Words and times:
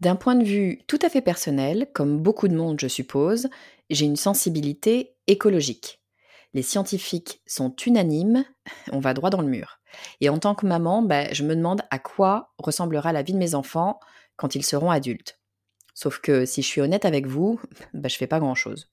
D'un 0.00 0.16
point 0.16 0.34
de 0.34 0.44
vue 0.44 0.82
tout 0.86 0.98
à 1.02 1.08
fait 1.08 1.20
personnel, 1.20 1.88
comme 1.94 2.18
beaucoup 2.18 2.48
de 2.48 2.56
monde 2.56 2.80
je 2.80 2.88
suppose, 2.88 3.48
j'ai 3.90 4.06
une 4.06 4.16
sensibilité 4.16 5.16
écologique. 5.26 6.00
Les 6.52 6.62
scientifiques 6.62 7.42
sont 7.46 7.74
unanimes, 7.86 8.44
on 8.92 9.00
va 9.00 9.14
droit 9.14 9.30
dans 9.30 9.40
le 9.40 9.48
mur. 9.48 9.80
Et 10.20 10.28
en 10.28 10.38
tant 10.38 10.54
que 10.54 10.66
maman, 10.66 11.02
bah, 11.02 11.32
je 11.32 11.44
me 11.44 11.54
demande 11.54 11.82
à 11.90 11.98
quoi 11.98 12.52
ressemblera 12.58 13.12
la 13.12 13.22
vie 13.22 13.32
de 13.32 13.38
mes 13.38 13.54
enfants 13.54 14.00
quand 14.36 14.54
ils 14.54 14.64
seront 14.64 14.90
adultes. 14.90 15.40
Sauf 15.94 16.18
que 16.20 16.44
si 16.44 16.62
je 16.62 16.66
suis 16.66 16.80
honnête 16.80 17.04
avec 17.04 17.26
vous, 17.26 17.60
bah, 17.94 18.08
je 18.08 18.16
fais 18.16 18.26
pas 18.26 18.40
grand-chose. 18.40 18.90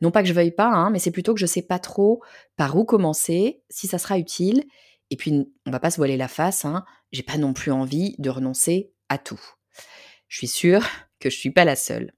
Non 0.00 0.10
pas 0.10 0.22
que 0.22 0.28
je 0.28 0.34
veuille 0.34 0.50
pas, 0.50 0.68
hein, 0.68 0.90
mais 0.90 0.98
c'est 0.98 1.12
plutôt 1.12 1.34
que 1.34 1.40
je 1.40 1.46
sais 1.46 1.62
pas 1.62 1.78
trop 1.78 2.22
par 2.56 2.76
où 2.76 2.84
commencer, 2.84 3.62
si 3.70 3.86
ça 3.86 3.98
sera 3.98 4.18
utile. 4.18 4.64
Et 5.10 5.16
puis, 5.16 5.52
on 5.66 5.70
va 5.70 5.78
pas 5.78 5.90
se 5.90 5.98
voiler 5.98 6.16
la 6.16 6.28
face, 6.28 6.64
hein, 6.64 6.84
j'ai 7.12 7.22
pas 7.22 7.36
non 7.36 7.52
plus 7.52 7.70
envie 7.70 8.16
de 8.18 8.30
renoncer 8.30 8.92
à 9.08 9.18
tout. 9.18 9.40
Je 10.32 10.38
suis 10.38 10.48
sûre 10.48 10.80
que 11.20 11.28
je 11.28 11.36
ne 11.36 11.40
suis 11.40 11.50
pas 11.50 11.66
la 11.66 11.76
seule. 11.76 12.14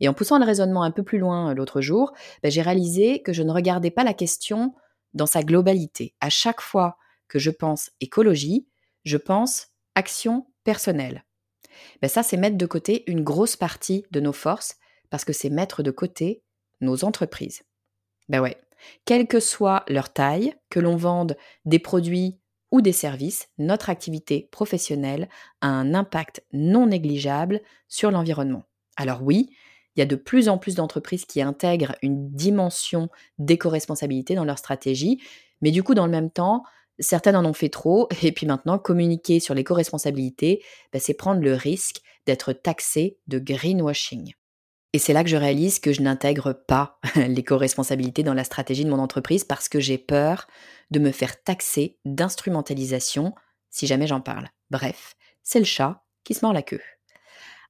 Et 0.00 0.08
en 0.08 0.14
poussant 0.14 0.38
le 0.38 0.46
raisonnement 0.46 0.82
un 0.82 0.90
peu 0.90 1.02
plus 1.02 1.18
loin 1.18 1.50
euh, 1.50 1.54
l'autre 1.54 1.82
jour, 1.82 2.14
bah, 2.42 2.48
j'ai 2.48 2.62
réalisé 2.62 3.20
que 3.20 3.34
je 3.34 3.42
ne 3.42 3.52
regardais 3.52 3.90
pas 3.90 4.02
la 4.02 4.14
question 4.14 4.72
dans 5.12 5.26
sa 5.26 5.42
globalité. 5.42 6.14
À 6.22 6.30
chaque 6.30 6.62
fois 6.62 6.96
que 7.28 7.38
je 7.38 7.50
pense 7.50 7.90
écologie, 8.00 8.66
je 9.04 9.18
pense 9.18 9.68
action 9.94 10.46
personnelle. 10.64 11.26
Ben 12.00 12.08
ça, 12.08 12.22
c'est 12.22 12.38
mettre 12.38 12.56
de 12.56 12.64
côté 12.64 13.04
une 13.10 13.22
grosse 13.22 13.56
partie 13.56 14.06
de 14.10 14.20
nos 14.20 14.32
forces 14.32 14.76
parce 15.10 15.26
que 15.26 15.34
c'est 15.34 15.50
mettre 15.50 15.82
de 15.82 15.90
côté 15.90 16.42
nos 16.80 17.04
entreprises. 17.04 17.62
Ben 18.30 18.40
ouais, 18.40 18.56
quelle 19.04 19.26
que 19.26 19.38
soit 19.38 19.84
leur 19.86 20.14
taille, 20.14 20.54
que 20.70 20.80
l'on 20.80 20.96
vende 20.96 21.36
des 21.66 21.78
produits 21.78 22.40
ou 22.70 22.80
des 22.80 22.92
services, 22.92 23.48
notre 23.58 23.90
activité 23.90 24.48
professionnelle 24.50 25.28
a 25.60 25.68
un 25.68 25.94
impact 25.94 26.42
non 26.52 26.86
négligeable 26.86 27.60
sur 27.88 28.10
l'environnement. 28.10 28.64
Alors 28.96 29.22
oui, 29.22 29.50
il 29.96 30.00
y 30.00 30.02
a 30.02 30.06
de 30.06 30.16
plus 30.16 30.48
en 30.48 30.58
plus 30.58 30.76
d'entreprises 30.76 31.24
qui 31.24 31.42
intègrent 31.42 31.96
une 32.02 32.30
dimension 32.30 33.08
d'éco-responsabilité 33.38 34.34
dans 34.34 34.44
leur 34.44 34.58
stratégie, 34.58 35.20
mais 35.62 35.70
du 35.70 35.82
coup, 35.82 35.94
dans 35.94 36.06
le 36.06 36.12
même 36.12 36.30
temps, 36.30 36.62
certaines 36.98 37.36
en 37.36 37.44
ont 37.44 37.52
fait 37.52 37.68
trop, 37.68 38.08
et 38.22 38.32
puis 38.32 38.46
maintenant, 38.46 38.78
communiquer 38.78 39.40
sur 39.40 39.54
l'éco-responsabilité, 39.54 40.62
bah, 40.92 41.00
c'est 41.00 41.14
prendre 41.14 41.40
le 41.40 41.54
risque 41.54 42.02
d'être 42.26 42.52
taxé 42.52 43.18
de 43.26 43.38
greenwashing. 43.38 44.34
Et 44.92 44.98
c'est 44.98 45.12
là 45.12 45.22
que 45.22 45.30
je 45.30 45.36
réalise 45.36 45.78
que 45.78 45.92
je 45.92 46.02
n'intègre 46.02 46.52
pas 46.52 46.98
l'éco-responsabilité 47.16 48.22
dans 48.22 48.34
la 48.34 48.44
stratégie 48.44 48.84
de 48.84 48.90
mon 48.90 48.98
entreprise 48.98 49.44
parce 49.44 49.68
que 49.68 49.78
j'ai 49.78 49.98
peur 49.98 50.46
de 50.90 50.98
me 50.98 51.12
faire 51.12 51.42
taxer 51.42 51.98
d'instrumentalisation 52.04 53.34
si 53.70 53.86
jamais 53.86 54.08
j'en 54.08 54.20
parle. 54.20 54.48
Bref, 54.70 55.14
c'est 55.42 55.60
le 55.60 55.64
chat 55.64 56.04
qui 56.24 56.34
se 56.34 56.44
mord 56.44 56.52
la 56.52 56.62
queue. 56.62 56.80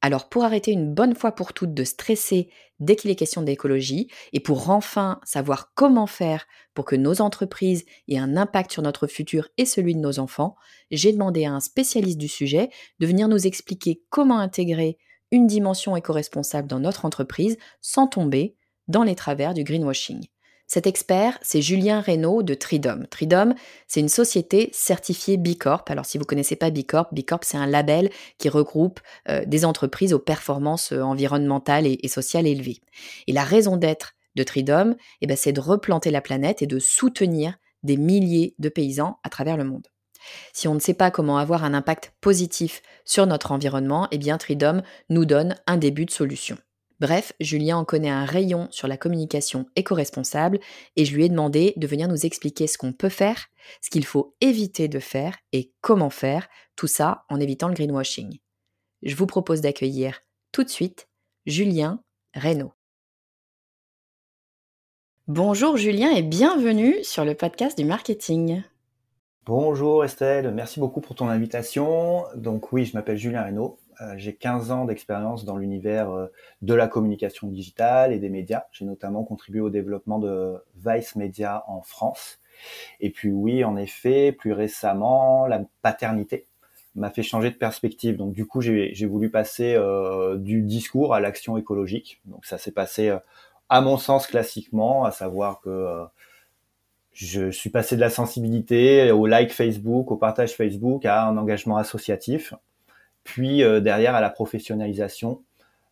Alors 0.03 0.31
pour 0.31 0.45
arrêter 0.45 0.71
une 0.71 0.95
bonne 0.95 1.15
fois 1.15 1.33
pour 1.33 1.53
toutes 1.53 1.75
de 1.75 1.85
stresser 1.85 2.49
dès 2.79 2.97
qu'il 2.97 3.11
est 3.11 3.17
question 3.17 3.43
d'écologie 3.43 4.09
et 4.33 4.41
pour 4.41 4.71
enfin 4.71 5.21
savoir 5.25 5.75
comment 5.75 6.07
faire 6.07 6.47
pour 6.73 6.87
que 6.87 6.97
nos 6.97 7.21
entreprises 7.21 7.85
aient 8.09 8.17
un 8.17 8.39
impact 8.39 8.73
sur 8.73 8.83
notre 8.83 9.07
futur 9.07 9.49
et 9.59 9.67
celui 9.67 9.95
de 9.95 10.01
nos 10.01 10.19
enfants, 10.19 10.57
j'ai 10.91 11.13
demandé 11.13 11.45
à 11.45 11.53
un 11.53 11.61
spécialiste 11.61 12.17
du 12.17 12.29
sujet 12.29 12.71
de 12.99 13.07
venir 13.07 13.29
nous 13.29 13.47
expliquer 13.47 14.03
comment 14.09 14.39
intégrer 14.39 14.97
une 15.31 15.47
dimension 15.47 15.97
éco-responsable 15.97 16.69
dans 16.69 16.81
notre 16.81 17.05
entreprise 17.05 17.57
sans 17.81 18.07
tomber 18.07 18.57
dans 18.89 19.03
les 19.03 19.15
travers 19.15 19.55
du 19.55 19.65
greenwashing. 19.65 20.27
Cet 20.67 20.87
expert, 20.87 21.37
c'est 21.43 21.63
Julien 21.63 22.01
Reynaud 22.01 22.45
de 22.45 22.55
Tridom. 22.55 23.05
Tridom, 23.11 23.55
c'est 23.89 23.99
une 23.99 24.09
société 24.09 24.71
certifiée 24.73 25.37
B 25.37 25.57
Corp. 25.59 25.91
Alors 25.91 26.07
si 26.07 26.17
vous 26.17 26.23
ne 26.23 26.29
connaissez 26.29 26.55
pas 26.55 26.71
B 26.71 26.85
Corp, 26.87 27.13
B 27.13 27.25
Corp, 27.27 27.43
c'est 27.43 27.57
un 27.57 27.67
label 27.67 28.09
qui 28.39 28.49
regroupe 28.49 29.01
euh, 29.29 29.45
des 29.45 29.65
entreprises 29.65 30.13
aux 30.13 30.21
performances 30.21 30.93
euh, 30.93 31.03
environnementales 31.03 31.89
et, 31.89 32.07
sociales 32.07 32.47
élevées. 32.47 32.79
Et 33.27 33.33
la 33.33 33.43
raison 33.43 33.77
d'être 33.77 34.13
de 34.37 34.45
Tridom, 34.45 34.95
eh 35.21 35.27
ben, 35.27 35.37
c'est 35.37 35.53
de 35.53 35.61
replanter 35.61 36.13
la 36.13 36.21
planète 36.21 36.63
et 36.63 36.69
de 36.69 36.79
soutenir 36.79 37.57
des 37.83 37.97
milliers 37.97 38.55
de 38.61 38.69
paysans 38.69 39.19
à 39.25 39.29
travers 39.29 39.57
le 39.57 39.65
monde. 39.65 39.89
Si 40.53 40.69
on 40.69 40.75
ne 40.75 40.81
sait 40.81 40.95
pas 40.95 41.11
comment 41.11 41.39
avoir 41.39 41.65
un 41.65 41.75
impact 41.75 42.13
positif 42.21 42.83
sur 43.05 43.27
notre 43.27 43.53
environnement, 43.53 44.09
eh 44.11 44.19
bien 44.19 44.39
Tridom 44.39 44.83
nous 45.09 45.25
donne 45.25 45.57
un 45.67 45.77
début 45.77 46.05
de 46.05 46.11
solution. 46.11 46.57
Bref, 47.01 47.33
Julien 47.41 47.79
en 47.79 47.87
connaît 47.87 48.11
un 48.11 48.27
rayon 48.27 48.69
sur 48.71 48.87
la 48.87 48.99
communication 48.99 49.67
éco-responsable 49.75 50.61
et 50.97 51.07
je 51.07 51.15
lui 51.15 51.25
ai 51.25 51.29
demandé 51.31 51.73
de 51.77 51.87
venir 51.87 52.09
nous 52.09 52.27
expliquer 52.27 52.67
ce 52.67 52.77
qu'on 52.77 52.93
peut 52.93 53.09
faire, 53.09 53.47
ce 53.81 53.89
qu'il 53.89 54.05
faut 54.05 54.37
éviter 54.43 54.87
de 54.87 55.01
faire 55.01 55.39
et 55.53 55.73
comment 55.81 56.11
faire, 56.11 56.49
tout 56.77 56.87
ça 56.87 57.25
en 57.31 57.41
évitant 57.41 57.69
le 57.69 57.75
greenwashing. 57.75 58.39
Je 59.03 59.17
vous 59.17 59.27
propose 59.27 59.63
d'accueillir 59.63 60.21
tout 60.53 60.63
de 60.63 60.69
suite 60.69 61.09
Julien 61.47 62.03
Reynaud. 62.35 62.73
Bonjour 65.27 65.79
Julien 65.79 66.11
et 66.11 66.23
bienvenue 66.23 67.03
sur 67.03 67.25
le 67.25 67.35
podcast 67.35 67.79
du 67.79 67.85
marketing. 67.85 68.63
Bonjour 69.53 70.05
Estelle, 70.05 70.53
merci 70.55 70.79
beaucoup 70.79 71.01
pour 71.01 71.17
ton 71.17 71.29
invitation. 71.29 72.25
Donc 72.37 72.71
oui, 72.71 72.85
je 72.85 72.97
m'appelle 72.97 73.17
Julien 73.17 73.43
Reynaud, 73.43 73.81
euh, 74.01 74.15
j'ai 74.17 74.33
15 74.33 74.71
ans 74.71 74.85
d'expérience 74.85 75.45
dans 75.45 75.57
l'univers 75.57 76.09
euh, 76.13 76.29
de 76.63 76.73
la 76.73 76.87
communication 76.87 77.49
digitale 77.49 78.13
et 78.13 78.21
des 78.21 78.29
médias. 78.29 78.67
J'ai 78.71 78.85
notamment 78.85 79.25
contribué 79.25 79.61
au 79.61 79.69
développement 79.69 80.21
de 80.21 80.55
Vice 80.77 81.17
Media 81.17 81.65
en 81.67 81.83
France. 81.83 82.39
Et 83.01 83.11
puis 83.11 83.33
oui, 83.33 83.65
en 83.65 83.77
effet, 83.77 84.31
plus 84.31 84.53
récemment, 84.53 85.49
la 85.49 85.63
paternité 85.83 86.47
m'a 86.95 87.11
fait 87.11 87.25
changer 87.25 87.51
de 87.51 87.57
perspective. 87.57 88.17
Donc 88.17 88.33
du 88.33 88.47
coup, 88.47 88.61
j'ai 88.61 89.07
voulu 89.07 89.31
passer 89.31 89.75
euh, 89.75 90.37
du 90.37 90.63
discours 90.63 91.13
à 91.13 91.19
l'action 91.19 91.57
écologique. 91.57 92.21
Donc 92.25 92.47
ça 92.47 92.57
s'est 92.57 92.71
passé, 92.71 93.13
à 93.69 93.81
mon 93.81 93.97
sens, 93.97 94.29
classiquement, 94.29 95.05
à 95.05 95.11
savoir 95.11 95.61
que 95.61 96.05
je 97.13 97.51
suis 97.51 97.71
passé 97.71 97.97
de 97.97 98.01
la 98.01 98.11
sensibilité 98.11 99.11
au 99.11 99.27
like 99.27 99.53
Facebook, 99.53 100.11
au 100.11 100.17
partage 100.17 100.55
Facebook, 100.55 101.05
à 101.05 101.25
un 101.27 101.37
engagement 101.37 101.77
associatif, 101.77 102.55
puis 103.25 103.63
euh, 103.63 103.81
derrière 103.81 104.15
à 104.15 104.21
la 104.21 104.31
professionnalisation. 104.31 105.43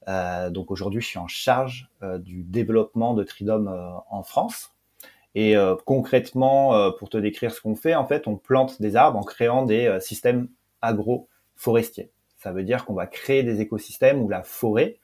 Euh, 0.07 0.51
donc 0.51 0.71
aujourd'hui, 0.71 1.01
je 1.01 1.07
suis 1.07 1.19
en 1.19 1.29
charge 1.29 1.91
euh, 2.03 2.19
du 2.19 2.43
développement 2.45 3.15
de 3.15 3.25
Tridom 3.25 3.67
en 4.11 4.23
France. 4.23 4.75
Et 5.35 5.55
concrètement, 5.85 6.91
pour 6.99 7.11
te 7.11 7.19
décrire 7.19 7.53
ce 7.53 7.61
qu'on 7.61 7.77
fait, 7.77 7.95
en 7.95 8.07
fait, 8.07 8.27
on 8.27 8.35
plante 8.37 8.83
des 8.83 8.97
arbres 8.97 9.19
en 9.19 9.23
créant 9.23 9.65
des 9.65 9.99
systèmes 10.01 10.49
agro-forestiers. 10.83 12.11
Ça 12.39 12.51
veut 12.51 12.65
dire 12.65 12.85
qu'on 12.85 12.95
va 12.95 13.07
créer 13.07 13.45
des 13.45 13.61
écosystèmes 13.61 14.21
où 14.21 14.29
la 14.29 14.43
forêt, 14.43 14.99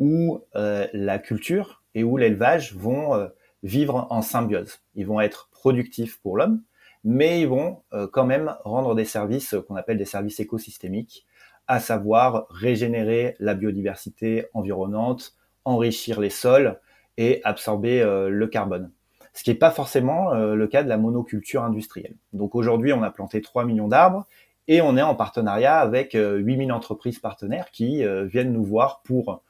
où 0.00 0.40
la 0.54 1.18
culture 1.20 1.84
et 1.94 2.02
où 2.02 2.16
l'élevage 2.16 2.74
vont 2.74 3.30
vivre 3.62 4.08
en 4.10 4.22
symbiose. 4.22 4.80
Ils 4.96 5.06
vont 5.06 5.20
être 5.20 5.50
productifs 5.66 6.20
pour 6.20 6.36
l'homme, 6.36 6.62
mais 7.02 7.40
ils 7.40 7.48
vont 7.48 7.82
quand 8.12 8.24
même 8.24 8.54
rendre 8.64 8.94
des 8.94 9.04
services 9.04 9.56
qu'on 9.66 9.74
appelle 9.74 9.98
des 9.98 10.04
services 10.04 10.38
écosystémiques, 10.38 11.26
à 11.66 11.80
savoir 11.80 12.46
régénérer 12.50 13.36
la 13.40 13.54
biodiversité 13.54 14.46
environnante, 14.54 15.34
enrichir 15.64 16.20
les 16.20 16.30
sols 16.30 16.78
et 17.16 17.40
absorber 17.44 18.00
euh, 18.00 18.28
le 18.28 18.46
carbone. 18.46 18.92
Ce 19.34 19.42
qui 19.42 19.50
n'est 19.50 19.56
pas 19.56 19.70
forcément 19.70 20.32
euh, 20.32 20.54
le 20.54 20.66
cas 20.66 20.82
de 20.82 20.88
la 20.88 20.96
monoculture 20.96 21.64
industrielle. 21.64 22.16
Donc 22.32 22.54
aujourd'hui, 22.54 22.92
on 22.92 23.02
a 23.02 23.10
planté 23.10 23.40
3 23.40 23.64
millions 23.64 23.88
d'arbres 23.88 24.26
et 24.68 24.80
on 24.80 24.96
est 24.96 25.02
en 25.02 25.14
partenariat 25.14 25.78
avec 25.78 26.12
8000 26.14 26.70
euh, 26.70 26.74
entreprises 26.74 27.18
partenaires 27.18 27.70
qui 27.70 28.04
viennent 28.26 28.52
nous 28.52 28.64
voir 28.64 29.02
pour, 29.04 29.42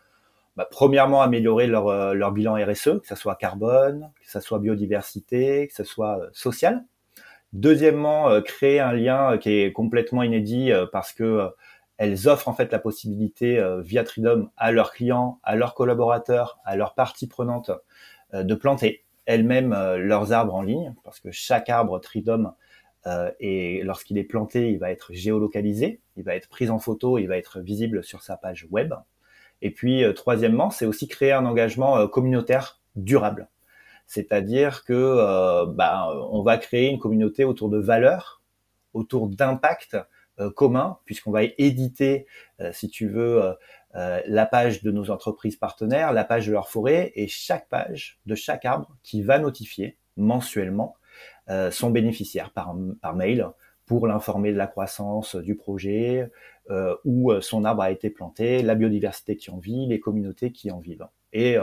bah, 0.57 0.67
premièrement, 0.71 1.23
améliorer 1.23 1.67
leur, 1.67 2.15
leur 2.15 2.33
bilan 2.33 2.55
RSE, 2.55 3.01
que 3.01 3.07
ce 3.07 3.15
soit 3.15 3.37
carbone, 3.37 4.11
que 4.21 4.31
ce 4.31 4.41
soit 4.41 4.59
biodiversité, 4.59 5.69
que 5.69 5.75
ce 5.75 5.85
soit 5.85 6.21
social. 6.33 6.85
Deuxièmement, 7.53 8.41
créer 8.43 8.81
un 8.81 8.93
lien 8.93 9.39
qui 9.39 9.51
est 9.51 9.73
complètement 9.73 10.23
inédit 10.23 10.73
parce 10.93 11.13
que 11.13 11.51
elles 11.99 12.29
offrent 12.29 12.49
en 12.49 12.55
fait 12.55 12.73
la 12.73 12.79
possibilité 12.79 13.59
euh, 13.59 13.81
via 13.81 14.05
Tridom 14.05 14.51
à 14.57 14.73
leurs 14.73 14.93
clients, 14.93 15.41
à 15.43 15.57
leurs 15.57 15.75
collaborateurs, 15.75 16.59
à 16.65 16.77
leurs 16.77 16.95
parties 16.95 17.27
prenantes 17.27 17.71
euh, 18.35 18.43
de 18.43 18.55
planter 18.55 19.05
elles-mêmes 19.25 19.73
euh, 19.73 19.99
leurs 19.99 20.33
arbres 20.33 20.55
en 20.55 20.63
ligne, 20.63 20.95
parce 21.05 21.21
que 21.21 21.31
chaque 21.31 21.69
arbre 21.69 21.99
Tridom 21.99 22.53
et 23.39 23.85
lorsqu'il 23.85 24.19
est 24.19 24.25
planté, 24.25 24.73
il 24.73 24.81
va 24.81 24.91
être 24.91 25.13
géolocalisé, 25.13 26.01
il 26.17 26.25
va 26.25 26.35
être 26.35 26.49
pris 26.49 26.71
en 26.71 26.81
photo, 26.81 27.19
il 27.19 27.29
va 27.29 27.37
être 27.37 27.61
visible 27.61 28.03
sur 28.03 28.25
sa 28.25 28.37
page 28.37 28.67
web. 28.69 28.95
Et 29.63 29.71
puis 29.71 30.05
troisièmement, 30.15 30.71
c'est 30.71 30.87
aussi 30.87 31.09
créer 31.09 31.33
un 31.33 31.47
engagement 31.47 32.07
communautaire 32.09 32.81
durable, 32.95 33.49
c'est-à-dire 34.07 34.85
que 34.85 35.65
bah, 35.67 36.09
on 36.31 36.43
va 36.43 36.59
créer 36.59 36.89
une 36.91 36.99
communauté 36.99 37.45
autour 37.45 37.71
de 37.71 37.79
valeurs, 37.79 38.43
autour 38.93 39.29
d'impact 39.29 39.97
euh, 40.39 40.51
commun, 40.51 40.99
puisqu'on 41.07 41.31
va 41.31 41.45
éditer, 41.45 42.27
euh, 42.61 42.71
si 42.71 42.91
tu 42.91 43.09
veux, 43.09 43.55
euh, 43.95 44.21
la 44.27 44.45
page 44.45 44.83
de 44.83 44.91
nos 44.91 45.11
entreprises 45.11 45.57
partenaires, 45.57 46.13
la 46.13 46.25
page 46.25 46.47
de 46.47 46.53
leur 46.53 46.69
forêt, 46.69 47.13
et 47.15 47.27
chaque 47.27 47.71
page 47.71 48.19
de 48.27 48.35
chaque 48.35 48.67
arbre 48.67 48.95
qui 49.03 49.23
va 49.23 49.39
notifier 49.39 49.97
mensuellement 50.17 50.97
son 51.71 51.91
bénéficiaire 51.91 52.51
par 52.51 52.75
mail 53.15 53.49
pour 53.87 54.09
l'informer 54.09 54.53
de 54.53 54.59
la 54.59 54.67
croissance 54.67 55.37
du 55.37 55.55
projet, 55.55 56.29
où 57.05 57.33
son 57.41 57.65
arbre 57.65 57.83
a 57.83 57.91
été 57.91 58.11
planté, 58.11 58.63
la 58.63 58.75
biodiversité 58.75 59.37
qui 59.37 59.51
en 59.51 59.59
vit, 59.59 59.87
les 59.87 60.01
communautés 60.01 60.51
qui 60.53 60.71
en 60.71 60.81
vivent. 60.81 61.07
Et 61.33 61.57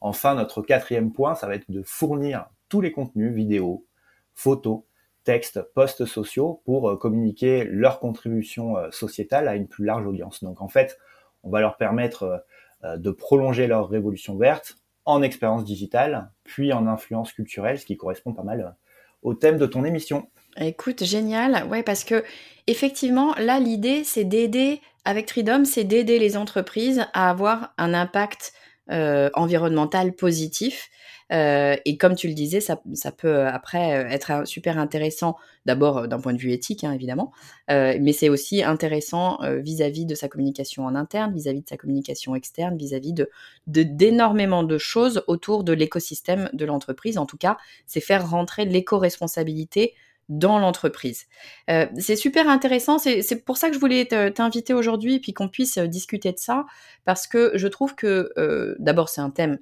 enfin, 0.00 0.34
notre 0.34 0.62
quatrième 0.62 1.12
point, 1.12 1.34
ça 1.34 1.46
va 1.46 1.54
être 1.54 1.70
de 1.70 1.82
fournir 1.82 2.48
tous 2.68 2.80
les 2.80 2.92
contenus, 2.92 3.32
vidéos, 3.34 3.86
photos, 4.34 4.82
textes, 5.28 5.60
posts 5.74 6.06
sociaux 6.06 6.62
pour 6.64 6.88
euh, 6.88 6.96
communiquer 6.96 7.64
leur 7.64 8.00
contribution 8.00 8.78
euh, 8.78 8.90
sociétale 8.90 9.46
à 9.46 9.56
une 9.56 9.68
plus 9.68 9.84
large 9.84 10.06
audience. 10.06 10.42
Donc 10.42 10.62
en 10.62 10.68
fait, 10.68 10.98
on 11.42 11.50
va 11.50 11.60
leur 11.60 11.76
permettre 11.76 12.42
euh, 12.84 12.96
de 12.96 13.10
prolonger 13.10 13.66
leur 13.66 13.90
révolution 13.90 14.38
verte 14.38 14.78
en 15.04 15.20
expérience 15.20 15.64
digitale, 15.64 16.30
puis 16.44 16.72
en 16.72 16.86
influence 16.86 17.34
culturelle, 17.34 17.78
ce 17.78 17.84
qui 17.84 17.98
correspond 17.98 18.32
pas 18.32 18.42
mal 18.42 18.76
au 19.22 19.34
thème 19.34 19.58
de 19.58 19.66
ton 19.66 19.84
émission. 19.84 20.28
Écoute, 20.60 21.04
génial. 21.04 21.66
Ouais, 21.68 21.82
parce 21.82 22.04
que 22.04 22.24
effectivement, 22.66 23.34
là, 23.36 23.60
l'idée, 23.60 24.02
c'est 24.04 24.24
d'aider, 24.24 24.80
avec 25.04 25.26
Tridom, 25.26 25.64
c'est 25.64 25.84
d'aider 25.84 26.18
les 26.18 26.36
entreprises 26.36 27.04
à 27.14 27.30
avoir 27.30 27.72
un 27.78 27.94
impact 27.94 28.52
environnemental 28.90 30.14
positif. 30.14 30.88
Euh, 31.32 31.76
et 31.84 31.96
comme 31.96 32.14
tu 32.14 32.28
le 32.28 32.34
disais, 32.34 32.60
ça, 32.60 32.76
peut 32.76 33.28
euh, 33.28 33.50
après 33.50 33.96
euh, 33.96 34.08
être 34.08 34.46
super 34.46 34.78
intéressant, 34.78 35.36
d'abord 35.66 36.08
d'un 36.08 36.18
point 36.18 36.32
de 36.32 36.38
vue 36.38 36.52
éthique, 36.52 36.84
hein, 36.84 36.92
évidemment, 36.92 37.32
mais 37.68 38.12
c'est 38.12 38.30
aussi 38.30 38.62
intéressant 38.62 39.38
vis-à-vis 39.42 40.06
de 40.06 40.14
sa 40.14 40.28
communication 40.28 40.86
en 40.86 40.94
interne, 40.94 41.34
vis-à-vis 41.34 41.60
de 41.60 41.68
sa 41.68 41.76
communication 41.76 42.34
externe, 42.34 42.76
vis-à-vis 42.76 43.12
de 43.12 43.28
d'énormément 43.66 44.62
de, 44.62 44.78
choses 44.78 45.22
autour 45.26 45.64
de 45.64 45.72
l'écosystème 45.72 46.48
de 46.54 46.64
l'entreprise. 46.64 47.18
En 47.18 47.26
tout 47.26 47.36
cas, 47.36 47.58
c'est 47.86 48.00
faire 48.00 48.30
rentrer 48.30 48.64
l'éco-responsabilité 48.64 49.94
dans 50.28 50.58
l'entreprise. 50.58 51.26
Euh, 51.70 51.86
c'est 51.98 52.16
super 52.16 52.48
intéressant, 52.48 52.98
c'est 52.98 53.44
pour 53.44 53.56
ça 53.56 53.68
que 53.68 53.74
je 53.74 53.80
voulais 53.80 54.04
t'inviter 54.34 54.74
aujourd'hui 54.74 55.14
et 55.14 55.20
puis 55.20 55.32
qu'on 55.32 55.48
puisse 55.48 55.78
euh, 55.78 55.86
discuter 55.86 56.32
de 56.32 56.38
ça, 56.38 56.66
parce 57.06 57.26
que 57.26 57.52
je 57.54 57.66
trouve 57.66 57.94
que 57.94 58.32
euh, 58.36 58.74
d'abord 58.78 59.08
c'est 59.08 59.22
un 59.22 59.30
thème 59.30 59.58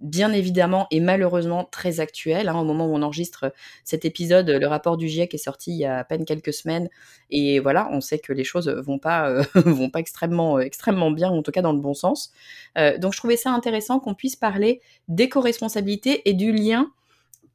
bien 0.00 0.32
évidemment 0.32 0.86
et 0.90 1.00
malheureusement 1.00 1.64
très 1.64 2.00
actuel. 2.00 2.48
Hein, 2.48 2.58
au 2.58 2.64
moment 2.64 2.86
où 2.86 2.94
on 2.94 3.02
enregistre 3.02 3.52
cet 3.84 4.04
épisode, 4.04 4.50
le 4.50 4.66
rapport 4.66 4.98
du 4.98 5.08
GIEC 5.08 5.32
est 5.32 5.38
sorti 5.38 5.70
il 5.70 5.78
y 5.78 5.86
a 5.86 5.98
à 5.98 6.04
peine 6.04 6.26
quelques 6.26 6.52
semaines 6.52 6.90
et 7.30 7.58
voilà, 7.58 7.88
on 7.90 8.02
sait 8.02 8.18
que 8.18 8.34
les 8.34 8.44
choses 8.44 8.68
vont 8.68 8.98
pas 8.98 9.40
vont 9.54 9.88
pas 9.88 10.00
extrêmement 10.00 10.58
extrêmement 10.60 11.10
bien, 11.10 11.30
en 11.30 11.42
tout 11.42 11.52
cas 11.52 11.62
dans 11.62 11.72
le 11.72 11.80
bon 11.80 11.94
sens. 11.94 12.32
donc 12.98 13.14
je 13.14 13.18
trouvais 13.18 13.36
ça 13.36 13.50
intéressant 13.52 14.00
qu'on 14.00 14.14
puisse 14.14 14.36
parler 14.36 14.82
d'éco-responsabilité 15.08 16.28
et 16.28 16.34
du 16.34 16.52
lien 16.52 16.92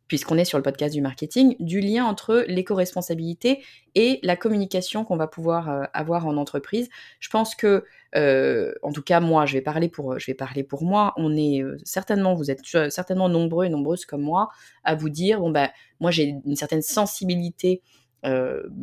puisqu'on 0.07 0.37
est 0.37 0.45
sur 0.45 0.57
le 0.57 0.63
podcast 0.63 0.93
du 0.93 1.01
marketing, 1.01 1.55
du 1.59 1.79
lien 1.79 2.05
entre 2.05 2.45
l'éco-responsabilité 2.47 3.63
et 3.95 4.19
la 4.23 4.35
communication 4.35 5.03
qu'on 5.03 5.17
va 5.17 5.27
pouvoir 5.27 5.69
euh, 5.69 5.83
avoir 5.93 6.27
en 6.27 6.37
entreprise. 6.37 6.89
Je 7.19 7.29
pense 7.29 7.55
que, 7.55 7.85
euh, 8.15 8.73
en 8.83 8.91
tout 8.91 9.01
cas 9.01 9.19
moi, 9.19 9.45
je 9.45 9.53
vais 9.53 9.61
parler 9.61 9.89
pour, 9.89 10.19
je 10.19 10.25
vais 10.27 10.35
parler 10.35 10.63
pour 10.63 10.83
moi. 10.83 11.13
On 11.17 11.35
est 11.35 11.61
euh, 11.61 11.77
certainement, 11.83 12.35
vous 12.35 12.51
êtes 12.51 12.61
certainement 12.89 13.29
nombreux 13.29 13.65
et 13.65 13.69
nombreuses 13.69 14.05
comme 14.05 14.21
moi 14.21 14.49
à 14.83 14.95
vous 14.95 15.09
dire, 15.09 15.39
bon 15.39 15.49
ben, 15.49 15.69
moi 15.99 16.11
j'ai 16.11 16.35
une 16.45 16.55
certaine 16.55 16.81
sensibilité 16.81 17.81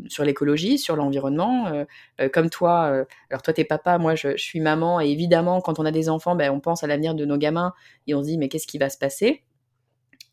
sur 0.07 0.23
l'écologie, 0.23 0.79
sur 0.79 0.95
l'environnement. 0.95 1.85
comme 2.33 2.49
toi, 2.49 3.05
alors 3.29 3.43
toi 3.43 3.53
t'es 3.53 3.65
papa, 3.65 3.99
moi 3.99 4.15
je, 4.15 4.37
je, 4.37 4.43
suis 4.43 4.61
maman, 4.61 5.01
et 5.01 5.09
évidemment 5.09 5.61
quand 5.61 5.81
on 5.81 5.85
a 5.85 5.91
des 5.91 6.09
enfants, 6.09 6.37
ben, 6.37 6.53
on 6.53 6.61
pense 6.61 6.85
à 6.85 6.87
l'avenir 6.87 7.17
de 7.17 7.25
nos 7.25 7.37
gamins 7.37 7.73
et 8.07 8.15
on 8.15 8.23
se 8.23 8.29
dit 8.29 8.39
mais 8.39 8.49
qu'est-ce 8.49 8.69
qui 8.69 8.79
va 8.79 8.89
se 8.89 8.99
passer? 8.99 9.43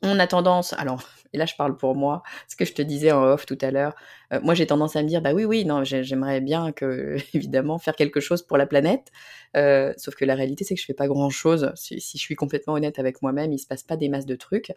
On 0.01 0.19
a 0.19 0.27
tendance, 0.27 0.73
alors, 0.73 1.03
et 1.33 1.37
là 1.37 1.45
je 1.45 1.55
parle 1.55 1.77
pour 1.77 1.95
moi, 1.95 2.23
ce 2.47 2.55
que 2.55 2.65
je 2.65 2.73
te 2.73 2.81
disais 2.81 3.11
en 3.11 3.23
off 3.23 3.45
tout 3.45 3.57
à 3.61 3.71
l'heure, 3.71 3.95
euh, 4.33 4.39
moi 4.41 4.53
j'ai 4.53 4.65
tendance 4.67 4.95
à 4.95 5.03
me 5.03 5.07
dire, 5.07 5.21
bah 5.21 5.33
oui, 5.33 5.45
oui, 5.45 5.65
non, 5.65 5.83
j'aimerais 5.83 6.41
bien 6.41 6.73
évidemment, 7.33 7.77
faire 7.77 7.95
quelque 7.95 8.19
chose 8.19 8.41
pour 8.44 8.57
la 8.57 8.65
planète, 8.65 9.11
euh, 9.57 9.94
sauf 9.97 10.15
que 10.15 10.25
la 10.25 10.35
réalité 10.35 10.63
c'est 10.63 10.75
que 10.75 10.81
je 10.81 10.85
fais 10.85 10.94
pas 10.94 11.07
grand-chose, 11.07 11.71
si, 11.75 11.99
je 11.99 12.18
suis 12.18 12.35
complètement 12.35 12.73
honnête 12.73 12.99
avec 12.99 13.21
moi-même, 13.21 13.51
il 13.51 13.59
se 13.59 13.68
passe 13.68 13.83
pas 13.83 13.97
des 13.97 14.09
masses 14.09 14.25
de 14.25 14.35
trucs, 14.35 14.73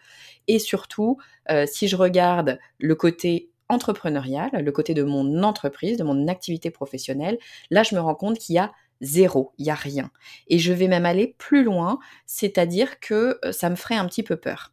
et 0.48 0.58
surtout, 0.58 1.18
euh, 1.50 1.66
si 1.66 1.88
je 1.88 1.96
regarde 1.96 2.58
le 2.78 2.94
côté 2.94 3.50
entrepreneurial, 3.68 4.50
le 4.52 4.72
côté 4.72 4.92
de 4.92 5.02
mon 5.02 5.42
entreprise, 5.42 5.96
de 5.96 6.04
mon 6.04 6.28
activité 6.28 6.70
professionnelle, 6.70 7.38
là 7.70 7.82
je 7.82 7.94
me 7.94 8.00
rends 8.00 8.14
compte 8.14 8.38
qu'il 8.38 8.56
y 8.56 8.58
a 8.58 8.72
zéro, 9.00 9.52
il 9.58 9.66
y 9.66 9.70
a 9.70 9.74
rien. 9.74 10.10
Et 10.46 10.58
je 10.58 10.72
vais 10.72 10.88
même 10.88 11.06
aller 11.06 11.34
plus 11.38 11.64
loin, 11.64 11.98
c'est-à-dire 12.26 13.00
que 13.00 13.40
ça 13.50 13.70
me 13.70 13.74
ferait 13.74 13.96
un 13.96 14.06
petit 14.06 14.22
peu 14.22 14.36
peur 14.36 14.72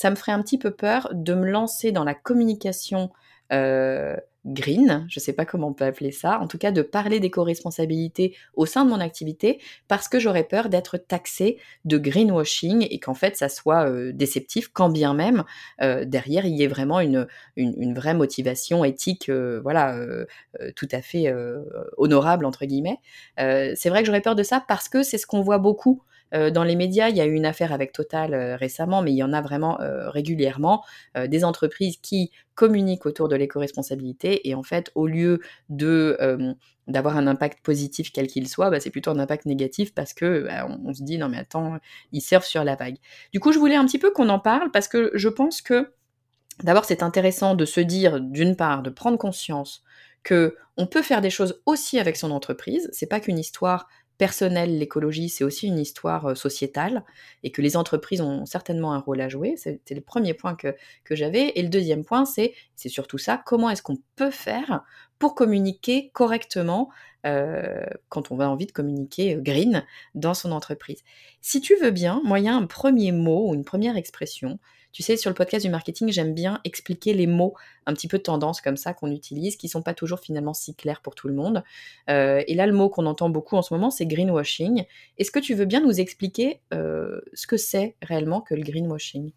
ça 0.00 0.08
me 0.08 0.16
ferait 0.16 0.32
un 0.32 0.40
petit 0.40 0.56
peu 0.56 0.70
peur 0.70 1.10
de 1.12 1.34
me 1.34 1.44
lancer 1.44 1.92
dans 1.92 2.04
la 2.04 2.14
communication 2.14 3.10
euh, 3.52 4.16
green, 4.46 5.06
je 5.10 5.20
ne 5.20 5.22
sais 5.22 5.34
pas 5.34 5.44
comment 5.44 5.68
on 5.68 5.74
peut 5.74 5.84
appeler 5.84 6.10
ça, 6.10 6.40
en 6.40 6.46
tout 6.46 6.56
cas 6.56 6.72
de 6.72 6.80
parler 6.80 7.20
d'éco-responsabilité 7.20 8.34
au 8.54 8.64
sein 8.64 8.86
de 8.86 8.90
mon 8.90 8.98
activité, 8.98 9.60
parce 9.88 10.08
que 10.08 10.18
j'aurais 10.18 10.44
peur 10.44 10.70
d'être 10.70 10.96
taxée 10.96 11.58
de 11.84 11.98
greenwashing 11.98 12.86
et 12.88 12.98
qu'en 12.98 13.12
fait 13.12 13.36
ça 13.36 13.50
soit 13.50 13.90
euh, 13.90 14.10
déceptif, 14.14 14.68
quand 14.72 14.88
bien 14.88 15.12
même 15.12 15.44
euh, 15.82 16.06
derrière 16.06 16.46
il 16.46 16.56
y 16.56 16.62
ait 16.62 16.66
vraiment 16.66 17.00
une, 17.00 17.26
une, 17.56 17.92
vraie 17.92 18.14
motivation 18.14 18.82
éthique, 18.86 19.30
voilà, 19.62 19.98
tout 20.76 20.88
à 20.92 21.02
fait 21.02 21.30
honorable 21.98 22.46
entre 22.46 22.64
guillemets. 22.64 23.00
c'est 23.36 23.90
vrai 23.90 24.00
que 24.00 24.06
j'aurais 24.06 24.22
peur 24.22 24.34
de 24.34 24.44
ça 24.44 24.64
parce 24.66 24.88
que 24.88 25.02
c'est 25.02 25.18
ce 25.18 25.26
qu'on 25.26 25.42
voit 25.42 25.58
beaucoup 25.58 26.02
euh, 26.34 26.50
dans 26.50 26.64
les 26.64 26.76
médias, 26.76 27.08
il 27.08 27.16
y 27.16 27.20
a 27.20 27.26
eu 27.26 27.32
une 27.32 27.46
affaire 27.46 27.72
avec 27.72 27.92
Total 27.92 28.34
euh, 28.34 28.56
récemment, 28.56 29.02
mais 29.02 29.12
il 29.12 29.16
y 29.16 29.22
en 29.22 29.32
a 29.32 29.40
vraiment 29.40 29.80
euh, 29.80 30.10
régulièrement, 30.10 30.84
des 31.26 31.44
entreprises 31.44 31.96
qui 31.98 32.30
communiquent 32.54 33.06
autour 33.06 33.28
de 33.28 33.36
l'éco-responsabilité 33.36 34.48
et 34.48 34.54
en 34.54 34.62
fait, 34.62 34.90
au 34.94 35.06
lieu 35.06 35.40
de 35.68 36.56
d'avoir 36.86 37.16
un 37.16 37.26
impact 37.26 37.60
positif 37.62 38.10
quel 38.12 38.26
qu'il 38.26 38.48
soit, 38.48 38.70
bah, 38.70 38.80
c'est 38.80 38.90
plutôt 38.90 39.10
un 39.10 39.18
impact 39.18 39.46
négatif 39.46 39.94
parce 39.94 40.12
que 40.12 40.44
bah, 40.46 40.66
on, 40.84 40.92
se 40.92 41.02
dit 41.02 41.18
non 41.18 41.28
mais 41.28 41.38
attends, 41.38 41.78
ils 42.12 42.20
servent 42.20 42.44
sur 42.44 42.64
la 42.64 42.74
vague. 42.74 42.96
Du 43.32 43.40
coup, 43.40 43.52
je 43.52 43.58
voulais 43.58 43.76
un 43.76 43.84
petit 43.86 43.98
peu 43.98 44.10
qu'on 44.10 44.28
en 44.28 44.38
parle 44.38 44.70
parce 44.70 44.88
que 44.88 45.10
je 45.14 45.28
pense 45.28 45.62
que 45.62 45.92
d'abord 46.62 46.84
c'est 46.84 47.02
intéressant 47.02 47.54
de 47.54 47.64
se 47.64 47.80
dire 47.80 48.20
d'une 48.20 48.56
part 48.56 48.82
de 48.82 48.90
prendre 48.90 49.18
conscience 49.18 49.82
que 50.22 50.56
on 50.76 50.86
peut 50.86 51.02
faire 51.02 51.20
des 51.20 51.30
choses 51.30 51.60
aussi 51.66 51.98
avec 51.98 52.16
son 52.16 52.30
entreprise. 52.30 52.88
C'est 52.92 53.06
pas 53.06 53.20
qu'une 53.20 53.38
histoire 53.38 53.88
personnel, 54.20 54.78
l'écologie, 54.78 55.30
c'est 55.30 55.44
aussi 55.44 55.66
une 55.66 55.78
histoire 55.78 56.36
sociétale 56.36 57.04
et 57.42 57.50
que 57.50 57.62
les 57.62 57.74
entreprises 57.74 58.20
ont 58.20 58.44
certainement 58.44 58.92
un 58.92 58.98
rôle 58.98 59.22
à 59.22 59.30
jouer. 59.30 59.54
C'était 59.56 59.94
le 59.94 60.02
premier 60.02 60.34
point 60.34 60.54
que, 60.54 60.76
que 61.04 61.16
j'avais. 61.16 61.52
Et 61.54 61.62
le 61.62 61.70
deuxième 61.70 62.04
point, 62.04 62.26
c'est, 62.26 62.52
c'est 62.76 62.90
surtout 62.90 63.16
ça, 63.16 63.42
comment 63.46 63.70
est-ce 63.70 63.82
qu'on 63.82 63.96
peut 64.16 64.30
faire 64.30 64.84
pour 65.18 65.34
communiquer 65.34 66.10
correctement 66.12 66.90
euh, 67.24 67.86
quand 68.10 68.30
on 68.30 68.40
a 68.40 68.46
envie 68.46 68.66
de 68.66 68.72
communiquer 68.72 69.38
green 69.40 69.86
dans 70.14 70.34
son 70.34 70.52
entreprise. 70.52 71.02
Si 71.40 71.62
tu 71.62 71.74
veux 71.76 71.90
bien, 71.90 72.20
moi, 72.22 72.40
il 72.40 72.44
y 72.44 72.48
a 72.48 72.54
un 72.54 72.66
premier 72.66 73.12
mot 73.12 73.48
ou 73.48 73.54
une 73.54 73.64
première 73.64 73.96
expression 73.96 74.58
tu 74.92 75.02
sais, 75.02 75.16
sur 75.16 75.30
le 75.30 75.34
podcast 75.34 75.64
du 75.64 75.70
marketing, 75.70 76.10
j'aime 76.10 76.34
bien 76.34 76.60
expliquer 76.64 77.14
les 77.14 77.26
mots 77.26 77.54
un 77.86 77.94
petit 77.94 78.08
peu 78.08 78.18
tendance 78.18 78.60
comme 78.60 78.76
ça 78.76 78.92
qu'on 78.92 79.10
utilise, 79.10 79.56
qui 79.56 79.68
sont 79.68 79.82
pas 79.82 79.94
toujours 79.94 80.20
finalement 80.20 80.54
si 80.54 80.74
clairs 80.74 81.00
pour 81.00 81.14
tout 81.14 81.28
le 81.28 81.34
monde. 81.34 81.62
Euh, 82.08 82.42
et 82.46 82.54
là, 82.54 82.66
le 82.66 82.72
mot 82.72 82.88
qu'on 82.88 83.06
entend 83.06 83.30
beaucoup 83.30 83.56
en 83.56 83.62
ce 83.62 83.72
moment, 83.72 83.90
c'est 83.90 84.06
greenwashing. 84.06 84.84
Est-ce 85.18 85.30
que 85.30 85.38
tu 85.38 85.54
veux 85.54 85.64
bien 85.64 85.80
nous 85.80 86.00
expliquer 86.00 86.60
euh, 86.74 87.20
ce 87.34 87.46
que 87.46 87.56
c'est 87.56 87.96
réellement 88.02 88.40
que 88.40 88.54
le 88.54 88.62
greenwashing? 88.62 89.32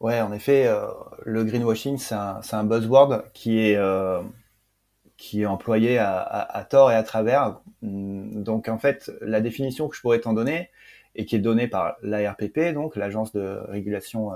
Ouais, 0.00 0.20
en 0.20 0.32
effet, 0.32 0.66
euh, 0.66 0.86
le 1.24 1.44
greenwashing, 1.44 1.98
c'est 1.98 2.14
un, 2.14 2.64
buzzword 2.64 3.24
qui 3.32 3.60
est 3.60 3.78
qui 5.16 5.42
est 5.42 5.46
employé 5.46 5.98
à, 5.98 6.66
tort 6.70 6.90
et 6.90 6.94
à 6.94 7.02
travers. 7.02 7.60
Donc 7.82 8.68
en 8.68 8.78
fait, 8.78 9.10
la 9.20 9.42
définition 9.42 9.86
que 9.88 9.94
je 9.94 10.00
pourrais 10.00 10.20
t'en 10.20 10.32
donner, 10.32 10.70
et 11.14 11.26
qui 11.26 11.36
est 11.36 11.40
donnée 11.40 11.66
par 11.66 11.96
l'ARPP, 12.02 12.72
donc 12.72 12.96
l'Agence 12.96 13.32
de 13.32 13.60
régulation 13.68 14.32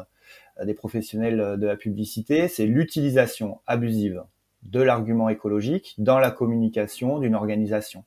des 0.62 0.74
professionnels 0.74 1.56
de 1.58 1.66
la 1.66 1.76
publicité, 1.76 2.48
c'est 2.48 2.66
l'utilisation 2.66 3.60
abusive 3.66 4.24
de 4.62 4.80
l'argument 4.80 5.28
écologique 5.28 5.94
dans 5.98 6.18
la 6.18 6.30
communication 6.30 7.18
d'une 7.18 7.34
organisation. 7.34 8.04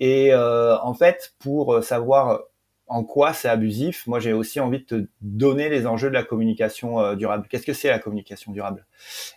Et 0.00 0.32
euh, 0.32 0.76
en 0.78 0.94
fait, 0.94 1.34
pour 1.38 1.82
savoir 1.82 2.42
en 2.86 3.04
quoi 3.04 3.32
c'est 3.32 3.48
abusif, 3.48 4.06
moi 4.06 4.20
j'ai 4.20 4.32
aussi 4.32 4.60
envie 4.60 4.80
de 4.80 4.84
te 4.84 5.06
donner 5.20 5.68
les 5.68 5.86
enjeux 5.86 6.08
de 6.08 6.14
la 6.14 6.24
communication 6.24 7.00
euh, 7.00 7.14
durable. 7.14 7.46
Qu'est-ce 7.48 7.66
que 7.66 7.72
c'est 7.72 7.88
la 7.88 7.98
communication 7.98 8.52
durable? 8.52 8.86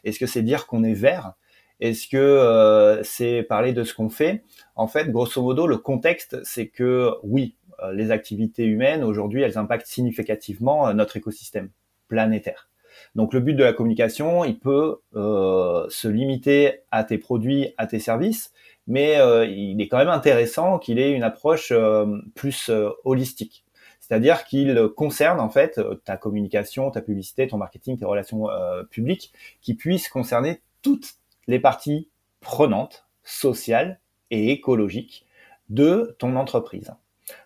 Est-ce 0.04 0.20
que 0.20 0.26
c'est 0.26 0.42
dire 0.42 0.68
qu'on 0.68 0.84
est 0.84 0.94
vert? 0.94 1.34
Est-ce 1.80 2.08
que 2.08 2.18
euh, 2.18 3.04
c'est 3.04 3.44
parler 3.44 3.72
de 3.72 3.84
ce 3.84 3.94
qu'on 3.94 4.10
fait? 4.10 4.44
En 4.76 4.88
fait, 4.88 5.12
grosso 5.12 5.42
modo, 5.42 5.68
le 5.68 5.78
contexte, 5.78 6.44
c'est 6.44 6.68
que 6.68 7.12
oui, 7.24 7.56
les 7.94 8.12
activités 8.12 8.66
humaines 8.66 9.04
aujourd'hui, 9.04 9.42
elles 9.42 9.58
impactent 9.58 9.88
significativement 9.88 10.94
notre 10.94 11.18
écosystème 11.18 11.70
planétaire. 12.08 12.70
Donc 13.16 13.34
le 13.34 13.40
but 13.40 13.54
de 13.54 13.64
la 13.64 13.74
communication, 13.74 14.46
il 14.46 14.60
peut 14.60 14.98
euh, 15.16 15.86
se 15.90 16.08
limiter 16.08 16.82
à 16.92 17.04
tes 17.04 17.18
produits, 17.18 17.74
à 17.78 17.88
tes 17.88 18.00
services, 18.00 18.52
mais 18.88 19.18
euh, 19.18 19.46
il 19.46 19.80
est 19.82 19.88
quand 19.88 19.98
même 19.98 20.08
intéressant 20.10 20.80
qu'il 20.80 21.00
ait 21.00 21.12
une 21.12 21.24
approche 21.24 21.72
euh, 21.72 22.06
plus 22.36 22.72
holistique. 23.04 23.66
C'est-à-dire 24.00 24.46
qu'il 24.46 24.88
concerne 24.96 25.42
en 25.42 25.50
fait 25.50 25.82
ta 26.06 26.16
communication, 26.16 26.92
ta 26.92 27.02
publicité, 27.02 27.48
ton 27.48 27.58
marketing, 27.58 27.98
tes 27.98 28.06
relations 28.06 28.48
publiques, 28.90 29.34
qui 29.60 29.74
puissent 29.74 30.08
concerner 30.08 30.62
toutes 30.82 31.16
les 31.48 31.60
parties 31.60 32.08
prenantes, 32.40 33.06
sociales 33.26 34.00
et 34.32 34.52
écologiques 34.52 35.26
de 35.68 36.16
ton 36.20 36.38
entreprise. 36.38 36.94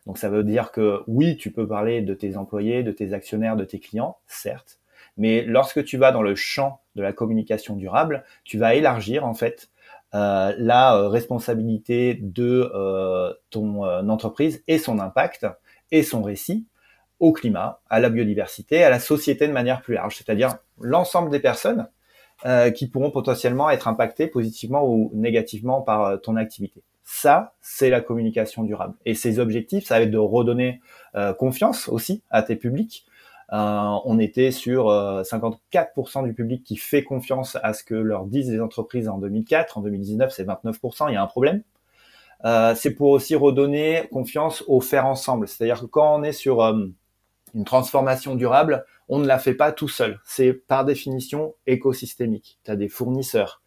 Donc 0.05 0.17
ça 0.17 0.29
veut 0.29 0.43
dire 0.43 0.71
que 0.71 1.01
oui, 1.07 1.37
tu 1.37 1.51
peux 1.51 1.67
parler 1.67 2.01
de 2.01 2.13
tes 2.13 2.37
employés, 2.37 2.83
de 2.83 2.91
tes 2.91 3.13
actionnaires, 3.13 3.55
de 3.55 3.65
tes 3.65 3.79
clients, 3.79 4.17
certes, 4.27 4.79
mais 5.17 5.43
lorsque 5.43 5.83
tu 5.83 5.97
vas 5.97 6.11
dans 6.11 6.21
le 6.21 6.35
champ 6.35 6.81
de 6.95 7.01
la 7.01 7.13
communication 7.13 7.75
durable, 7.75 8.23
tu 8.43 8.57
vas 8.57 8.75
élargir 8.75 9.25
en 9.25 9.33
fait 9.33 9.69
euh, 10.13 10.53
la 10.57 10.95
euh, 10.95 11.07
responsabilité 11.07 12.15
de 12.15 12.69
euh, 12.73 13.33
ton 13.49 13.83
entreprise 14.09 14.63
et 14.67 14.77
son 14.77 14.99
impact 14.99 15.47
et 15.91 16.03
son 16.03 16.21
récit 16.21 16.65
au 17.19 17.31
climat, 17.31 17.81
à 17.89 17.99
la 17.99 18.09
biodiversité, 18.09 18.83
à 18.83 18.89
la 18.89 18.99
société 18.99 19.47
de 19.47 19.53
manière 19.53 19.81
plus 19.81 19.93
large, 19.93 20.15
c'est-à-dire 20.17 20.57
l'ensemble 20.79 21.29
des 21.29 21.39
personnes 21.39 21.87
qui 22.73 22.87
pourront 22.87 23.11
potentiellement 23.11 23.69
être 23.69 23.87
impactées 23.87 24.25
positivement 24.25 24.83
ou 24.83 25.11
négativement 25.13 25.83
par 25.83 26.19
ton 26.21 26.37
activité. 26.37 26.81
Ça, 27.13 27.55
c'est 27.59 27.89
la 27.89 27.99
communication 27.99 28.63
durable. 28.63 28.93
Et 29.05 29.15
ces 29.15 29.39
objectifs, 29.39 29.85
ça 29.85 29.95
va 29.95 30.03
être 30.03 30.11
de 30.11 30.17
redonner 30.17 30.79
euh, 31.15 31.33
confiance 31.33 31.89
aussi 31.89 32.23
à 32.29 32.41
tes 32.41 32.55
publics. 32.55 33.05
Euh, 33.51 33.97
on 34.05 34.17
était 34.17 34.49
sur 34.49 34.85
54% 34.85 36.23
euh, 36.23 36.23
du 36.23 36.33
public 36.33 36.63
qui 36.63 36.77
fait 36.77 37.03
confiance 37.03 37.57
à 37.63 37.73
ce 37.73 37.83
que 37.83 37.95
leur 37.95 38.25
disent 38.27 38.49
les 38.49 38.61
entreprises 38.61 39.09
en 39.09 39.17
2004. 39.17 39.77
En 39.77 39.81
2019, 39.81 40.31
c'est 40.31 40.45
29%. 40.45 41.09
Il 41.09 41.13
y 41.13 41.17
a 41.17 41.21
un 41.21 41.27
problème. 41.27 41.63
c'est 42.75 42.95
pour 42.95 43.09
aussi 43.09 43.35
redonner 43.35 44.07
confiance 44.09 44.63
au 44.67 44.79
faire 44.79 45.05
ensemble. 45.05 45.49
C'est-à-dire 45.49 45.81
que 45.81 45.87
quand 45.87 46.15
on 46.15 46.23
est 46.23 46.31
sur 46.31 46.61
une 46.61 47.65
transformation 47.65 48.35
durable, 48.35 48.85
on 49.09 49.19
ne 49.19 49.27
la 49.27 49.37
fait 49.37 49.53
pas 49.53 49.73
tout 49.73 49.89
seul. 49.89 50.21
C'est 50.23 50.53
par 50.53 50.85
définition 50.85 51.55
écosystémique. 51.67 52.57
Tu 52.63 52.71
as 52.71 52.77
des 52.77 52.87
fournisseurs, 52.87 53.61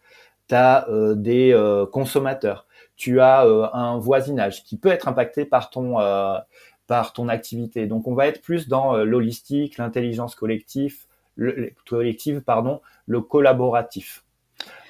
tu 0.48 0.54
as 0.54 0.88
des 1.14 1.54
consommateurs, 1.92 2.63
tu 2.96 3.20
as 3.20 3.46
euh, 3.46 3.66
un 3.72 3.98
voisinage 3.98 4.64
qui 4.64 4.76
peut 4.76 4.90
être 4.90 5.08
impacté 5.08 5.44
par 5.44 5.70
ton 5.70 6.00
euh, 6.00 6.38
par 6.86 7.12
ton 7.12 7.28
activité. 7.28 7.86
Donc 7.86 8.06
on 8.06 8.14
va 8.14 8.26
être 8.26 8.42
plus 8.42 8.68
dans 8.68 8.96
euh, 8.96 9.04
l'holistique, 9.04 9.78
l'intelligence 9.78 10.34
collective, 10.34 11.06
le, 11.36 11.72
collective, 11.88 12.42
pardon, 12.42 12.80
le 13.06 13.20
collaboratif. 13.20 14.23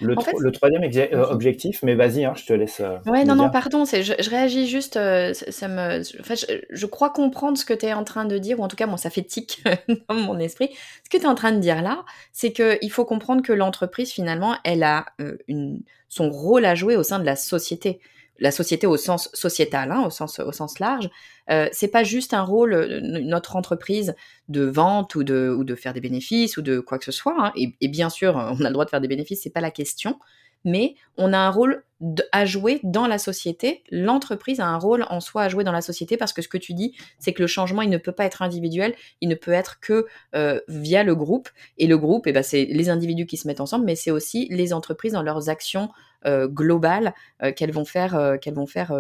Le, 0.01 0.15
le, 0.39 0.53
troisième 0.53 0.83
objectif, 1.31 1.83
mais 1.83 1.95
vas-y, 1.95 2.25
hein, 2.25 2.35
je 2.37 2.45
te 2.45 2.53
laisse. 2.53 2.83
ouais, 3.07 3.25
non, 3.25 3.37
non, 3.37 3.49
pardon, 3.49 3.85
je, 3.85 4.03
je, 4.03 4.31
réagis 4.31 4.67
juste. 4.67 4.95
ça 4.95 5.69
me, 5.69 6.01
en 6.01 6.25
fait, 6.25 6.47
je, 6.71 6.87
crois 6.87 7.11
comprendre 7.11 7.57
ce 7.57 7.65
que 7.65 7.73
tu 7.75 7.87
es 7.87 7.93
en 7.93 8.05
train 8.05 8.25
de 8.25 8.37
dire, 8.37 8.61
ou 8.61 8.65
en 8.65 8.69
tout 8.69 8.77
cas, 8.77 8.87
moi, 8.87 8.99
ça 8.99 9.09
fait 9.09 9.23
tic 9.23 9.63
dans 10.09 10.15
mon 10.15 10.39
esprit. 10.39 10.71
Ce 11.05 11.11
que 11.11 11.17
tu 11.17 11.23
es 11.23 11.29
en 11.29 11.37
train 11.37 11.53
de 11.53 11.61
dire 11.61 11.81
là, 11.81 12.05
c'est 12.33 12.53
qu'il 12.53 12.91
faut 12.91 13.05
comprendre 13.05 13.43
que 13.43 13.53
l'entreprise, 13.53 14.11
finalement, 14.11 14.57
elle 14.65 14.83
a 14.83 15.07
une, 15.49 15.81
son 16.09 16.31
rôle 16.31 16.65
à 16.65 16.75
jouer 16.75 16.97
au 16.97 17.03
sein 17.03 17.19
de 17.19 17.25
la 17.25 17.37
société. 17.37 18.01
La 18.39 18.51
société 18.51 18.87
au 18.87 18.97
sens 18.97 19.31
sociétal, 19.33 19.93
hein, 19.93 20.03
au, 20.07 20.11
sens, 20.11 20.39
au 20.41 20.53
sens 20.53 20.79
large. 20.79 21.09
Euh, 21.51 21.69
c'est 21.73 21.89
pas 21.89 22.05
juste 22.05 22.35
un 22.35 22.43
rôle, 22.43 22.75
euh, 22.75 23.01
notre 23.01 23.57
entreprise, 23.57 24.15
de 24.49 24.63
vente 24.63 25.15
ou 25.15 25.23
de, 25.23 25.55
ou 25.57 25.65
de 25.65 25.75
faire 25.75 25.93
des 25.93 26.01
bénéfices 26.01 26.57
ou 26.57 26.63
de 26.63 26.81
quoi 26.81 26.99
que 26.99 27.05
ce 27.05 27.13
soit. 27.13 27.37
Hein. 27.39 27.53
Et, 27.57 27.89
bien 27.89 28.11
sûr, 28.11 28.35
on 28.35 28.65
a 28.65 28.69
le 28.69 28.73
droit 28.73 28.85
de 28.85 28.91
faire 28.91 29.01
des 29.01 29.09
bénéfices, 29.09 29.43
c'est 29.43 29.51
pas 29.51 29.61
la 29.61 29.71
question 29.71 30.19
mais 30.65 30.95
on 31.17 31.33
a 31.33 31.39
un 31.39 31.51
rôle 31.51 31.85
à 32.33 32.45
jouer 32.45 32.81
dans 32.83 33.07
la 33.07 33.19
société. 33.19 33.83
L'entreprise 33.91 34.61
a 34.61 34.67
un 34.67 34.79
rôle 34.79 35.07
en 35.09 35.21
soi 35.21 35.43
à 35.43 35.49
jouer 35.49 35.65
dans 35.65 35.73
la 35.73 35.81
société 35.81 36.17
parce 36.17 36.33
que 36.33 36.43
ce 36.43 36.49
que 36.49 36.59
tu 36.59 36.75
dis, 36.75 36.95
c'est 37.19 37.33
que 37.33 37.43
le 37.43 37.47
changement, 37.47 37.83
il 37.83 37.91
ne 37.91 37.99
peut 37.99 38.13
pas 38.13 38.25
être 38.25 38.43
individuel, 38.43 38.95
il 39.21 39.29
ne 39.29 39.35
peut 39.35 39.53
être 39.53 39.81
que 39.81 40.07
euh, 40.35 40.61
via 40.69 41.03
le 41.05 41.15
groupe. 41.15 41.49
Et 41.79 41.87
le 41.87 41.97
groupe, 41.97 42.27
eh 42.27 42.33
ben, 42.33 42.43
c'est 42.43 42.65
les 42.65 42.89
individus 42.89 43.27
qui 43.27 43.37
se 43.37 43.47
mettent 43.47 43.61
ensemble, 43.61 43.85
mais 43.85 43.95
c'est 43.95 44.11
aussi 44.11 44.49
les 44.51 44.73
entreprises 44.73 45.13
dans 45.13 45.23
leurs 45.23 45.49
actions 45.49 45.91
euh, 46.27 46.49
globales 46.49 47.15
euh, 47.43 47.53
qu'elles 47.53 47.73
vont 47.73 47.85
faire, 47.85 48.39
qu'elles 48.41 48.55
vont 48.55 48.67
faire, 48.67 48.97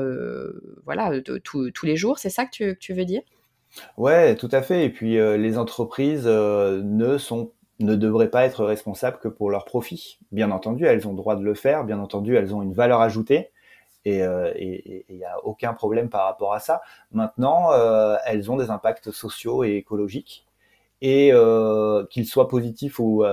voilà, 0.84 1.12
tous 1.42 1.72
les 1.84 1.96
jours. 1.96 2.18
C'est 2.18 2.30
ça 2.30 2.44
que 2.44 2.50
tu, 2.50 2.74
que 2.74 2.78
tu 2.78 2.92
veux 2.92 3.04
dire? 3.04 3.22
Ouais, 3.96 4.36
tout 4.36 4.48
à 4.52 4.62
fait. 4.62 4.84
Et 4.84 4.90
puis 4.90 5.14
les 5.16 5.58
entreprises 5.58 6.26
ne 6.26 7.18
sont 7.18 7.50
ne 7.80 7.96
devraient 7.96 8.30
pas 8.30 8.44
être 8.44 8.64
responsables 8.64 9.18
que 9.18 9.26
pour 9.26 9.50
leur 9.50 9.64
profit. 9.64 10.18
Bien 10.30 10.52
entendu, 10.52 10.86
elles 10.86 11.08
ont 11.08 11.10
le 11.10 11.16
droit 11.16 11.34
de 11.34 11.42
le 11.42 11.54
faire, 11.54 11.82
bien 11.82 11.98
entendu, 11.98 12.36
elles 12.36 12.54
ont 12.54 12.62
une 12.62 12.72
valeur 12.72 13.00
ajoutée, 13.00 13.50
et 14.04 14.16
il 14.16 14.22
euh, 14.22 14.52
n'y 15.08 15.24
a 15.24 15.38
aucun 15.44 15.72
problème 15.72 16.08
par 16.08 16.24
rapport 16.26 16.52
à 16.52 16.60
ça. 16.60 16.82
Maintenant, 17.12 17.72
euh, 17.72 18.16
elles 18.26 18.50
ont 18.50 18.56
des 18.56 18.70
impacts 18.70 19.10
sociaux 19.10 19.64
et 19.64 19.76
écologiques, 19.76 20.46
et 21.06 21.34
euh, 21.34 22.06
qu'ils 22.06 22.26
soient 22.26 22.48
positifs 22.48 22.98
ou 22.98 23.24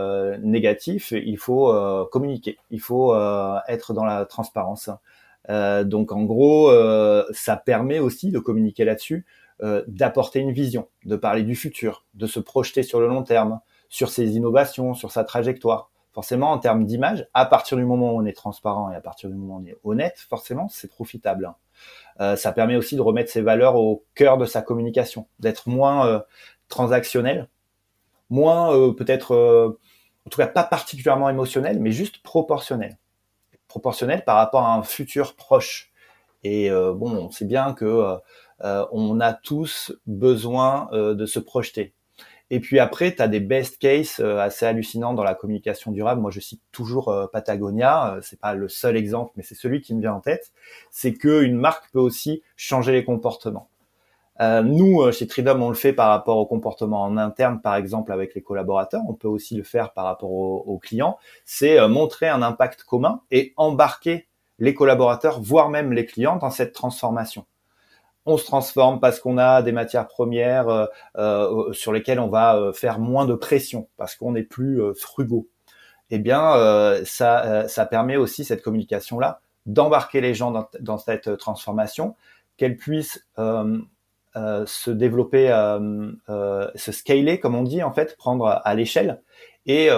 négatifs, 0.42 1.12
il 1.12 1.38
faut 1.38 1.74
communiquer, 2.12 2.58
il 2.70 2.82
faut 2.82 3.16
être 3.68 3.94
dans 3.94 4.04
la 4.04 4.26
transparence. 4.26 4.90
donc 5.50 6.12
en 6.12 6.24
gros, 6.24 6.70
ça 7.32 7.56
permet 7.56 8.00
aussi 8.00 8.30
de 8.32 8.40
communiquer 8.40 8.84
là-dessus, 8.84 9.26
d'apporter 9.88 10.40
une 10.40 10.52
vision, 10.52 10.90
de 11.06 11.16
parler 11.16 11.44
du 11.44 11.56
futur, 11.56 12.06
de 12.14 12.28
se 12.28 12.42
projeter 12.42 12.84
sur 12.84 13.00
le 13.00 13.08
long 13.08 13.24
terme, 13.24 13.62
sur 13.88 14.10
ses 14.10 14.36
innovations, 14.36 14.94
sur 14.94 15.12
sa 15.12 15.24
trajectoire. 15.24 15.92
Forcément, 16.14 16.52
en 16.52 16.58
termes 16.60 16.84
d'image, 16.84 17.26
à 17.34 17.46
partir 17.46 17.78
du 17.78 17.86
moment 17.86 18.14
où 18.14 18.18
on 18.18 18.26
est 18.26 18.36
transparent 18.36 18.92
et 18.92 18.96
à 18.96 19.00
partir 19.00 19.30
du 19.30 19.36
moment 19.36 19.56
où 19.56 19.62
on 19.62 19.66
est 19.66 19.78
honnête, 19.86 20.20
forcément, 20.30 20.68
c'est 20.68 20.90
profitable. 20.90 21.54
Euh, 22.20 22.36
ça 22.36 22.52
permet 22.52 22.76
aussi 22.76 22.98
de 22.98 23.02
remettre 23.02 23.32
ses 23.32 23.42
valeurs 23.42 23.76
au 23.76 24.04
cœur 24.14 24.38
de 24.38 24.46
sa 24.46 24.62
communication, 24.62 25.28
d'être 25.40 25.70
moins 25.70 26.06
euh, 26.08 26.20
transactionnel, 26.68 27.48
moins 28.32 28.76
euh, 28.76 28.94
peut-être, 28.94 29.78
en 30.26 30.30
tout 30.30 30.38
cas 30.38 30.48
pas 30.48 30.64
particulièrement 30.64 31.30
émotionnel, 31.30 31.80
mais 31.80 31.92
juste 31.92 32.24
proportionnel. 32.24 32.98
Proportionnel 33.68 34.24
par 34.26 34.38
rapport 34.38 34.64
à 34.64 34.74
un 34.74 34.84
futur 34.84 35.36
proche. 35.36 35.92
Et 36.44 36.72
bon, 36.72 37.12
on 37.12 37.30
sait 37.32 37.46
bien 37.46 37.74
que 37.74 38.18
on 38.64 39.20
a 39.20 39.34
tous 39.34 39.94
besoin 40.08 40.90
de 40.92 41.26
se 41.26 41.40
projeter 41.40 41.94
Et 42.50 42.60
puis 42.60 42.80
après, 42.80 43.16
tu 43.16 43.22
as 43.22 43.28
des 43.28 43.40
best 43.40 43.78
cases 43.78 44.20
assez 44.20 44.66
hallucinants 44.66 45.14
dans 45.14 45.24
la 45.24 45.36
communication 45.36 45.92
durable. 45.92 46.20
Moi, 46.20 46.32
je 46.32 46.40
cite 46.40 46.62
toujours 46.72 47.30
Patagonia. 47.32 48.18
c'est 48.22 48.40
pas 48.40 48.56
le 48.56 48.68
seul 48.68 48.98
exemple, 48.98 49.32
mais 49.36 49.44
c'est 49.44 49.56
celui 49.56 49.82
qui 49.82 49.94
me 49.94 50.02
vient 50.02 50.14
en 50.14 50.20
tête. 50.20 50.52
C'est 50.90 51.14
qu'une 51.14 51.56
marque 51.56 51.92
peut 51.92 52.00
aussi 52.00 52.42
changer 52.58 52.92
les 52.92 53.06
comportements. 53.06 53.71
Euh, 54.42 54.64
nous, 54.64 55.02
euh, 55.02 55.12
chez 55.12 55.28
Tridom, 55.28 55.62
on 55.62 55.70
le 55.70 55.76
fait 55.76 55.94
par 55.94 56.10
rapport 56.10 56.38
au 56.38 56.48
comportement 56.48 57.04
en 57.04 57.16
interne, 57.18 57.62
par 57.62 57.76
exemple 57.76 58.12
avec 58.12 58.34
les 58.34 58.42
collaborateurs. 58.42 59.02
On 59.08 59.14
peut 59.14 59.28
aussi 59.28 59.56
le 59.56 59.64
faire 59.64 59.94
par 59.94 60.06
rapport 60.06 60.32
aux, 60.32 60.80
clients. 60.80 61.18
C'est 61.46 61.80
euh, 61.80 61.88
montrer 61.88 62.28
un 62.28 62.42
impact 62.42 62.84
commun 62.84 63.22
et 63.30 63.54
embarquer 63.56 64.28
les 64.58 64.74
collaborateurs, 64.74 65.40
voire 65.42 65.70
même 65.70 65.94
les 65.94 66.06
clients, 66.06 66.38
dans 66.38 66.50
cette 66.50 66.74
transformation. 66.74 67.46
On 68.26 68.38
se 68.38 68.46
transforme 68.46 69.00
parce 69.00 69.20
qu'on 69.20 69.38
a 69.38 69.62
des 69.62 69.72
matières 69.72 70.08
premières 70.08 70.88
sur 71.72 71.92
lesquelles 71.92 72.20
on 72.20 72.28
va 72.28 72.70
faire 72.72 73.00
moins 73.00 73.26
de 73.26 73.34
pression, 73.34 73.90
parce 73.98 74.14
qu'on 74.16 74.36
est 74.36 74.44
plus 74.44 74.80
frugaux. 74.94 75.48
Eh 76.12 76.20
bien, 76.20 77.02
ça, 77.04 77.88
permet 77.90 78.18
aussi 78.18 78.44
cette 78.44 78.62
communication-là 78.62 79.42
d'embarquer 79.66 80.22
les 80.22 80.36
gens 80.36 80.52
dans, 80.52 80.68
dans 80.80 81.00
cette 81.00 81.36
transformation, 81.38 82.16
qu'elles 82.58 82.78
puissent 82.78 83.26
euh, 84.38 84.66
se 84.66 84.92
développer, 84.92 85.52
euh, 85.52 86.12
euh, 86.30 86.72
se 86.76 86.94
scaler, 86.94 87.42
comme 87.42 87.54
on 87.54 87.64
dit, 87.64 87.84
en 87.84 87.92
fait, 87.92 88.16
prendre 88.16 88.62
à 88.64 88.76
l'échelle 88.76 89.22
et 89.66 89.90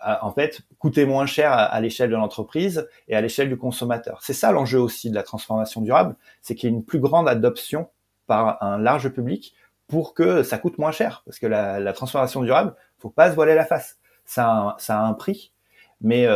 en 0.00 0.32
fait 0.32 0.62
coûter 0.78 1.04
moins 1.04 1.26
cher 1.26 1.52
à, 1.52 1.80
l'échelle 1.80 2.10
de 2.10 2.16
l'entreprise 2.16 2.88
et 3.08 3.14
à 3.14 3.20
l'échelle 3.20 3.48
du 3.48 3.56
consommateur. 3.56 4.20
C'est 4.22 4.32
ça 4.32 4.50
l'enjeu 4.50 4.80
aussi 4.80 5.10
de 5.10 5.14
la 5.14 5.22
transformation 5.22 5.80
durable, 5.80 6.16
c'est 6.40 6.54
qu'il 6.54 6.70
y 6.70 6.72
ait 6.72 6.76
une 6.76 6.84
plus 6.84 6.98
grande 6.98 7.28
adoption 7.28 7.88
par 8.26 8.62
un 8.62 8.78
large 8.78 9.10
public 9.10 9.54
pour 9.86 10.14
que 10.14 10.42
ça 10.42 10.58
coûte 10.58 10.78
moins 10.78 10.92
cher. 10.92 11.22
Parce 11.26 11.38
que 11.38 11.46
la, 11.46 11.92
transformation 11.92 12.40
durable, 12.40 12.74
faut 12.98 13.10
pas 13.10 13.30
se 13.30 13.34
voiler 13.34 13.54
la 13.54 13.66
face. 13.66 13.98
Ça 14.24 14.50
a 14.50 14.54
un, 14.54 14.74
ça 14.78 14.98
a 14.98 15.02
un 15.02 15.12
prix, 15.12 15.52
mais 16.00 16.26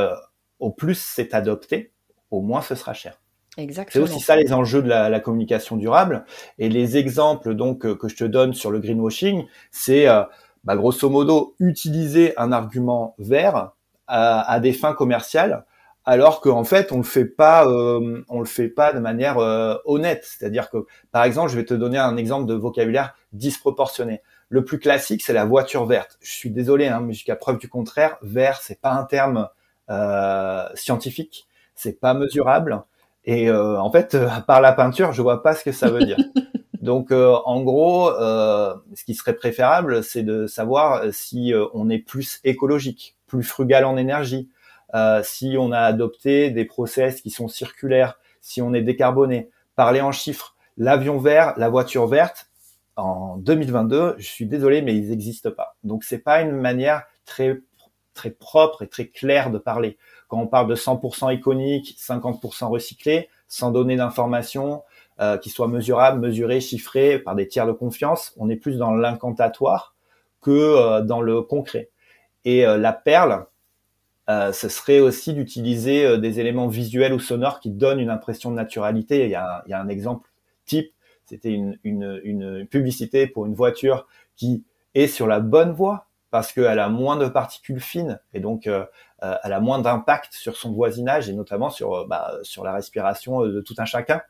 au 0.59 0.71
plus 0.71 0.99
c'est 1.01 1.33
adopté, 1.33 1.93
au 2.31 2.43
moins 2.43 2.61
ce 2.61 2.75
sera 2.75 2.93
cher. 2.93 3.19
C'est 3.91 4.01
aussi 4.01 4.21
ça 4.21 4.37
les 4.37 4.53
enjeux 4.53 4.83
de 4.83 4.89
la, 4.89 5.09
la, 5.09 5.21
communication 5.21 5.77
durable. 5.77 6.25
Et 6.59 6.69
les 6.69 6.99
exemples 6.99 7.55
donc 7.55 7.87
euh, 7.87 7.95
que 7.95 8.09
je 8.09 8.17
te 8.17 8.25
donne 8.25 8.53
sur 8.53 8.71
le 8.71 8.81
greenwashing, 8.81 9.47
c'est 9.71 10.09
euh, 10.09 10.23
bah, 10.65 10.77
grosso 10.77 11.09
modo 11.09 11.55
utiliser 11.59 12.37
un 12.37 12.53
argument 12.53 13.15
vert 13.19 13.73
à, 14.07 14.53
à 14.53 14.61
des 14.61 14.75
fins 14.75 14.93
commerciales, 14.93 15.65
alors 16.05 16.43
qu'en 16.43 16.65
fait 16.65 16.93
on 16.93 16.99
le 16.99 17.03
fait 17.03 17.25
pas, 17.25 17.67
euh, 17.67 18.23
on 18.29 18.41
le 18.41 18.47
fait 18.47 18.69
pas 18.69 18.93
de 18.93 18.99
manière 18.99 19.39
honnête. 19.87 20.25
C'est-à-dire 20.25 20.69
que 20.69 20.85
par 21.11 21.25
exemple, 21.25 21.51
je 21.51 21.57
vais 21.57 21.65
te 21.65 21.75
donner 21.75 21.99
un 21.99 22.19
exemple 22.19 22.47
de 22.47 22.55
vocabulaire 22.55 23.17
disproportionné. 23.33 24.21
Le 24.49 24.65
plus 24.65 24.79
classique, 24.79 25.23
c'est 25.23 25.33
la 25.33 25.47
voiture 25.47 25.87
verte. 25.87 26.19
Je 26.21 26.31
suis 26.31 26.51
désolé, 26.51 26.89
hein, 26.89 27.01
mais 27.01 27.15
jusqu'à 27.15 27.37
preuve 27.37 27.59
du 27.59 27.69
contraire, 27.69 28.19
vert, 28.23 28.61
c'est 28.63 28.81
pas 28.81 28.93
un 28.93 29.05
terme 29.05 29.49
scientifique, 30.75 31.49
c'est 31.75 31.99
pas 31.99 32.13
mesurable. 32.13 32.85
Et 33.27 33.51
euh, 33.51 33.81
en 33.81 33.91
fait, 33.91 34.15
euh, 34.15 34.29
par 34.47 34.61
la 34.61 34.73
peinture, 34.73 35.13
je 35.13 35.21
vois 35.21 35.43
pas 35.43 35.55
ce 35.55 35.65
que 35.65 35.73
ça 35.73 35.91
veut 35.91 36.05
dire. 36.05 36.17
Donc, 36.81 37.11
euh, 37.11 37.35
en 37.45 37.63
gros, 37.63 38.13
ce 38.13 39.05
qui 39.05 39.15
serait 39.15 39.35
préférable, 39.35 40.05
c'est 40.05 40.23
de 40.23 40.47
savoir 40.47 41.03
si 41.13 41.53
on 41.75 41.91
est 41.91 41.99
plus 41.99 42.39
écologique, 42.45 43.17
plus 43.27 43.43
frugal 43.43 43.85
en 43.85 43.97
énergie, 43.97 44.49
si 45.25 45.57
on 45.59 45.73
a 45.73 45.81
adopté 45.81 46.51
des 46.51 46.65
process 46.65 47.23
qui 47.23 47.31
sont 47.31 47.49
circulaires, 47.49 48.21
si 48.41 48.63
on 48.63 48.73
est 48.73 48.83
décarboné. 48.83 49.51
Parler 49.75 50.01
en 50.01 50.13
chiffres. 50.13 50.55
L'avion 50.77 51.19
vert, 51.19 51.55
la 51.57 51.69
voiture 51.71 52.07
verte, 52.07 52.51
en 52.95 53.37
2022, 53.39 54.15
je 54.19 54.27
suis 54.27 54.47
désolé, 54.47 54.81
mais 54.81 54.95
ils 54.95 55.09
n'existent 55.09 55.51
pas. 55.51 55.77
Donc, 55.83 56.05
c'est 56.05 56.19
pas 56.19 56.41
une 56.43 56.53
manière 56.53 57.03
très 57.25 57.63
très 58.17 58.31
propre 58.31 58.83
et 58.83 58.89
très 58.89 59.07
claire 59.07 59.51
de 59.51 59.59
parler. 59.59 59.99
Quand 60.29 60.39
on 60.39 60.47
parle 60.47 60.69
de 60.69 60.75
100% 60.75 61.35
iconique, 61.35 61.97
50% 61.99 62.69
recyclé, 62.69 63.29
sans 63.49 63.71
donner 63.71 63.97
d'informations 63.97 64.83
euh, 65.21 65.39
qui 65.39 65.51
soient 65.51 65.69
mesurables, 65.69 66.21
mesurées, 66.21 66.61
chiffrées 66.61 67.19
par 67.19 67.35
des 67.35 67.47
tiers 67.47 67.67
de 67.67 67.73
confiance, 67.73 68.35
on 68.37 68.49
est 68.49 68.57
plus 68.57 68.77
dans 68.77 68.91
l'incantatoire 68.91 69.95
que 70.43 70.51
euh, 70.51 71.01
dans 71.01 71.21
le 71.21 71.43
concret. 71.43 71.91
Et 72.45 72.67
euh, 72.67 72.77
la 72.77 72.93
perle, 72.93 73.47
ce 74.29 74.69
serait 74.69 74.99
aussi 74.99 75.35
d'utiliser 75.35 76.19
des 76.19 76.41
éléments 76.41 76.67
visuels 76.67 77.13
ou 77.13 77.21
sonores 77.21 77.61
qui 77.61 77.71
donnent 77.71 78.01
une 78.01 78.11
impression 78.11 78.51
de 78.51 78.57
naturalité. 78.57 79.23
Il 79.23 79.31
y 79.31 79.37
a, 79.37 79.63
il 79.67 79.71
y 79.71 79.73
a 79.73 79.81
un 79.81 79.87
exemple 79.87 80.29
type, 80.65 80.93
c'était 81.27 81.53
une 81.53 82.67
publicité 82.69 83.29
pour 83.29 83.47
une 83.47 83.55
voiture 83.55 84.09
qui 84.35 84.65
est 84.97 85.07
sur 85.07 85.29
la 85.29 85.39
bonne 85.39 85.71
voie 85.71 86.06
parce 86.31 86.53
qu'elle 86.53 86.79
a 86.79 86.89
moins 86.89 87.17
de 87.17 87.29
particules 87.29 87.81
fines 87.81 88.21
et 88.35 88.41
donc 88.41 88.67
euh, 88.67 88.85
euh, 89.23 89.35
elle 89.45 89.53
a 89.53 89.61
moins 89.61 89.79
d'impact 89.79 90.35
sur 90.35 90.57
son 90.57 90.73
voisinage 90.73 91.29
et 91.29 91.33
notamment 91.33 91.71
sur 91.71 91.95
euh, 91.95 92.07
bah, 92.09 92.33
sur 92.43 92.65
la 92.65 92.73
respiration 92.73 93.43
de 93.43 93.61
tout 93.61 93.75
un 93.79 93.85
chacun. 93.85 94.21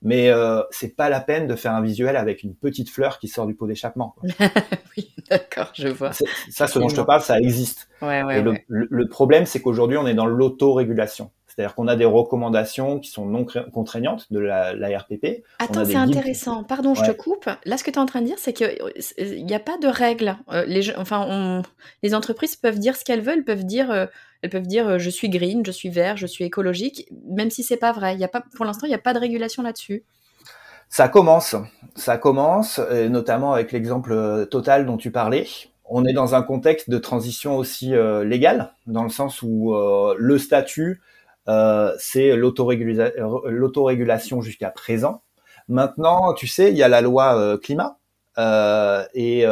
Mais 0.00 0.30
euh, 0.30 0.62
c'est 0.70 0.94
pas 0.94 1.08
la 1.08 1.20
peine 1.20 1.48
de 1.48 1.56
faire 1.56 1.72
un 1.72 1.82
visuel 1.82 2.16
avec 2.16 2.44
une 2.44 2.54
petite 2.54 2.88
fleur 2.88 3.18
qui 3.18 3.26
sort 3.26 3.46
du 3.46 3.56
pot 3.56 3.66
d'échappement. 3.66 4.14
oui, 4.96 5.12
d'accord, 5.28 5.72
je 5.74 5.88
vois. 5.88 6.12
Ça, 6.12 6.68
ce 6.68 6.78
dont 6.78 6.88
je 6.88 6.94
te 6.94 7.00
parle, 7.00 7.20
ça 7.20 7.40
existe. 7.40 7.88
Ouais, 8.00 8.22
ouais, 8.22 8.40
le, 8.40 8.54
le, 8.68 9.08
problème, 9.08 9.44
c'est 9.44 9.60
qu'aujourd'hui, 9.60 9.96
on 9.96 10.06
est 10.06 10.14
dans 10.14 10.26
l'autorégulation. 10.26 11.32
C'est-à-dire 11.58 11.74
qu'on 11.74 11.88
a 11.88 11.96
des 11.96 12.04
recommandations 12.04 13.00
qui 13.00 13.10
sont 13.10 13.26
non 13.26 13.44
contraignantes 13.72 14.32
de 14.32 14.38
la, 14.38 14.74
la 14.74 14.96
RPP. 14.96 15.42
Attends, 15.58 15.84
c'est 15.84 15.96
intéressant. 15.96 16.62
Pardon, 16.62 16.94
je 16.94 17.02
te 17.02 17.10
coupe. 17.10 17.50
Là, 17.64 17.76
ce 17.76 17.82
que 17.82 17.90
tu 17.90 17.96
es 17.96 17.98
en 17.98 18.06
train 18.06 18.20
de 18.20 18.26
dire, 18.26 18.38
c'est 18.38 18.52
qu'il 18.52 19.44
n'y 19.44 19.54
a 19.56 19.58
pas 19.58 19.76
de 19.76 19.88
règles. 19.88 20.36
Euh, 20.52 20.64
les, 20.68 20.94
enfin, 20.94 21.64
les 22.04 22.14
entreprises 22.14 22.54
peuvent 22.54 22.78
dire 22.78 22.94
ce 22.94 23.04
qu'elles 23.04 23.22
veulent, 23.22 23.42
peuvent 23.42 23.64
dire, 23.64 23.90
euh, 23.90 24.06
elles 24.42 24.50
peuvent 24.50 24.68
dire 24.68 24.86
euh, 24.86 24.98
je 24.98 25.10
suis 25.10 25.28
green, 25.28 25.66
je 25.66 25.72
suis 25.72 25.88
vert, 25.88 26.16
je 26.16 26.28
suis 26.28 26.44
écologique, 26.44 27.08
même 27.28 27.50
si 27.50 27.64
c'est 27.64 27.76
pas 27.76 27.90
vrai. 27.90 28.14
Il 28.14 28.20
y 28.20 28.24
a 28.24 28.28
pas, 28.28 28.44
pour 28.54 28.64
l'instant, 28.64 28.86
il 28.86 28.90
n'y 28.90 28.94
a 28.94 28.98
pas 28.98 29.12
de 29.12 29.18
régulation 29.18 29.64
là-dessus. 29.64 30.04
Ça 30.88 31.08
commence, 31.08 31.56
ça 31.96 32.18
commence, 32.18 32.78
notamment 32.78 33.52
avec 33.52 33.72
l'exemple 33.72 34.46
total 34.48 34.86
dont 34.86 34.96
tu 34.96 35.10
parlais 35.10 35.48
on 35.90 36.04
est 36.04 36.12
dans 36.12 36.34
un 36.34 36.42
contexte 36.42 36.90
de 36.90 36.98
transition 36.98 37.56
aussi 37.56 37.94
légale, 38.22 38.74
dans 38.86 39.04
le 39.04 39.08
sens 39.08 39.40
où 39.40 39.74
le 39.74 40.38
statut 40.38 41.00
euh, 41.00 41.07
c'est 41.98 42.36
l'autorégulation 42.36 44.42
jusqu'à 44.42 44.70
présent. 44.70 45.22
Maintenant, 45.68 46.32
tu 46.32 46.46
sais, 46.46 46.70
il 46.70 46.76
y 46.76 46.82
a 46.82 46.88
la 46.88 47.02
loi 47.02 47.38
euh, 47.38 47.58
climat 47.58 47.98
euh, 48.38 49.04
et, 49.14 49.44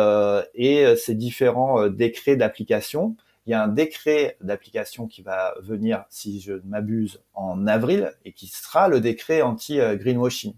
et 0.55 0.97
ces 0.97 1.15
différents 1.15 1.89
décrets 1.89 2.37
d'application. 2.37 3.17
Il 3.47 3.51
y 3.51 3.55
a 3.55 3.63
un 3.63 3.69
décret 3.69 4.37
d'application 4.41 5.07
qui 5.07 5.23
va 5.23 5.55
venir, 5.61 6.05
si 6.11 6.41
je 6.41 6.55
ne 6.55 6.63
m'abuse, 6.65 7.21
en 7.35 7.67
avril 7.67 8.13
et 8.25 8.33
qui 8.33 8.49
sera 8.49 8.89
le 8.89 9.01
décret 9.01 9.43
anti-greenwashing. 9.43 10.55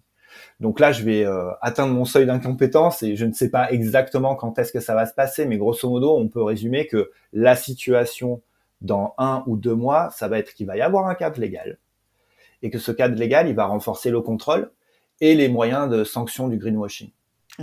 Donc 0.61 0.81
là, 0.81 0.93
je 0.93 1.05
vais 1.05 1.27
atteindre 1.61 1.93
mon 1.93 2.05
seuil 2.05 2.27
d'incompétence 2.27 3.03
et 3.03 3.17
je 3.17 3.27
ne 3.27 3.33
sais 3.33 3.51
pas 3.51 3.71
exactement 3.73 4.37
quand 4.37 4.59
est-ce 4.59 4.73
que 4.73 4.81
ça 4.81 4.95
va 4.95 5.07
se 5.07 5.15
passer, 5.15 5.45
mais 5.45 5.59
grosso 5.59 5.89
modo, 5.89 6.17
on 6.17 6.29
peut 6.29 6.43
résumer 6.43 6.87
que 6.87 7.11
la 7.33 7.57
situation 7.57 8.41
dans 8.81 9.15
un 9.19 9.43
ou 9.47 9.57
deux 9.57 9.75
mois, 9.75 10.11
ça 10.11 10.29
va 10.29 10.39
être 10.39 10.55
qu'il 10.55 10.67
va 10.67 10.77
y 10.77 10.81
avoir 10.81 11.07
un 11.09 11.15
cadre 11.15 11.41
légal 11.41 11.79
et 12.63 12.71
que 12.71 12.79
ce 12.79 12.93
cadre 12.93 13.17
légal, 13.17 13.49
il 13.49 13.55
va 13.55 13.67
renforcer 13.67 14.11
le 14.11 14.21
contrôle 14.21 14.71
et 15.21 15.35
les 15.35 15.49
moyens 15.49 15.89
de 15.89 16.05
sanction 16.05 16.49
du 16.49 16.59
greenwashing. 16.59 17.11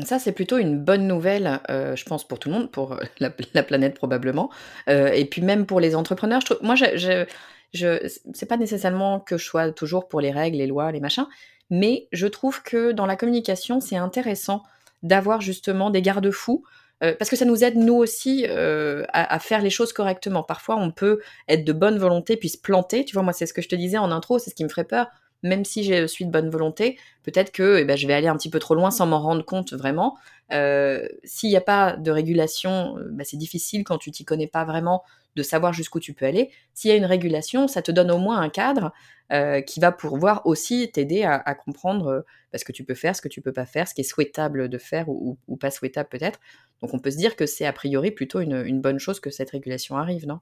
Ça, 0.04 0.20
c'est 0.20 0.34
plutôt 0.34 0.58
une 0.58 0.84
bonne 0.84 1.08
nouvelle, 1.08 1.62
euh, 1.70 1.96
je 1.96 2.04
pense, 2.04 2.28
pour 2.28 2.38
tout 2.38 2.50
le 2.50 2.56
monde, 2.56 2.72
pour 2.72 3.00
la, 3.20 3.30
planète 3.64 3.96
probablement, 3.96 4.50
euh, 4.90 5.08
et 5.08 5.26
puis 5.26 5.42
même 5.42 5.66
pour 5.66 5.80
les 5.80 5.96
entrepreneurs. 5.96 6.42
Moi, 6.62 6.76
je, 6.76 7.26
je 7.74 8.08
c'est 8.34 8.46
pas 8.46 8.58
nécessairement 8.58 9.20
que 9.20 9.38
je 9.38 9.46
sois 9.46 9.72
toujours 9.72 10.08
pour 10.08 10.20
les 10.20 10.32
règles, 10.32 10.58
les 10.58 10.68
lois, 10.68 10.92
les 10.92 11.00
machins, 11.00 11.28
mais 11.70 12.08
je 12.12 12.28
trouve 12.28 12.62
que 12.62 12.92
dans 12.92 13.06
la 13.06 13.16
communication, 13.16 13.80
c'est 13.80 13.98
intéressant 13.98 14.64
d'avoir 15.02 15.42
justement 15.42 15.90
des 15.90 16.02
garde-fous 16.02 16.64
euh, 17.04 17.14
parce 17.18 17.30
que 17.30 17.36
ça 17.36 17.46
nous 17.46 17.64
aide 17.64 17.76
nous 17.76 17.96
aussi 17.96 18.46
euh, 18.48 19.04
à, 19.10 19.40
faire 19.40 19.62
les 19.62 19.70
choses 19.70 19.94
correctement. 19.94 20.44
Parfois, 20.44 20.78
on 20.78 20.92
peut 20.92 21.20
être 21.48 21.66
de 21.66 21.74
bonne 21.74 21.98
volonté 21.98 22.38
puis 22.38 22.50
se 22.50 22.58
planter. 22.58 23.06
Tu 23.06 23.14
vois, 23.14 23.24
moi, 23.24 23.34
c'est 23.34 23.46
ce 23.46 23.54
que 23.54 23.62
je 23.62 23.68
te 23.68 23.76
disais 23.76 23.98
en 23.98 24.12
intro, 24.12 24.40
c'est 24.40 24.50
ce 24.50 24.56
qui 24.56 24.64
me 24.64 24.70
ferait 24.70 24.86
peur. 24.86 25.08
Même 25.44 25.66
si 25.66 25.84
je 25.84 26.08
suis 26.08 26.26
de 26.26 26.32
bonne 26.32 26.50
volonté, 26.50 26.98
peut-être 27.24 27.52
que 27.52 27.78
eh 27.80 27.86
ben, 27.86 27.98
je 27.98 28.08
vais 28.08 28.14
aller 28.14 28.28
un 28.28 28.38
petit 28.38 28.50
peu 28.50 28.60
trop 28.60 28.74
loin 28.74 28.90
sans 28.90 29.06
m'en 29.06 29.20
rendre 29.20 29.44
compte 29.46 29.74
vraiment. 29.74 30.18
Euh, 30.54 31.08
s'il 31.24 31.50
n'y 31.50 31.58
a 31.58 31.62
pas 31.62 31.98
de 31.98 32.10
régulation, 32.10 32.96
bah, 33.12 33.24
c'est 33.26 33.38
difficile 33.38 33.84
quand 33.84 33.98
tu 33.98 34.12
t'y 34.12 34.26
connais 34.26 34.48
pas 34.48 34.64
vraiment 34.64 35.04
de 35.36 35.44
savoir 35.44 35.74
jusqu'où 35.74 36.00
tu 36.00 36.14
peux 36.14 36.26
aller. 36.26 36.50
S'il 36.74 36.90
y 36.90 36.94
a 36.94 36.98
une 36.98 37.06
régulation, 37.06 37.68
ça 37.68 37.82
te 37.82 37.92
donne 37.92 38.12
au 38.12 38.18
moins 38.18 38.40
un 38.40 38.50
cadre 38.50 38.92
euh, 39.32 39.62
qui 39.62 39.80
va 39.80 39.92
pouvoir 39.92 40.46
aussi 40.46 40.92
t'aider 40.92 41.24
à, 41.24 41.56
comprendre 41.56 42.08
euh, 42.08 42.22
bah, 42.52 42.60
ce 42.60 42.66
que 42.66 42.72
tu 42.72 42.84
peux 42.84 42.94
faire, 42.94 43.16
ce 43.16 43.22
que 43.22 43.28
tu 43.28 43.42
peux 43.42 43.54
pas 43.54 43.66
faire, 43.66 43.88
ce 43.88 43.94
qui 43.94 44.02
est 44.02 44.06
souhaitable 44.06 44.70
de 44.70 44.78
faire 44.78 45.10
ou, 45.10 45.38
pas 45.60 45.72
souhaitable 45.72 46.10
peut-être. 46.10 46.40
Donc 46.82 46.94
on 46.94 47.00
peut 47.00 47.12
se 47.12 47.18
dire 47.18 47.36
que 47.36 47.46
c'est 47.46 47.66
a 47.66 47.74
priori 47.74 48.12
plutôt 48.12 48.40
une, 48.40 48.82
bonne 48.82 49.00
chose 49.00 49.20
que 49.20 49.30
cette 49.30 49.50
régulation 49.50 49.98
arrive, 49.98 50.28
non? 50.28 50.40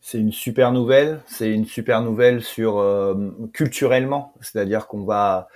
C'est 0.00 0.18
une 0.18 0.32
super 0.32 0.72
nouvelle. 0.72 1.20
C'est 1.26 1.50
une 1.50 1.66
super 1.66 2.00
nouvelle 2.00 2.42
sur 2.42 2.78
euh, 2.78 3.30
culturellement, 3.52 4.34
c'est-à-dire 4.40 4.86
qu'on 4.86 5.04
va 5.04 5.48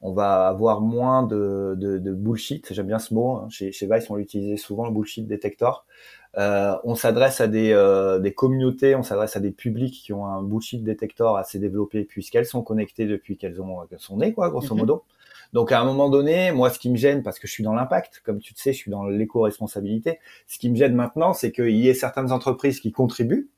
on 0.00 0.12
va 0.12 0.46
avoir 0.46 0.80
moins 0.80 1.24
de, 1.24 1.74
de, 1.76 2.12
bullshit. 2.12 2.72
J'aime 2.72 2.86
bien 2.86 3.00
ce 3.00 3.14
mot. 3.14 3.36
Hein. 3.36 3.48
Chez, 3.50 3.72
chez 3.72 3.88
Vice, 3.90 4.08
on 4.10 4.14
l'utilisait 4.14 4.56
souvent, 4.56 4.86
le 4.86 4.92
bullshit 4.92 5.26
detector. 5.26 5.86
Euh, 6.36 6.76
on 6.84 6.94
s'adresse 6.94 7.40
à 7.40 7.48
des, 7.48 7.72
euh, 7.72 8.18
des 8.18 8.32
communautés, 8.34 8.94
on 8.94 9.02
s'adresse 9.02 9.36
à 9.36 9.40
des 9.40 9.50
publics 9.50 9.94
qui 9.94 10.12
ont 10.12 10.26
un 10.26 10.42
bullshit 10.42 10.84
detector 10.84 11.36
assez 11.36 11.58
développé 11.58 12.04
puisqu'elles 12.04 12.46
sont 12.46 12.62
connectées 12.62 13.06
depuis 13.06 13.38
qu'elles 13.38 13.60
ont 13.62 13.86
qu'elles 13.86 13.98
sont 13.98 14.18
nées, 14.18 14.32
quoi, 14.34 14.50
grosso 14.50 14.74
mhm. 14.74 14.80
modo. 14.80 15.04
Donc 15.52 15.72
à 15.72 15.80
un 15.80 15.84
moment 15.84 16.10
donné, 16.10 16.52
moi, 16.52 16.70
ce 16.70 16.78
qui 16.78 16.90
me 16.90 16.96
gêne, 16.96 17.22
parce 17.22 17.38
que 17.38 17.46
je 17.46 17.52
suis 17.52 17.64
dans 17.64 17.72
l'impact, 17.72 18.20
comme 18.24 18.38
tu 18.38 18.52
le 18.54 18.58
sais, 18.60 18.72
je 18.72 18.78
suis 18.78 18.90
dans 18.90 19.06
l'éco-responsabilité. 19.06 20.18
Ce 20.46 20.58
qui 20.58 20.70
me 20.70 20.76
gêne 20.76 20.94
maintenant, 20.94 21.32
c'est 21.32 21.52
qu'il 21.52 21.76
y 21.76 21.88
ait 21.88 21.94
certaines 21.94 22.32
entreprises 22.32 22.80
qui 22.80 22.92
contribuent 22.92 23.48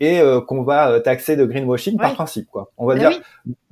et 0.00 0.20
euh, 0.20 0.40
qu'on 0.40 0.62
va 0.62 0.90
euh, 0.90 1.00
taxer 1.00 1.36
de 1.36 1.44
greenwashing 1.44 1.96
par 1.96 2.14
principe. 2.14 2.48
Quoi. 2.50 2.70
On 2.76 2.86
va 2.86 2.94
ben 2.94 3.10
dire 3.10 3.20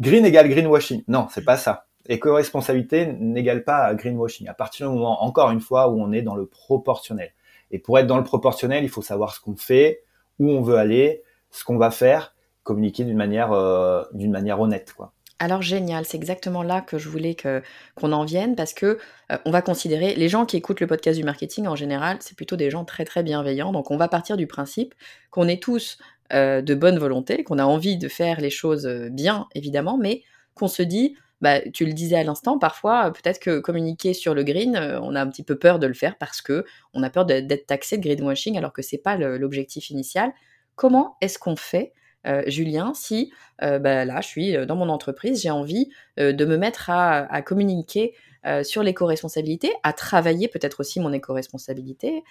green 0.01 0.25
égale 0.25 0.49
greenwashing. 0.49 1.05
Non, 1.07 1.29
c'est 1.31 1.45
pas 1.45 1.57
ça. 1.57 1.87
Éco-responsabilité 2.09 3.07
n'égale 3.07 3.65
pas 3.65 3.95
greenwashing. 3.95 4.49
À 4.49 4.55
partir 4.55 4.89
du 4.89 4.95
moment, 4.95 5.23
encore 5.23 5.51
une 5.51 5.61
fois, 5.61 5.89
où 5.89 6.01
on 6.01 6.13
est 6.13 6.23
dans 6.23 6.35
le 6.35 6.47
proportionnel. 6.47 7.31
Et 7.71 7.79
pour 7.79 7.99
être 7.99 8.07
dans 8.07 8.19
le 8.19 8.25
proportionnel, 8.25 8.85
il 8.85 8.91
faut 8.91 9.03
savoir 9.03 9.35
ce 9.35 9.41
qu'on 9.41 9.57
fait, 9.57 10.03
où 10.39 10.51
on 10.51 10.61
veut 10.61 10.77
aller, 10.77 11.23
ce 11.51 11.65
qu'on 11.65 11.79
va 11.79 11.91
faire, 11.91 12.35
communiquer 12.63 13.05
d'une 13.05 13.17
manière, 13.17 13.53
euh, 13.53 14.03
honnête. 14.13 14.95
Alors 15.39 15.63
génial, 15.63 16.05
c'est 16.07 16.17
exactement 16.17 16.63
là 16.63 16.81
que 16.81 16.99
je 16.99 17.09
voulais 17.09 17.37
qu'on 17.37 18.13
en 18.13 18.25
vienne 18.25 18.57
parce 18.57 18.73
que 18.73 18.99
euh, 19.31 19.39
on 19.45 19.51
va 19.51 19.61
considérer 19.61 20.15
les 20.15 20.29
gens 20.29 20.47
qui 20.47 20.57
écoutent 20.57 20.81
le 20.81 20.87
podcast 20.87 21.19
du 21.19 21.25
marketing 21.25 21.67
en 21.67 21.77
général, 21.77 22.17
c'est 22.21 22.37
plutôt 22.37 22.57
des 22.57 22.71
gens 22.71 22.85
très 22.85 23.05
très 23.05 23.23
bienveillants. 23.23 23.73
Donc 23.73 23.91
on 23.91 23.99
va 23.99 24.09
partir 24.09 24.37
du 24.37 24.47
principe 24.47 24.95
qu'on 25.31 25.47
est 25.47 25.63
tous 25.63 25.99
euh, 26.33 26.63
de 26.63 26.75
bonne 26.75 26.99
volonté, 26.99 27.45
qu'on 27.45 27.59
a 27.59 27.65
envie 27.65 27.99
de 27.99 28.09
faire 28.09 28.41
les 28.41 28.51
choses 28.51 28.87
bien 29.11 29.47
évidemment, 29.55 29.99
mais 29.99 30.23
qu'on 30.55 30.69
se 30.69 30.83
dit 30.83 31.17
bah, 31.41 31.61
tu 31.61 31.85
le 31.85 31.93
disais 31.93 32.17
à 32.17 32.25
l'instant, 32.25 32.59
parfois, 32.59 33.13
peut-être 33.13 33.39
que 33.39 33.59
communiquer 33.59 34.15
sur 34.15 34.35
le 34.35 34.43
green, 34.43 34.77
on 35.03 35.15
a 35.15 35.21
un 35.21 35.29
petit 35.29 35.43
peu 35.43 35.59
peur 35.59 35.79
de 35.79 35.87
le 35.87 35.95
faire 35.95 36.17
parce 36.17 36.41
que 36.41 36.65
on 36.95 37.03
a 37.03 37.11
peur 37.11 37.27
d'être 37.27 37.67
taxé 37.67 37.99
de 37.99 38.03
greenwashing 38.03 38.57
alors 38.57 38.73
que 38.73 38.83
c'est 38.83 38.99
pas 38.99 39.17
l'objectif 39.17 39.91
initial. 39.91 40.33
Comment 40.77 41.17
est-ce 41.21 41.39
qu'on 41.39 41.57
fait 41.57 41.93
euh, 42.27 42.43
Julien, 42.47 42.93
si 42.95 43.33
euh, 43.63 43.79
bah, 43.79 44.05
là, 44.05 44.21
je 44.21 44.27
suis 44.27 44.57
euh, 44.57 44.67
dans 44.67 44.77
mon 44.77 44.89
entreprise, 44.89 45.43
j'ai 45.43 45.51
envie 45.51 45.89
de 46.17 46.45
me 46.45 46.57
mettre 46.57 46.91
à, 46.91 47.43
communiquer 47.43 48.15
sur 48.63 48.85
l'éco-responsabilité, 48.85 49.73
à 49.83 49.93
travailler 49.93 50.47
peut-être 50.47 50.79
aussi 50.79 51.01
mon 51.01 51.13
éco-responsabilité. 51.13 52.23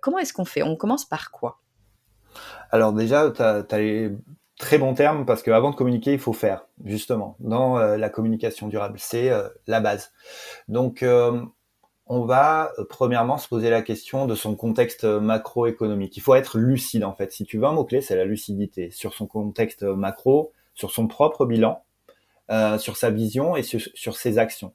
comment 0.00 0.18
est-ce 0.18 0.32
qu'on 0.32 0.44
fait? 0.44 0.62
On 0.62 0.76
commence 0.76 1.04
par 1.04 1.32
quoi? 1.32 1.60
Alors 2.70 2.92
déjà, 2.92 3.30
tu 3.32 3.42
as, 3.42 3.78
les 3.78 4.12
très 4.58 4.78
bons 4.78 4.94
termes 4.94 5.26
parce 5.26 5.42
qu'avant 5.42 5.70
de 5.70 5.76
communiquer, 5.76 6.12
il 6.12 6.18
faut 6.18 6.32
faire, 6.32 6.66
justement, 6.84 7.36
dans 7.40 7.78
la 7.78 8.08
communication 8.08 8.68
durable. 8.68 8.98
C'est 8.98 9.30
la 9.66 9.80
base. 9.80 10.12
Donc, 10.68 11.04
on 12.06 12.24
va 12.24 12.72
euh, 12.78 12.84
premièrement 12.88 13.36
se 13.36 13.48
poser 13.48 13.68
la 13.70 13.82
question 13.82 14.26
de 14.26 14.34
son 14.34 14.54
contexte 14.54 15.04
euh, 15.04 15.20
macroéconomique. 15.20 16.16
Il 16.16 16.20
faut 16.20 16.34
être 16.34 16.58
lucide 16.58 17.04
en 17.04 17.12
fait. 17.12 17.32
Si 17.32 17.44
tu 17.44 17.58
veux 17.58 17.64
un 17.64 17.72
mot-clé, 17.72 18.00
c'est 18.00 18.16
la 18.16 18.24
lucidité 18.24 18.90
sur 18.90 19.12
son 19.12 19.26
contexte 19.26 19.82
euh, 19.82 19.96
macro, 19.96 20.52
sur 20.74 20.92
son 20.92 21.08
propre 21.08 21.46
bilan, 21.46 21.82
sur 22.78 22.96
sa 22.96 23.10
vision 23.10 23.56
et 23.56 23.64
sur, 23.64 24.16
ses 24.16 24.38
actions. 24.38 24.72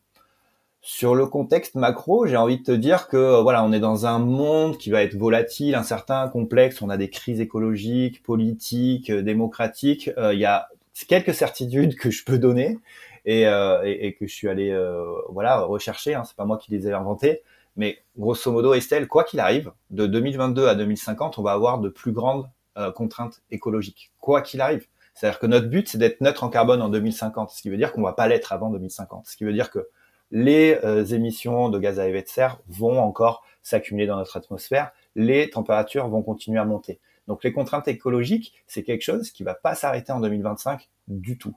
Sur 0.84 1.14
le 1.14 1.28
contexte 1.28 1.76
macro, 1.76 2.26
j'ai 2.26 2.38
envie 2.38 2.58
de 2.58 2.64
te 2.64 2.72
dire 2.72 3.08
que 3.08 3.40
voilà, 3.42 3.64
on 3.64 3.72
est 3.72 3.80
dans 3.80 4.08
un 4.08 4.18
monde 4.18 4.78
qui 4.78 4.90
va 4.90 5.04
être 5.04 5.16
volatile, 5.16 5.76
incertain, 5.76 6.28
complexe. 6.28 6.82
On 6.82 6.90
a 6.90 6.98
des 6.98 7.10
crises 7.10 7.40
écologiques, 7.40 8.24
politiques, 8.24 9.12
démocratiques. 9.12 10.10
Il 10.18 10.40
y 10.40 10.46
a 10.46 10.70
quelques 11.08 11.34
certitudes 11.34 11.96
que 11.96 12.10
je 12.10 12.24
peux 12.24 12.38
donner, 12.38 12.80
euh, 13.28 13.84
et, 13.84 14.08
et, 14.08 14.14
que 14.16 14.28
je 14.28 14.34
suis 14.34 14.50
allé 14.50 14.72
euh, 14.72 15.14
voilà 15.30 15.62
rechercher. 15.62 16.14
Hein, 16.14 16.24
c'est 16.26 16.36
pas 16.36 16.46
moi 16.46 16.58
qui 16.58 16.72
les 16.72 16.88
ai 16.88 16.94
inventés, 16.94 17.42
mais 17.76 18.00
grosso 18.18 18.52
modo, 18.52 18.74
Estelle, 18.74 19.08
quoi 19.08 19.24
qu'il 19.24 19.40
arrive, 19.40 19.72
de 19.90 20.06
2022 20.06 20.68
à 20.68 20.76
2050, 20.76 21.38
on 21.38 21.44
va 21.44 21.52
avoir 21.52 21.80
de 21.80 21.90
plus 21.90 22.12
grandes 22.12 22.50
euh, 22.78 22.92
contraintes 22.92 23.42
écologiques. 23.52 24.12
Quoi 24.20 24.42
qu'il 24.42 24.62
arrive. 24.62 24.88
C'est-à-dire 25.14 25.40
que 25.40 25.46
notre 25.46 25.68
but, 25.68 25.88
c'est 25.88 25.98
d'être 25.98 26.22
neutre 26.22 26.44
en 26.44 26.50
carbone 26.50 26.82
en 26.82 26.90
2050, 26.90 27.52
ce 27.52 27.62
qui 27.62 27.70
veut 27.70 27.78
dire 27.78 27.92
qu'on 27.92 28.02
va 28.02 28.14
pas 28.14 28.28
l'être 28.28 28.54
avant 28.54 28.70
2050. 28.70 29.28
Ce 29.28 29.38
qui 29.38 29.44
veut 29.44 29.54
dire 29.54 29.70
que 29.70 29.88
les 30.32 30.80
émissions 31.14 31.70
de 31.70 31.78
gaz 31.80 32.00
à 32.00 32.08
effet 32.08 32.24
de 32.24 32.28
serre 32.28 32.60
vont 32.68 33.00
encore 33.00 33.44
s'accumuler 33.64 34.08
dans 34.08 34.18
notre 34.18 34.38
atmosphère, 34.38 34.92
les 35.16 35.50
températures 35.50 36.08
vont 36.08 36.24
continuer 36.24 36.60
à 36.60 36.66
monter. 36.66 37.00
Donc 37.28 37.44
les 37.44 37.54
contraintes 37.54 37.88
écologiques, 37.88 38.54
c'est 38.68 38.84
quelque 38.84 39.04
chose 39.04 39.32
qui 39.32 39.44
va 39.44 39.54
pas 39.54 39.76
s'arrêter 39.76 40.12
en 40.12 40.20
2025 40.20 40.90
du 41.08 41.38
tout. 41.38 41.56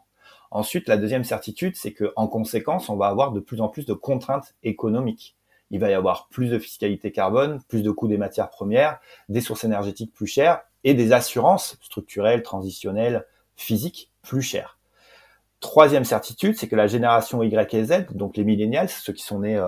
Ensuite, 0.50 0.88
la 0.88 0.96
deuxième 0.96 1.24
certitude, 1.24 1.74
c'est 1.76 1.92
qu'en 1.92 2.28
conséquence, 2.28 2.88
on 2.88 2.96
va 2.96 3.06
avoir 3.06 3.32
de 3.32 3.40
plus 3.40 3.60
en 3.60 3.68
plus 3.68 3.86
de 3.86 3.92
contraintes 3.92 4.54
économiques. 4.62 5.36
Il 5.70 5.80
va 5.80 5.90
y 5.90 5.94
avoir 5.94 6.28
plus 6.28 6.48
de 6.48 6.58
fiscalité 6.58 7.10
carbone, 7.10 7.60
plus 7.68 7.82
de 7.82 7.90
coûts 7.90 8.06
des 8.06 8.18
matières 8.18 8.50
premières, 8.50 9.00
des 9.28 9.40
sources 9.40 9.64
énergétiques 9.64 10.12
plus 10.12 10.26
chères 10.26 10.60
et 10.84 10.94
des 10.94 11.12
assurances 11.12 11.78
structurelles, 11.80 12.42
transitionnelles, 12.42 13.26
physiques 13.56 14.12
plus 14.22 14.42
chères. 14.42 14.78
Troisième 15.64 16.04
certitude, 16.04 16.58
c'est 16.58 16.68
que 16.68 16.76
la 16.76 16.86
génération 16.86 17.42
Y 17.42 17.74
et 17.74 17.84
Z, 17.84 18.12
donc 18.12 18.36
les 18.36 18.44
millennials, 18.44 18.90
ceux 18.90 19.14
qui 19.14 19.22
sont 19.22 19.38
nés 19.38 19.56
euh, 19.56 19.64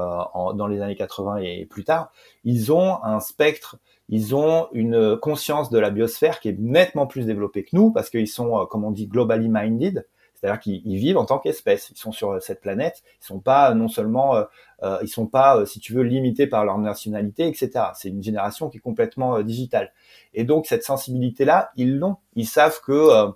dans 0.53 0.67
les 0.67 0.83
années 0.83 0.95
80 0.95 1.39
et 1.39 1.65
plus 1.65 1.85
tard, 1.85 2.13
ils 2.45 2.71
ont 2.71 3.03
un 3.03 3.19
spectre, 3.19 3.79
ils 4.11 4.35
ont 4.35 4.69
une 4.75 5.17
conscience 5.17 5.71
de 5.71 5.79
la 5.79 5.89
biosphère 5.89 6.41
qui 6.41 6.51
est 6.51 6.57
nettement 6.59 7.07
plus 7.07 7.25
développée 7.25 7.65
que 7.65 7.71
nous 7.73 7.93
parce 7.93 8.11
qu'ils 8.11 8.29
sont, 8.29 8.59
euh, 8.59 8.67
comme 8.67 8.85
on 8.85 8.91
dit, 8.91 9.07
globally 9.07 9.49
minded. 9.49 10.05
C'est-à-dire 10.37 10.61
qu'ils 10.61 10.97
vivent 10.97 11.17
en 11.17 11.25
tant 11.25 11.39
qu'espèce. 11.39 11.91
Ils 11.91 11.99
sont 11.99 12.13
sur 12.13 12.41
cette 12.43 12.61
planète. 12.61 13.03
Ils 13.23 13.27
sont 13.27 13.41
pas 13.41 13.75
non 13.75 13.89
seulement, 13.89 14.37
euh, 14.37 14.45
euh 14.83 14.99
ils 15.03 15.09
sont 15.09 15.27
pas, 15.27 15.57
euh, 15.57 15.67
si 15.67 15.81
tu 15.81 15.95
veux, 15.95 16.03
limités 16.03 16.47
par 16.47 16.65
leur 16.65 16.79
nationalité, 16.79 17.49
etc. 17.49 17.71
C'est 17.95 18.09
une 18.09 18.23
génération 18.23 18.69
qui 18.69 18.77
est 18.79 18.81
complètement 18.81 19.37
euh, 19.37 19.43
digitale. 19.43 19.93
Et 20.35 20.45
donc 20.45 20.67
cette 20.67 20.85
sensibilité-là, 20.85 21.71
ils 21.77 21.99
l'ont. 21.99 22.17
Ils 22.35 22.47
savent 22.47 22.81
que 22.83 23.31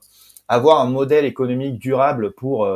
avoir 0.50 0.80
un 0.80 0.90
modèle 0.90 1.24
économique 1.24 1.78
durable 1.78 2.32
pour 2.32 2.68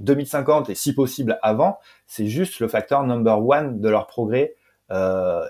2050 0.00 0.68
et 0.68 0.74
si 0.74 0.94
possible 0.94 1.38
avant, 1.42 1.78
c'est 2.06 2.26
juste 2.26 2.60
le 2.60 2.68
facteur 2.68 3.04
number 3.04 3.46
one 3.46 3.80
de 3.80 3.88
leur 3.88 4.06
progrès 4.06 4.56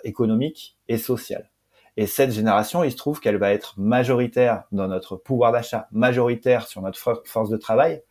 économique 0.05 0.77
et 0.89 0.99
social. 0.99 1.51
Et 1.97 2.07
cette 2.07 2.33
génération, 2.33 2.83
il 2.83 2.91
se 2.91 2.97
trouve 2.97 3.21
qu'elle 3.21 3.37
va 3.37 3.53
être 3.53 3.75
majoritaire 3.79 4.65
dans 4.73 4.89
notre 4.89 5.17
pouvoir 5.17 5.53
d'achat, 5.53 5.89
majoritaire 5.93 6.67
sur 6.67 6.83
notre 6.83 6.99
force 7.25 7.49
de 7.49 7.57
travail 7.57 8.03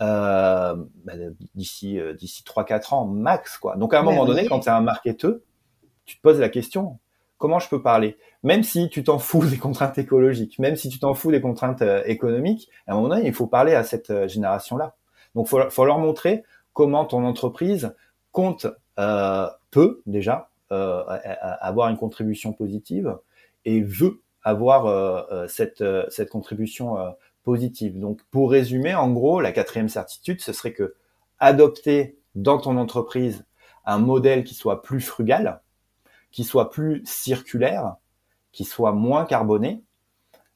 euh, 0.00 0.76
bah, 1.04 1.14
d'ici 1.56 1.98
euh, 1.98 2.14
d'ici 2.14 2.44
trois 2.44 2.64
quatre 2.64 2.92
ans 2.94 3.04
max 3.04 3.58
quoi. 3.58 3.76
Donc 3.76 3.94
à 3.94 3.98
un 3.98 4.02
moment 4.02 4.24
donné, 4.24 4.46
quand 4.46 4.60
tu 4.60 4.68
es 4.68 4.72
un 4.72 4.80
marketeur, 4.80 5.34
tu 6.04 6.16
te 6.16 6.22
poses 6.22 6.38
la 6.38 6.48
question 6.48 7.00
comment 7.38 7.58
je 7.58 7.68
peux 7.68 7.80
parler? 7.80 8.18
Même 8.42 8.62
si 8.62 8.88
tu 8.88 9.02
t'en 9.02 9.18
fous 9.18 9.44
des 9.46 9.56
contraintes 9.56 9.96
écologiques, 9.98 10.58
même 10.58 10.76
si 10.76 10.88
tu 10.88 10.98
t'en 10.98 11.14
fous 11.14 11.30
des 11.30 11.40
contraintes 11.40 11.82
euh, 11.82 12.02
économiques, 12.04 12.68
à 12.86 12.92
un 12.92 12.96
moment 12.96 13.08
donné, 13.08 13.26
il 13.26 13.34
faut 13.34 13.46
parler 13.46 13.74
à 13.74 13.84
cette 13.84 14.10
euh, 14.10 14.28
génération-là. 14.28 14.96
Donc 15.34 15.48
faut 15.48 15.70
faut 15.70 15.84
leur 15.84 15.98
montrer 15.98 16.44
comment 16.72 17.04
ton 17.04 17.24
entreprise 17.24 17.94
compte 18.32 18.66
euh, 18.98 19.46
peut 19.70 20.02
déjà 20.06 20.50
avoir 20.70 21.88
une 21.88 21.96
contribution 21.96 22.52
positive 22.52 23.16
et 23.64 23.80
veut 23.80 24.20
avoir 24.42 24.84
euh, 24.86 25.46
cette, 25.48 25.82
cette 26.10 26.28
contribution 26.28 26.96
positive. 27.42 27.98
Donc, 27.98 28.20
pour 28.30 28.50
résumer, 28.50 28.94
en 28.94 29.10
gros, 29.10 29.40
la 29.40 29.52
quatrième 29.52 29.88
certitude, 29.88 30.42
ce 30.42 30.52
serait 30.52 30.74
que 30.74 30.94
adopter 31.38 32.18
dans 32.34 32.58
ton 32.58 32.76
entreprise 32.76 33.46
un 33.86 33.98
modèle 33.98 34.44
qui 34.44 34.54
soit 34.54 34.82
plus 34.82 35.00
frugal, 35.00 35.62
qui 36.30 36.44
soit 36.44 36.70
plus 36.70 37.02
circulaire, 37.04 37.96
qui 38.52 38.64
soit 38.64 38.92
moins 38.92 39.24
carboné, 39.24 39.82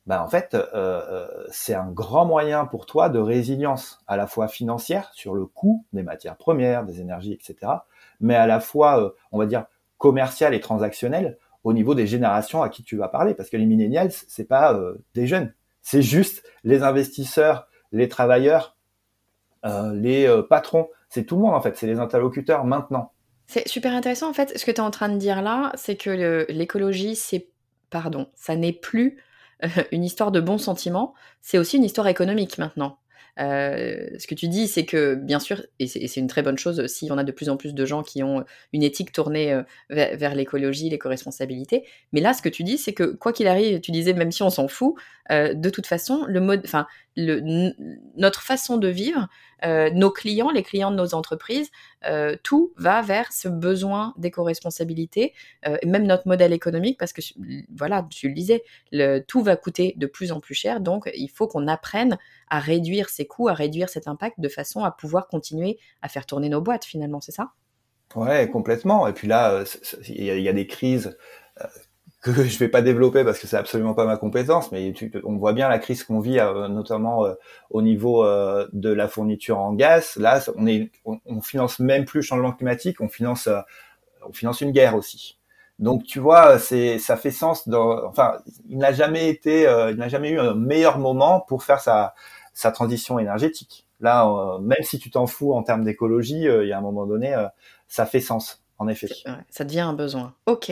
ben 0.07 0.21
en 0.21 0.29
fait, 0.29 0.55
euh, 0.55 1.29
c'est 1.51 1.75
un 1.75 1.91
grand 1.91 2.25
moyen 2.25 2.67
pour 2.67 2.87
toi 2.87 3.09
de 3.09 3.21
résilience, 3.21 4.01
à 4.07 4.17
la 4.17 4.27
fois 4.27 4.49
financière 4.49 5.11
sur 5.15 5.35
le 5.35 5.47
coût 5.47 5.87
des 5.93 6.03
matières 6.03 6.37
premières, 6.37 6.85
des 6.85 7.01
énergies, 7.01 7.33
etc., 7.33 7.73
mais 8.21 8.35
à 8.35 8.47
la 8.47 8.61
fois, 8.61 9.15
on 9.31 9.39
va 9.39 9.47
dire, 9.47 9.67
commercial 9.99 10.55
et 10.55 10.61
transactionnel 10.61 11.39
au 11.65 11.73
niveau 11.73 11.95
des 11.95 12.07
générations 12.07 12.63
à 12.63 12.69
qui 12.69 12.83
tu 12.83 12.97
vas 12.97 13.09
parler. 13.09 13.35
Parce 13.35 13.51
que 13.51 13.57
les 13.57 13.67
millennials, 13.67 14.11
c'est 14.11 14.49
pas 14.49 14.75
euh, 14.75 14.99
des 15.15 15.27
jeunes, 15.27 15.55
c'est 15.81 16.03
juste 16.03 16.43
les 16.65 16.83
investisseurs, 16.83 17.69
les 17.93 18.09
travailleurs, 18.09 18.77
euh, 19.65 19.95
les 19.95 20.27
euh, 20.27 20.43
patrons, 20.43 20.89
c'est 21.09 21.25
tout 21.25 21.37
le 21.37 21.43
monde 21.43 21.55
en 21.55 21.61
fait, 21.61 21.77
c'est 21.77 21.87
les 21.87 22.01
interlocuteurs 22.01 22.65
maintenant. 22.65 23.13
C'est 23.53 23.69
super 23.69 23.93
intéressant 23.93 24.31
en 24.31 24.33
fait. 24.33 24.59
Ce 24.59 24.65
que 24.65 24.71
tu 24.71 24.79
es 24.79 24.81
en 24.81 24.91
train 24.91 25.11
de 25.11 25.19
dire 25.19 25.43
là, 25.43 25.73
c'est 25.75 25.97
que 25.97 26.47
l'écologie, 26.49 27.15
c'est 27.15 27.49
pardon, 27.91 28.29
ça 28.35 28.57
n'est 28.57 28.73
plus 28.73 29.19
une 29.93 30.05
histoire 30.05 30.33
de 30.33 30.41
bons 30.41 30.57
sentiments, 30.57 31.13
c'est 31.43 31.59
aussi 31.59 31.77
une 31.77 31.85
histoire 31.85 32.09
économique 32.09 32.57
maintenant. 32.57 32.99
Euh, 33.41 34.09
ce 34.19 34.27
que 34.27 34.35
tu 34.35 34.49
dis, 34.49 34.69
c'est 34.69 34.87
que 34.87 35.15
bien 35.15 35.39
sûr, 35.39 35.63
et 35.79 35.87
c'est 35.87 36.17
une 36.17 36.29
très 36.29 36.43
bonne 36.43 36.57
chose 36.57 36.87
si 36.87 37.11
on 37.11 37.19
a 37.19 37.25
de 37.25 37.33
plus 37.33 37.51
en 37.51 37.59
plus 37.59 37.75
de 37.75 37.85
gens 37.85 38.03
qui 38.03 38.23
ont 38.23 38.45
une 38.73 38.83
éthique 38.83 39.13
tournée 39.13 39.53
euh, 39.53 39.63
vers, 39.91 40.35
l'écologie, 40.35 40.89
l'éco-responsabilité. 40.89 41.85
Mais 42.13 42.21
là, 42.21 42.33
ce 42.33 42.41
que 42.41 42.49
tu 42.49 42.63
dis, 42.63 42.79
c'est 42.79 42.95
que 42.95 43.05
quoi 43.05 43.35
qu'il 43.35 43.49
arrive, 43.49 43.81
tu 43.81 43.91
disais 43.91 44.15
même 44.15 44.33
si 44.33 44.43
on 44.43 44.51
s'en 44.51 44.69
fout, 44.69 44.95
de 45.31 45.71
toute 45.71 45.87
façon, 45.87 46.25
le 46.27 46.41
mode, 46.41 46.63
enfin, 46.65 46.87
notre 47.17 48.43
façon 48.43 48.77
de 48.77 48.89
vivre, 48.89 49.29
nos 49.65 50.11
clients, 50.11 50.51
les 50.51 50.63
clients 50.63 50.91
de 50.91 50.97
nos 50.97 51.15
entreprises, 51.15 51.71
tout 52.43 52.73
va 52.77 53.03
vers 53.03 53.33
ce 53.33 53.49
besoin 53.49 54.15
d'éco-responsabilité, 54.17 55.33
même 55.87 56.07
notre 56.07 56.27
modèle 56.27 56.53
économique, 56.53 56.99
parce 56.99 57.13
que 57.13 57.21
voilà, 57.75 58.07
tu 58.11 58.29
le 58.29 58.35
disais, 58.35 58.63
le, 58.91 59.21
tout 59.21 59.43
va 59.43 59.57
coûter 59.57 59.95
de 59.97 60.07
plus 60.07 60.33
en 60.33 60.41
plus 60.41 60.55
cher, 60.55 60.81
donc 60.81 61.11
il 61.15 61.29
faut 61.29 61.47
qu'on 61.47 61.69
apprenne 61.69 62.19
à 62.49 62.59
réduire 62.59 63.09
ces 63.09 63.27
coûts, 63.27 63.49
à 63.49 63.55
réduire 63.55 63.89
cet 63.89 64.09
impact 64.09 64.41
de 64.41 64.49
façon 64.49 64.85
à 64.85 64.91
pouvoir 64.91 65.29
continuer 65.29 65.79
à 66.03 66.09
faire 66.09 66.27
tourner 66.27 66.49
nos 66.49 66.61
boîtes 66.61 66.85
finalement, 66.85 67.21
c'est 67.21 67.33
ça? 67.33 67.53
Ouais, 68.15 68.49
complètement. 68.51 69.07
Et 69.07 69.13
puis 69.13 69.29
là, 69.29 69.65
il 70.09 70.25
y, 70.25 70.49
a 70.49 70.53
des 70.53 70.67
crises 70.67 71.17
que 72.23 72.33
je 72.45 72.59
vais 72.59 72.69
pas 72.69 72.81
développer 72.81 73.25
parce 73.25 73.39
que 73.39 73.47
c'est 73.47 73.57
absolument 73.57 73.95
pas 73.95 74.07
ma 74.07 74.17
compétence, 74.17 74.73
mais 74.73 74.95
on 75.25 75.37
voit 75.37 75.53
bien 75.53 75.69
la 75.69 75.79
crise 75.79 76.05
qu'on 76.05 76.21
vit, 76.21 76.39
euh, 76.39 76.69
notamment 76.69 77.27
euh, 77.27 77.35
au 77.71 77.83
niveau 77.83 78.25
euh, 78.25 78.67
de 78.73 78.91
la 78.91 79.09
fourniture 79.09 79.59
en 79.59 79.75
gaz. 79.75 80.17
Là, 80.17 80.41
on 80.57 80.67
est, 80.67 80.91
on, 81.05 81.41
finance 81.43 81.81
même 81.81 82.05
plus 82.05 82.19
le 82.19 82.23
changement 82.23 82.53
climatique, 82.53 83.01
on 83.01 83.09
finance, 83.09 83.49
on 84.27 84.33
finance 84.33 84.61
une 84.61 84.71
guerre 84.71 84.95
aussi. 84.95 85.39
Donc 85.79 86.05
tu 86.05 86.21
vois, 86.21 86.59
c'est, 86.59 86.99
ça 86.99 87.17
fait 87.17 87.33
sens. 87.33 87.69
Dans, 87.69 88.07
enfin, 88.07 88.39
il 88.69 88.79
n'a 88.79 88.93
jamais 88.93 89.29
été, 89.29 89.63
il 89.91 89.97
n'a 89.97 90.09
jamais 90.09 90.31
eu 90.31 90.39
un 90.39 90.55
meilleur 90.55 90.99
moment 90.99 91.41
pour 91.41 91.65
faire 91.65 91.81
sa, 91.81 92.15
sa 92.55 92.71
transition 92.71 93.19
énergétique. 93.19 93.87
Là, 94.01 94.59
même 94.61 94.83
si 94.83 94.99
tu 94.99 95.11
t'en 95.11 95.27
fous 95.27 95.55
en 95.55 95.63
termes 95.63 95.85
d'écologie, 95.85 96.43
il 96.43 96.69
y 96.69 96.73
a 96.73 96.79
un 96.79 96.83
moment 96.83 97.07
donné, 97.07 97.35
ça 97.89 98.07
fait 98.07 98.21
sens, 98.21 98.63
en 98.79 98.87
effet. 98.87 99.09
Ça 99.49 99.65
devient 99.65 99.81
un 99.81 99.95
besoin. 99.95 100.35
Ok. 100.47 100.71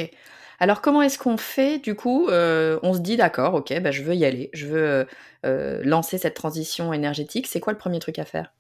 Alors 0.61 0.83
comment 0.83 1.01
est-ce 1.01 1.18
qu'on 1.18 1.38
fait 1.38 1.79
du 1.79 1.94
coup 1.94 2.29
euh, 2.29 2.79
On 2.83 2.92
se 2.92 2.99
dit 3.01 3.16
d'accord, 3.16 3.55
ok, 3.55 3.81
bah, 3.81 3.90
je 3.90 4.03
veux 4.03 4.14
y 4.14 4.27
aller, 4.27 4.51
je 4.53 4.66
veux 4.66 4.87
euh, 4.87 5.05
euh, 5.46 5.81
lancer 5.83 6.18
cette 6.18 6.35
transition 6.35 6.92
énergétique. 6.92 7.46
C'est 7.46 7.61
quoi 7.61 7.73
le 7.73 7.79
premier 7.79 7.99
truc 7.99 8.18
à 8.18 8.27
faire? 8.27 8.53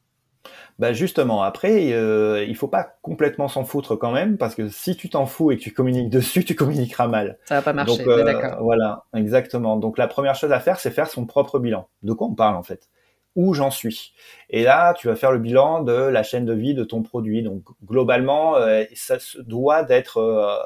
Bah 0.78 0.94
justement, 0.94 1.42
après, 1.42 1.84
il 1.84 2.48
il 2.48 2.56
faut 2.56 2.68
pas 2.68 2.96
complètement 3.02 3.48
s'en 3.48 3.64
foutre 3.64 3.96
quand 3.96 4.12
même, 4.12 4.38
parce 4.38 4.54
que 4.54 4.70
si 4.70 4.96
tu 4.96 5.10
t'en 5.10 5.26
fous 5.26 5.50
et 5.50 5.58
que 5.58 5.62
tu 5.62 5.72
communiques 5.74 6.08
dessus, 6.10 6.42
tu 6.42 6.54
communiqueras 6.54 7.06
mal. 7.06 7.38
Ça 7.44 7.56
va 7.56 7.62
pas 7.62 7.74
marcher, 7.74 8.02
d'accord. 8.24 8.62
Voilà, 8.62 9.04
exactement. 9.14 9.76
Donc 9.76 9.98
la 9.98 10.08
première 10.08 10.34
chose 10.34 10.52
à 10.52 10.60
faire, 10.60 10.80
c'est 10.80 10.90
faire 10.90 11.08
son 11.08 11.26
propre 11.26 11.58
bilan. 11.58 11.86
De 12.02 12.14
quoi 12.14 12.28
on 12.28 12.34
parle 12.34 12.56
en 12.56 12.62
fait? 12.62 12.88
Où 13.36 13.54
j'en 13.54 13.70
suis. 13.70 14.12
Et 14.48 14.62
là, 14.62 14.94
tu 14.94 15.06
vas 15.06 15.16
faire 15.16 15.32
le 15.32 15.38
bilan 15.38 15.82
de 15.82 15.92
la 15.92 16.22
chaîne 16.22 16.44
de 16.44 16.52
vie 16.52 16.74
de 16.74 16.84
ton 16.84 17.02
produit. 17.02 17.42
Donc 17.42 17.62
globalement, 17.84 18.56
euh, 18.56 18.84
ça 18.94 19.18
doit 19.38 19.82
d'être 19.84 20.18
euh, 20.18 20.56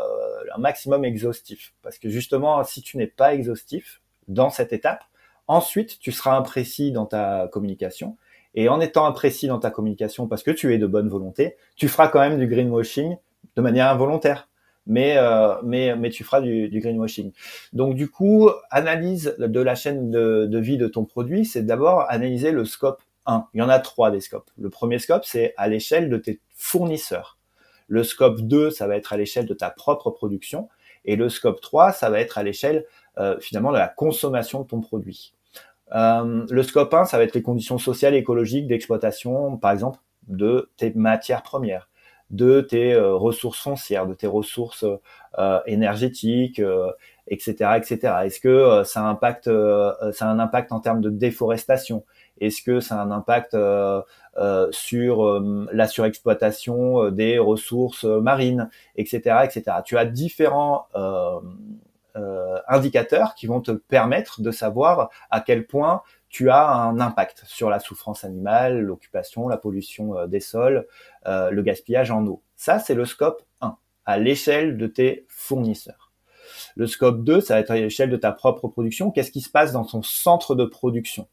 un 0.54 0.58
maximum 0.58 1.04
exhaustif. 1.04 1.74
Parce 1.82 1.98
que 1.98 2.08
justement, 2.08 2.62
si 2.64 2.82
tu 2.82 2.96
n'es 2.96 3.06
pas 3.06 3.34
exhaustif 3.34 4.00
dans 4.28 4.50
cette 4.50 4.72
étape, 4.72 5.04
ensuite 5.46 5.98
tu 5.98 6.12
seras 6.12 6.36
imprécis 6.36 6.92
dans 6.92 7.06
ta 7.06 7.48
communication. 7.52 8.16
Et 8.54 8.68
en 8.68 8.80
étant 8.80 9.04
imprécis 9.04 9.48
dans 9.48 9.58
ta 9.58 9.70
communication, 9.70 10.28
parce 10.28 10.42
que 10.42 10.52
tu 10.52 10.72
es 10.72 10.78
de 10.78 10.86
bonne 10.86 11.08
volonté, 11.08 11.56
tu 11.76 11.88
feras 11.88 12.08
quand 12.08 12.20
même 12.20 12.38
du 12.38 12.46
greenwashing 12.46 13.16
de 13.56 13.62
manière 13.62 13.88
involontaire 13.88 14.48
mais, 14.86 15.16
euh, 15.16 15.54
mais, 15.62 15.96
mais 15.96 16.10
tu 16.10 16.24
feras 16.24 16.40
du, 16.40 16.68
du, 16.68 16.80
greenwashing. 16.80 17.32
Donc 17.72 17.94
du 17.94 18.10
coup, 18.10 18.50
analyse 18.70 19.34
de 19.38 19.60
la 19.60 19.74
chaîne 19.74 20.10
de, 20.10 20.46
de 20.46 20.58
vie 20.58 20.78
de 20.78 20.88
ton 20.88 21.04
produit, 21.04 21.44
c'est 21.44 21.62
d'abord 21.62 22.04
analyser 22.08 22.50
le 22.50 22.64
scope 22.64 23.02
1. 23.26 23.46
Il 23.54 23.60
y 23.60 23.62
en 23.62 23.68
a 23.68 23.78
trois 23.78 24.10
des 24.10 24.20
scopes. 24.20 24.50
Le 24.58 24.70
premier 24.70 24.98
scope, 24.98 25.24
c'est 25.24 25.54
à 25.56 25.68
l'échelle 25.68 26.10
de 26.10 26.16
tes 26.16 26.40
fournisseurs. 26.54 27.38
Le 27.88 28.02
scope 28.02 28.40
2, 28.40 28.70
ça 28.70 28.86
va 28.86 28.96
être 28.96 29.12
à 29.12 29.16
l'échelle 29.16 29.46
de 29.46 29.54
ta 29.54 29.70
propre 29.70 30.10
production. 30.10 30.68
Et 31.04 31.16
le 31.16 31.28
scope 31.28 31.60
3, 31.60 31.92
ça 31.92 32.10
va 32.10 32.20
être 32.20 32.38
à 32.38 32.42
l'échelle 32.42 32.86
euh, 33.18 33.38
finalement 33.40 33.72
de 33.72 33.78
la 33.78 33.88
consommation 33.88 34.62
de 34.62 34.66
ton 34.66 34.80
produit. 34.80 35.34
Euh, 35.94 36.46
le 36.48 36.62
scope 36.62 36.92
1, 36.92 37.04
ça 37.04 37.18
va 37.18 37.24
être 37.24 37.34
les 37.34 37.42
conditions 37.42 37.78
sociales 37.78 38.14
et 38.14 38.18
écologiques 38.18 38.66
d'exploitation, 38.66 39.56
par 39.58 39.72
exemple, 39.72 39.98
de 40.28 40.70
tes 40.76 40.92
matières 40.94 41.42
premières 41.42 41.88
de 42.34 42.60
tes 42.60 42.92
euh, 42.92 43.14
ressources 43.14 43.60
foncières, 43.60 44.06
de 44.06 44.14
tes 44.14 44.26
ressources 44.26 44.84
euh, 45.38 45.60
énergétiques, 45.66 46.60
etc., 47.28 47.56
euh, 47.60 47.74
etc. 47.76 48.14
Est-ce 48.24 48.40
que 48.40 48.82
ça 48.84 49.02
impacte, 49.06 49.48
ça 50.12 50.26
a 50.26 50.28
un 50.28 50.38
impact 50.38 50.72
en 50.72 50.80
termes 50.80 51.00
de 51.00 51.10
déforestation? 51.10 52.04
Est-ce 52.40 52.62
que 52.62 52.80
ça 52.80 53.00
a 53.00 53.04
un 53.04 53.12
impact 53.12 53.56
sur 54.72 55.40
la 55.72 55.86
surexploitation 55.86 57.10
des 57.10 57.38
ressources 57.38 58.04
marines, 58.04 58.68
etc., 58.96 59.44
etc. 59.44 59.78
Tu 59.84 59.96
as 59.96 60.04
différents 60.04 60.88
indicateurs 62.66 63.36
qui 63.36 63.46
vont 63.46 63.60
te 63.60 63.70
permettre 63.70 64.42
de 64.42 64.50
savoir 64.50 65.10
à 65.30 65.40
quel 65.40 65.66
point 65.66 66.02
tu 66.34 66.50
as 66.50 66.68
un 66.68 66.98
impact 66.98 67.44
sur 67.46 67.70
la 67.70 67.78
souffrance 67.78 68.24
animale, 68.24 68.80
l'occupation, 68.80 69.46
la 69.46 69.56
pollution 69.56 70.18
euh, 70.18 70.26
des 70.26 70.40
sols, 70.40 70.84
euh, 71.28 71.50
le 71.50 71.62
gaspillage 71.62 72.10
en 72.10 72.26
eau. 72.26 72.42
Ça, 72.56 72.80
c'est 72.80 72.94
le 72.94 73.04
scope 73.04 73.44
1, 73.60 73.76
à 74.04 74.18
l'échelle 74.18 74.76
de 74.76 74.88
tes 74.88 75.26
fournisseurs. 75.28 76.10
Le 76.74 76.88
scope 76.88 77.22
2, 77.22 77.40
ça 77.40 77.54
va 77.54 77.60
être 77.60 77.70
à 77.70 77.76
l'échelle 77.76 78.10
de 78.10 78.16
ta 78.16 78.32
propre 78.32 78.66
production. 78.66 79.12
Qu'est-ce 79.12 79.30
qui 79.30 79.42
se 79.42 79.48
passe 79.48 79.70
dans 79.70 79.84
ton 79.84 80.02
centre 80.02 80.56
de 80.56 80.64
production? 80.64 81.28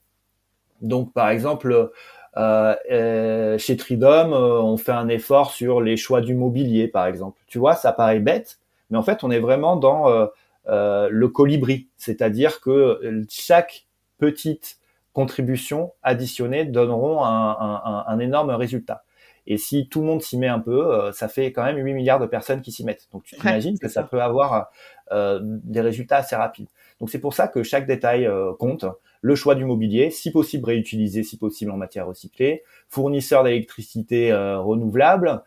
Donc, 0.82 1.14
par 1.14 1.30
exemple, 1.30 1.90
euh, 2.38 3.58
chez 3.58 3.78
Tridom, 3.78 4.34
on 4.34 4.78
fait 4.78 4.92
un 4.92 5.08
effort 5.08 5.50
sur 5.52 5.82
les 5.82 5.98
choix 5.98 6.22
du 6.22 6.36
mobilier, 6.36 6.88
par 6.88 7.08
exemple. 7.08 7.42
Tu 7.48 7.58
vois, 7.58 7.74
ça 7.74 7.92
paraît 7.92 8.20
bête, 8.20 8.60
mais 8.92 9.00
en 9.00 9.04
fait, 9.04 9.24
on 9.24 9.32
est 9.32 9.40
vraiment 9.40 9.78
dans 9.78 10.30
le 10.68 11.28
colibri, 11.28 11.88
c'est-à-dire 11.98 12.62
que 12.62 13.26
chaque 13.28 13.88
petite 14.20 14.78
contributions 15.14 15.94
additionnées 16.04 16.66
donneront 16.66 17.24
un, 17.24 18.20
énorme 18.20 18.52
résultat. 18.52 19.04
Et 19.48 19.58
si 19.58 19.88
tout 19.90 20.02
le 20.02 20.06
monde 20.06 20.22
s'y 20.22 20.38
met 20.38 20.48
un 20.48 20.60
peu, 20.60 20.94
euh, 20.94 21.12
ça 21.12 21.28
fait 21.28 21.52
quand 21.52 21.64
même 21.64 21.78
8 21.78 21.94
milliards 21.94 22.20
de 22.20 22.28
personnes 22.28 22.62
qui 22.62 22.72
s'y 22.72 22.86
mettent. 22.86 23.08
Donc 23.12 23.24
tu 23.24 23.36
t'imagines 23.36 23.80
que 23.80 23.88
ça. 23.88 24.04
peut 24.04 24.22
avoir 24.22 24.70
euh, 25.12 25.40
des 25.42 25.82
résultats 25.82 26.18
assez 26.18 26.36
rapides. 26.36 26.68
Donc 27.00 27.10
c'est 27.10 27.20
pour 27.20 27.34
ça 27.34 27.48
que 27.48 27.64
chaque 27.64 27.88
détail 27.88 28.28
euh, 28.28 28.54
compte. 28.54 28.86
Le 29.22 29.36
choix 29.36 29.56
du 29.56 29.66
mobilier, 29.66 30.12
si 30.12 30.32
possible 30.32 30.66
réutilisé, 30.66 31.24
si 31.24 31.38
possible 31.38 31.72
en 31.72 31.78
matière 31.78 32.08
recyclée, 32.08 32.64
fournisseur 32.88 33.44
d'électricité 33.44 34.34
renouvelable 34.34 35.44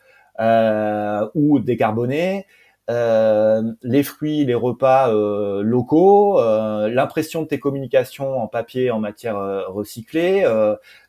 ou 1.34 1.58
décarboné, 1.58 2.38
euh, 2.38 2.42
les 2.88 4.02
fruits, 4.02 4.44
les 4.44 4.54
repas 4.54 5.12
euh, 5.12 5.62
locaux, 5.62 6.40
euh, 6.40 6.88
l'impression 6.88 7.42
de 7.42 7.46
tes 7.46 7.58
communications 7.58 8.40
en 8.40 8.46
papier 8.46 8.90
en 8.90 8.98
matière 8.98 9.36
recyclée, 9.68 10.44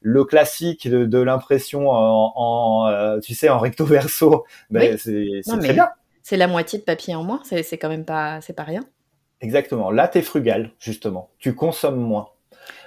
le 0.01 0.23
classique 0.23 0.87
de, 0.87 1.19
l'impression 1.19 1.87
en, 1.89 3.19
tu 3.21 3.33
sais 3.33 3.49
en 3.49 3.59
recto 3.59 3.85
verso, 3.85 4.45
ben, 4.69 4.97
c'est 4.97 5.41
très 5.45 5.73
bien. 5.73 5.89
C'est 6.23 6.37
la 6.37 6.47
moitié 6.47 6.79
de 6.79 6.83
papier 6.83 7.13
en 7.13 7.23
moins, 7.23 7.41
c'est 7.43 7.77
quand 7.77 7.89
même 7.89 8.05
pas 8.05 8.41
c'est 8.41 8.53
pas 8.53 8.63
rien. 8.63 8.83
Exactement. 9.41 9.91
Là, 9.91 10.07
tu 10.07 10.19
es 10.19 10.21
frugal 10.21 10.71
justement, 10.79 11.29
tu 11.39 11.53
consommes 11.53 11.99
moins. 11.99 12.29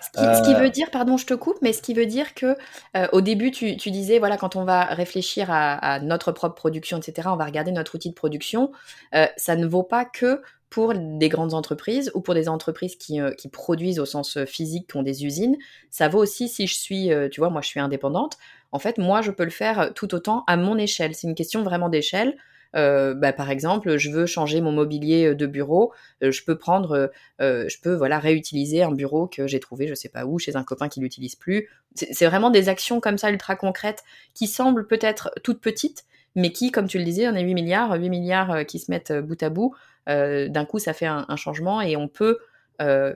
Ce 0.00 0.42
qui, 0.42 0.54
euh. 0.54 0.58
veut 0.58 0.70
dire, 0.70 0.90
pardon, 0.90 1.16
je 1.16 1.26
te 1.26 1.34
coupe, 1.34 1.58
mais 1.62 1.72
ce 1.72 1.82
qui 1.82 1.94
veut 1.94 2.06
dire 2.06 2.34
que 2.34 2.56
euh, 2.96 3.06
au 3.12 3.20
début, 3.20 3.50
tu, 3.50 3.74
disais, 3.76 4.18
voilà, 4.18 4.36
quand 4.36 4.56
on 4.56 4.64
va 4.64 4.84
réfléchir 4.84 5.48
à, 5.50 6.00
notre 6.00 6.32
propre 6.32 6.54
production, 6.54 6.98
etc., 6.98 7.28
on 7.30 7.36
va 7.36 7.44
regarder 7.44 7.72
notre 7.72 7.94
outil 7.94 8.10
de 8.10 8.14
production. 8.14 8.72
Euh, 9.14 9.26
ça 9.36 9.56
ne 9.56 9.66
vaut 9.66 9.82
pas 9.82 10.04
que 10.04 10.42
pour 10.70 10.92
des 10.94 11.28
grandes 11.30 11.54
entreprises 11.54 12.10
ou 12.14 12.20
pour 12.20 12.34
des 12.34 12.48
entreprises 12.48 12.96
qui, 12.96 13.20
qui, 13.38 13.48
produisent 13.48 13.98
au 13.98 14.04
sens 14.04 14.38
physique, 14.44 14.90
qui 14.90 14.96
ont 14.98 15.02
des 15.02 15.24
usines. 15.24 15.56
Ça 15.90 16.08
vaut 16.08 16.18
aussi 16.18 16.48
si 16.48 16.66
je 16.66 16.74
suis, 16.74 17.10
tu 17.32 17.40
vois, 17.40 17.48
moi 17.48 17.62
je 17.62 17.68
suis 17.68 17.80
indépendante. 17.80 18.36
En 18.70 18.78
fait, 18.78 18.98
moi, 18.98 19.22
je 19.22 19.30
peux 19.30 19.44
le 19.44 19.50
faire 19.50 19.92
tout 19.94 20.14
autant 20.14 20.44
à 20.46 20.58
mon 20.58 20.76
échelle. 20.76 21.14
C'est 21.14 21.26
une 21.26 21.34
question 21.34 21.62
vraiment 21.62 21.88
d'échelle. 21.88 22.36
Euh, 22.76 23.14
bah, 23.14 23.32
par 23.32 23.50
exemple, 23.50 23.96
je 23.96 24.10
veux 24.10 24.26
changer 24.26 24.60
mon 24.60 24.72
mobilier 24.72 25.28
euh, 25.28 25.34
de 25.34 25.46
bureau, 25.46 25.92
euh, 26.22 26.30
je 26.30 26.44
peux 26.44 26.58
prendre, 26.58 27.10
je 27.40 27.80
peux 27.80 27.94
voilà 27.94 28.18
réutiliser 28.18 28.82
un 28.82 28.92
bureau 28.92 29.26
que 29.26 29.46
j'ai 29.46 29.60
trouvé, 29.60 29.86
je 29.86 29.94
sais 29.94 30.08
pas 30.08 30.26
où, 30.26 30.38
chez 30.38 30.56
un 30.56 30.64
copain 30.64 30.88
qui 30.88 31.00
l'utilise 31.00 31.34
plus. 31.34 31.68
C'est 31.94 32.26
vraiment 32.26 32.50
des 32.50 32.68
actions 32.68 33.00
comme 33.00 33.18
ça 33.18 33.30
ultra 33.30 33.56
concrètes 33.56 34.04
qui 34.34 34.46
semblent 34.46 34.86
peut-être 34.86 35.30
toutes 35.42 35.60
petites, 35.60 36.04
mais 36.34 36.52
qui, 36.52 36.70
comme 36.70 36.88
tu 36.88 36.98
le 36.98 37.04
disais, 37.04 37.28
on 37.28 37.34
a 37.34 37.40
8 37.40 37.54
milliards, 37.54 37.94
8 37.94 38.10
milliards 38.10 38.66
qui 38.66 38.78
se 38.78 38.90
mettent 38.90 39.12
bout 39.12 39.42
à 39.42 39.50
bout. 39.50 39.74
D'un 40.06 40.64
coup, 40.64 40.78
ça 40.78 40.92
fait 40.92 41.06
un, 41.06 41.36
changement 41.36 41.80
et 41.80 41.96
on 41.96 42.08
peut 42.08 42.38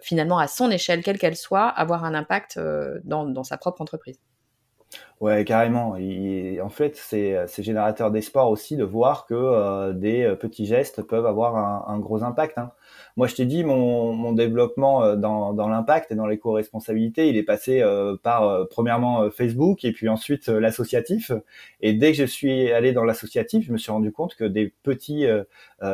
finalement, 0.03 0.39
à 0.39 0.49
son 0.49 0.71
échelle, 0.71 1.03
quelle 1.03 1.19
qu'elle 1.19 1.37
soit, 1.37 1.69
avoir 1.69 2.05
un 2.05 2.15
impact 2.15 2.59
dans 3.05 3.45
sa 3.45 3.59
propre 3.59 3.81
entreprise. 3.81 4.19
Ouais, 5.23 5.45
carrément. 5.45 5.97
en 6.61 6.69
fait, 6.69 6.97
c'est 6.97 7.63
générateur 7.63 8.11
d'espoir 8.11 8.51
aussi 8.51 8.77
de 8.77 8.83
voir 8.83 9.25
que 9.27 9.35
euh, 9.35 9.93
des 9.93 10.25
euh, 10.25 10.35
petits 10.35 10.67
gestes 10.67 11.01
peuvent 11.03 11.27
avoir 11.27 11.89
un, 11.89 11.99
gros 12.01 12.25
impact. 12.25 12.59
Hein. 12.59 12.73
Moi, 13.17 13.29
je 13.29 13.37
t'ai 13.37 13.45
dit, 13.45 13.63
mon, 13.63 14.15
mon 14.15 14.33
développement 14.33 15.05
euh, 15.05 15.15
dans, 15.15 15.53
dans 15.53 15.69
l'impact 15.69 16.11
et 16.11 16.17
dans 16.17 16.27
l'éco-responsabilité, 16.27 17.29
il 17.29 17.37
est 17.37 17.45
passé 17.45 17.85
par 18.25 18.67
premièrement 18.69 19.31
Facebook 19.31 19.85
et 19.85 19.93
puis 19.93 20.09
ensuite 20.09 20.49
l'associatif. 20.49 21.31
Et 21.81 21.93
dès 21.93 22.11
que 22.11 22.19
je 22.19 22.25
suis 22.25 22.73
allé 22.73 22.91
dans 22.91 23.05
l'associatif, 23.05 23.65
je 23.65 23.73
me 23.73 23.79
suis 23.79 23.93
rendu 23.93 24.11
compte 24.11 24.35
que 24.35 24.45
des 24.45 24.75
petits 24.83 25.27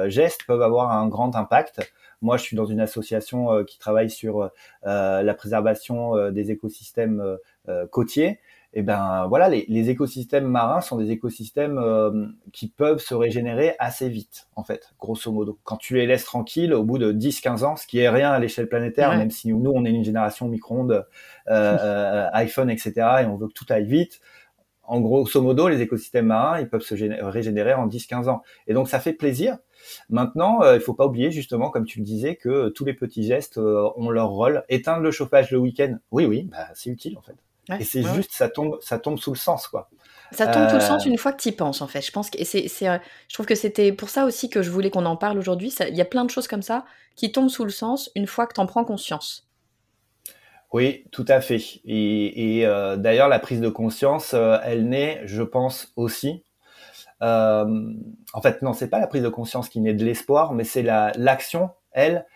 gestes 0.07 0.45
peuvent 0.47 0.63
avoir 0.63 0.91
un 0.93 1.07
grand 1.09 1.37
impact. 1.37 1.93
Moi, 2.23 2.39
je 2.39 2.43
suis 2.45 2.57
dans 2.57 2.65
une 2.65 2.81
association 2.81 3.63
qui 3.65 3.79
travaille 3.79 4.11
sur 4.11 4.51
la 4.85 5.35
préservation 5.35 6.31
des 6.31 6.51
écosystèmes 6.51 7.23
côtiers 7.91 8.39
et 8.75 8.81
eh 8.81 8.83
ben 8.83 9.27
voilà, 9.29 9.49
les, 9.49 9.65
les, 9.67 9.89
écosystèmes 9.89 10.47
marins 10.47 10.83
sont 10.83 10.99
des 10.99 11.11
écosystèmes 11.11 11.79
euh, 11.79 12.27
qui 12.53 12.69
peuvent 12.69 12.99
se 12.99 13.15
régénérer 13.15 13.75
assez 13.79 14.11
vite, 14.11 14.47
en 14.57 14.63
fait, 14.63 14.93
grosso 15.01 15.33
modo. 15.33 15.59
Quand 15.65 15.79
tu 15.79 15.95
les 15.95 16.07
laisses 16.07 16.27
tranquilles, 16.27 16.75
au 16.75 16.85
bout 16.85 16.99
de 16.99 17.11
10-15 17.11 17.65
ans, 17.65 17.77
ce 17.77 17.87
qui 17.87 17.99
est 18.01 18.11
rien 18.11 18.31
à 18.31 18.39
l'échelle 18.39 18.69
planétaire, 18.69 19.17
même 19.17 19.31
si 19.31 19.49
nous, 19.49 19.73
on 19.75 19.87
est 19.87 19.91
une 19.91 20.05
génération 20.05 20.49
micro-ondes, 20.49 20.93
euh, 20.93 21.03
euh, 21.49 22.29
iPhone, 22.35 22.69
etc., 22.69 22.93
et 23.23 23.25
on 23.25 23.37
veut 23.37 23.49
que 23.49 23.55
tout 23.55 23.65
aille 23.71 23.87
vite, 23.87 24.21
en 24.83 25.01
grosso 25.01 25.41
modo, 25.41 25.69
les 25.69 25.81
écosystèmes 25.81 26.27
marins, 26.27 26.61
ils 26.61 26.69
peuvent 26.69 26.83
se 26.83 26.95
régénérer 27.25 27.73
en 27.73 27.89
10-15 27.89 28.29
ans. 28.29 28.43
Et 28.67 28.75
donc, 28.75 28.91
ça 28.91 29.01
fait 29.01 29.15
plaisir. 29.15 29.57
Maintenant, 30.11 30.61
il 30.75 30.81
faut 30.81 30.95
pas 30.95 31.07
oublier, 31.07 31.31
justement, 31.31 31.71
comme 31.71 31.87
tu 31.87 32.01
le 32.01 32.05
disais, 32.05 32.37
que 32.37 32.69
tous 32.69 32.85
les 32.85 32.95
petits 32.95 33.23
gestes 33.23 33.57
ont 33.57 34.11
leur 34.11 34.29
rôle. 34.29 34.63
Éteindre 34.69 35.03
le 35.03 35.11
chauffage 35.11 35.51
le 35.51 35.59
week-end, 35.59 35.97
oui, 36.11 36.27
oui, 36.27 36.49
bah, 36.51 36.69
c'est 36.75 36.91
utile, 36.91 37.17
en 37.17 37.23
fait 37.23 37.35
et 37.79 37.85
c'est 37.85 38.03
juste, 38.03 38.33
ça 38.33 38.49
tombe, 38.49 38.79
ça 38.81 38.99
tombe 38.99 39.19
sous 39.19 39.33
le 39.33 39.39
sens, 39.39 39.67
quoi. 39.69 39.89
Ça 40.33 40.47
tombe 40.47 40.69
tout 40.69 40.75
le 40.75 40.81
sens 40.81 41.07
euh, 41.07 41.11
une 41.11 41.17
fois 41.17 41.33
que 41.33 41.41
tu 41.41 41.49
y 41.49 41.53
penses, 41.53 41.81
en 41.81 41.87
fait. 41.87 42.03
Je 42.03 42.13
pense 42.13 42.29
que 42.29 42.43
c'est, 42.45 42.67
euh, 42.83 42.99
je 43.29 43.35
trouve 43.35 43.47
que 43.47 43.55
c'était 43.55 43.93
pour 43.93 44.11
ça 44.11 44.27
aussi 44.27 44.51
que 44.51 44.63
je 44.63 44.71
voulais 44.71 44.91
qu'on 44.91 45.07
en 45.07 45.17
parle 45.17 45.39
aujourd'hui. 45.39 45.75
Il 45.89 45.97
y 45.97 46.01
a 46.01 46.05
plein 46.05 46.25
de 46.25 46.31
choses 46.31 46.49
comme 46.49 46.63
ça 46.63 46.85
qui 47.17 47.33
tombent 47.33 47.49
sous 47.49 47.65
le 47.65 47.71
sens 47.71 48.11
une 48.15 48.27
fois 48.27 48.47
que 48.47 48.55
tu 48.55 48.61
en 48.61 48.67
prends 48.67 48.85
conscience. 48.85 49.49
Oui, 50.73 51.05
tout 51.13 51.25
à 51.29 51.41
fait. 51.41 51.63
Et, 51.87 52.63
euh, 52.67 52.97
d'ailleurs, 52.97 53.29
la 53.29 53.39
prise 53.39 53.61
de 53.61 53.71
conscience, 53.71 54.35
elle 54.35 54.89
naît, 54.89 55.23
je 55.25 55.43
pense 55.43 55.93
aussi. 55.97 56.45
en 57.21 58.43
fait, 58.43 58.61
non, 58.61 58.75
c'est 58.75 58.89
pas 58.89 59.01
la 59.01 59.07
prise 59.07 59.23
de 59.23 59.31
conscience 59.31 59.71
qui 59.71 59.81
naît 59.81 59.95
de 59.95 60.05
l'espoir, 60.05 60.53
mais 60.53 60.65
c'est 60.65 60.83
la 60.83 61.13
l'action, 61.17 61.71
elle 61.93 62.27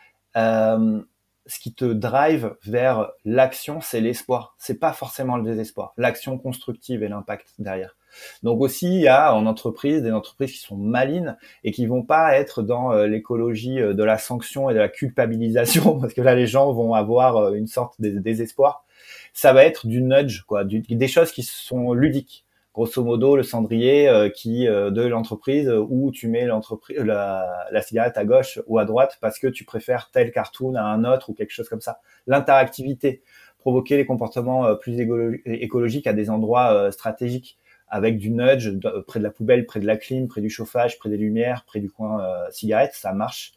ce 1.46 1.58
qui 1.58 1.74
te 1.74 1.84
drive 1.84 2.54
vers 2.64 3.10
l'action, 3.24 3.80
c'est 3.80 4.00
l'espoir. 4.00 4.54
C'est 4.58 4.78
pas 4.78 4.92
forcément 4.92 5.36
le 5.36 5.44
désespoir. 5.44 5.92
L'action 5.96 6.38
constructive 6.38 7.02
et 7.02 7.08
l'impact 7.08 7.54
derrière. 7.58 7.96
Donc 8.42 8.60
aussi, 8.60 8.86
il 8.86 9.00
y 9.02 9.08
a 9.08 9.34
en 9.34 9.46
entreprise 9.46 10.02
des 10.02 10.12
entreprises 10.12 10.52
qui 10.52 10.58
sont 10.58 10.76
malines 10.76 11.36
et 11.64 11.72
qui 11.72 11.86
vont 11.86 12.02
pas 12.02 12.36
être 12.36 12.62
dans 12.62 12.92
euh, 12.92 13.06
l'écologie 13.06 13.80
euh, 13.80 13.94
de 13.94 14.04
la 14.04 14.18
sanction 14.18 14.68
et 14.68 14.74
de 14.74 14.78
la 14.78 14.88
culpabilisation 14.88 15.98
parce 16.00 16.12
que 16.12 16.20
là, 16.20 16.34
les 16.34 16.46
gens 16.46 16.72
vont 16.72 16.94
avoir 16.94 17.36
euh, 17.36 17.54
une 17.54 17.66
sorte 17.66 18.00
de 18.00 18.10
désespoir. 18.10 18.84
Ça 19.32 19.52
va 19.52 19.64
être 19.64 19.86
du 19.86 20.02
nudge, 20.02 20.42
quoi, 20.42 20.64
des 20.64 21.08
choses 21.08 21.32
qui 21.32 21.42
sont 21.42 21.94
ludiques 21.94 22.44
grosso 22.74 23.04
modo 23.04 23.36
le 23.36 23.42
cendrier 23.42 24.08
euh, 24.08 24.28
qui 24.30 24.66
euh, 24.66 24.90
de 24.90 25.02
l'entreprise 25.02 25.70
où 25.70 26.10
tu 26.10 26.28
mets 26.28 26.46
l'entreprise 26.46 26.98
la, 26.98 27.66
la, 27.70 27.82
cigarette 27.82 28.16
à 28.16 28.24
gauche 28.24 28.60
ou 28.66 28.78
à 28.78 28.84
droite 28.84 29.18
parce 29.20 29.38
que 29.38 29.46
tu 29.46 29.64
préfères 29.64 30.10
tel 30.10 30.32
cartoon 30.32 30.74
à 30.74 30.82
un 30.82 31.04
autre 31.04 31.30
ou 31.30 31.34
quelque 31.34 31.50
chose 31.50 31.68
comme 31.68 31.80
ça. 31.80 32.00
L'interactivité, 32.26 33.22
provoquer 33.58 33.96
les 33.96 34.06
comportements 34.06 34.66
euh, 34.66 34.74
plus 34.74 34.98
écologiques 35.44 36.06
à 36.06 36.12
des 36.12 36.30
endroits 36.30 36.90
stratégiques 36.92 37.58
avec 37.88 38.16
du 38.16 38.30
nudge 38.30 38.70
près 39.06 39.18
de 39.18 39.24
la 39.24 39.30
poubelle, 39.30 39.66
près 39.66 39.78
de 39.78 39.86
la 39.86 39.98
clim, 39.98 40.26
près 40.26 40.40
du 40.40 40.48
chauffage, 40.48 40.98
près 40.98 41.10
des 41.10 41.18
lumières, 41.18 41.64
près 41.66 41.78
du 41.78 41.90
coin 41.90 42.26
cigarette, 42.50 42.92
ça 42.94 43.12
marche. 43.12 43.52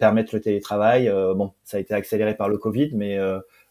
permettre 0.00 0.34
le 0.34 0.40
télétravail, 0.40 1.08
bon, 1.36 1.52
ça 1.62 1.76
a 1.76 1.80
été 1.80 1.94
accéléré 1.94 2.34
par 2.34 2.48
le 2.48 2.58
Covid, 2.58 2.90
mais 2.92 3.20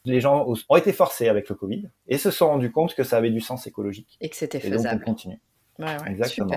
les 0.10 0.19
gens 0.19 0.48
ont 0.67 0.76
été 0.76 0.91
forcés 0.91 1.30
avec 1.30 1.50
le 1.50 1.56
Covid 1.56 1.89
et 2.08 2.17
se 2.17 2.32
sont 2.32 2.48
rendus 2.48 2.72
compte 2.72 2.95
que 2.95 3.04
ça 3.04 3.17
avait 3.17 3.30
du 3.30 3.41
sens 3.41 3.67
écologique. 3.67 4.17
Et 4.22 4.30
que 4.30 4.36
c'était 4.36 4.60
faisable. 4.60 4.88
Et 4.88 4.91
donc 4.91 5.02
on 5.02 5.12
continue. 5.12 5.39
Exactement. 6.08 6.52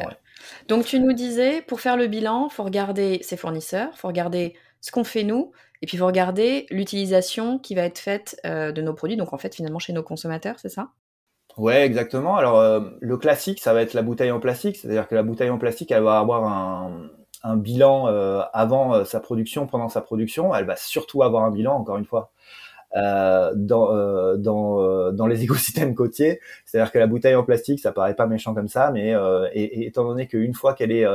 Donc 0.69 0.85
tu 0.85 0.99
nous 1.01 1.13
disais, 1.13 1.63
pour 1.63 1.81
faire 1.81 1.97
le 1.97 2.07
bilan, 2.07 2.49
faut 2.49 2.65
regarder 2.65 3.21
ses 3.23 3.37
fournisseurs, 3.37 3.97
faut 3.97 4.09
regarder 4.09 4.55
ce 4.81 4.91
qu'on 4.91 5.05
fait 5.05 5.23
nous, 5.23 5.53
et 5.81 5.87
puis 5.87 5.97
faut 5.97 6.07
regarder 6.07 6.67
l'utilisation 6.71 7.59
qui 7.59 7.75
va 7.75 7.83
être 7.83 7.99
faite 7.99 8.41
euh, 8.45 8.73
de 8.73 8.83
nos 8.83 8.95
produits, 8.95 9.17
donc 9.17 9.33
en 9.33 9.39
fait 9.39 9.55
finalement 9.55 9.79
chez 9.79 9.93
nos 9.93 10.03
consommateurs, 10.03 10.59
c'est 10.59 10.69
ça? 10.69 10.89
Ouais, 11.57 11.85
exactement. 11.85 12.37
Alors 12.37 12.59
euh, 12.59 12.81
le 13.01 13.17
classique, 13.17 13.61
ça 13.61 13.75
va 13.75 13.83
être 13.83 13.95
la 13.95 14.03
bouteille 14.03 14.31
en 14.31 14.41
plastique, 14.41 14.77
c'est-à-dire 14.77 15.07
que 15.07 15.15
la 15.15 15.23
bouteille 15.23 15.51
en 15.51 15.59
plastique, 15.59 15.93
elle 15.93 16.03
va 16.03 16.19
avoir 16.19 16.45
un, 16.45 17.11
un 17.45 17.57
bilan 17.57 18.09
euh, 18.09 18.43
avant 18.53 19.05
sa 19.05 19.21
production, 19.21 19.67
pendant 19.67 19.89
sa 19.89 20.01
production, 20.01 20.55
elle 20.55 20.65
va 20.65 20.77
surtout 20.77 21.23
avoir 21.23 21.45
un 21.45 21.51
bilan, 21.51 21.75
encore 21.75 21.99
une 21.99 22.07
fois, 22.07 22.33
euh, 22.95 23.53
dans, 23.55 23.95
euh, 23.95 24.37
dans, 24.37 24.83
euh, 24.83 25.13
dans 25.13 25.27
les 25.27 25.43
écosystèmes 25.45 25.95
côtiers. 25.95 26.41
C'est-à-dire 26.67 26.93
que 26.93 26.99
la 26.99 27.07
bouteille 27.07 27.35
en 27.35 27.43
plastique, 27.43 27.81
ça 27.81 27.91
paraît 27.91 28.15
pas 28.15 28.27
méchant 28.27 28.55
comme 28.55 28.69
ça, 28.69 28.91
mais 28.91 29.15
et, 29.55 29.87
étant 29.87 30.05
donné 30.05 30.27
qu'une 30.27 30.55
fois 30.55 30.75
qu'elle 30.75 30.93
est 30.93 31.07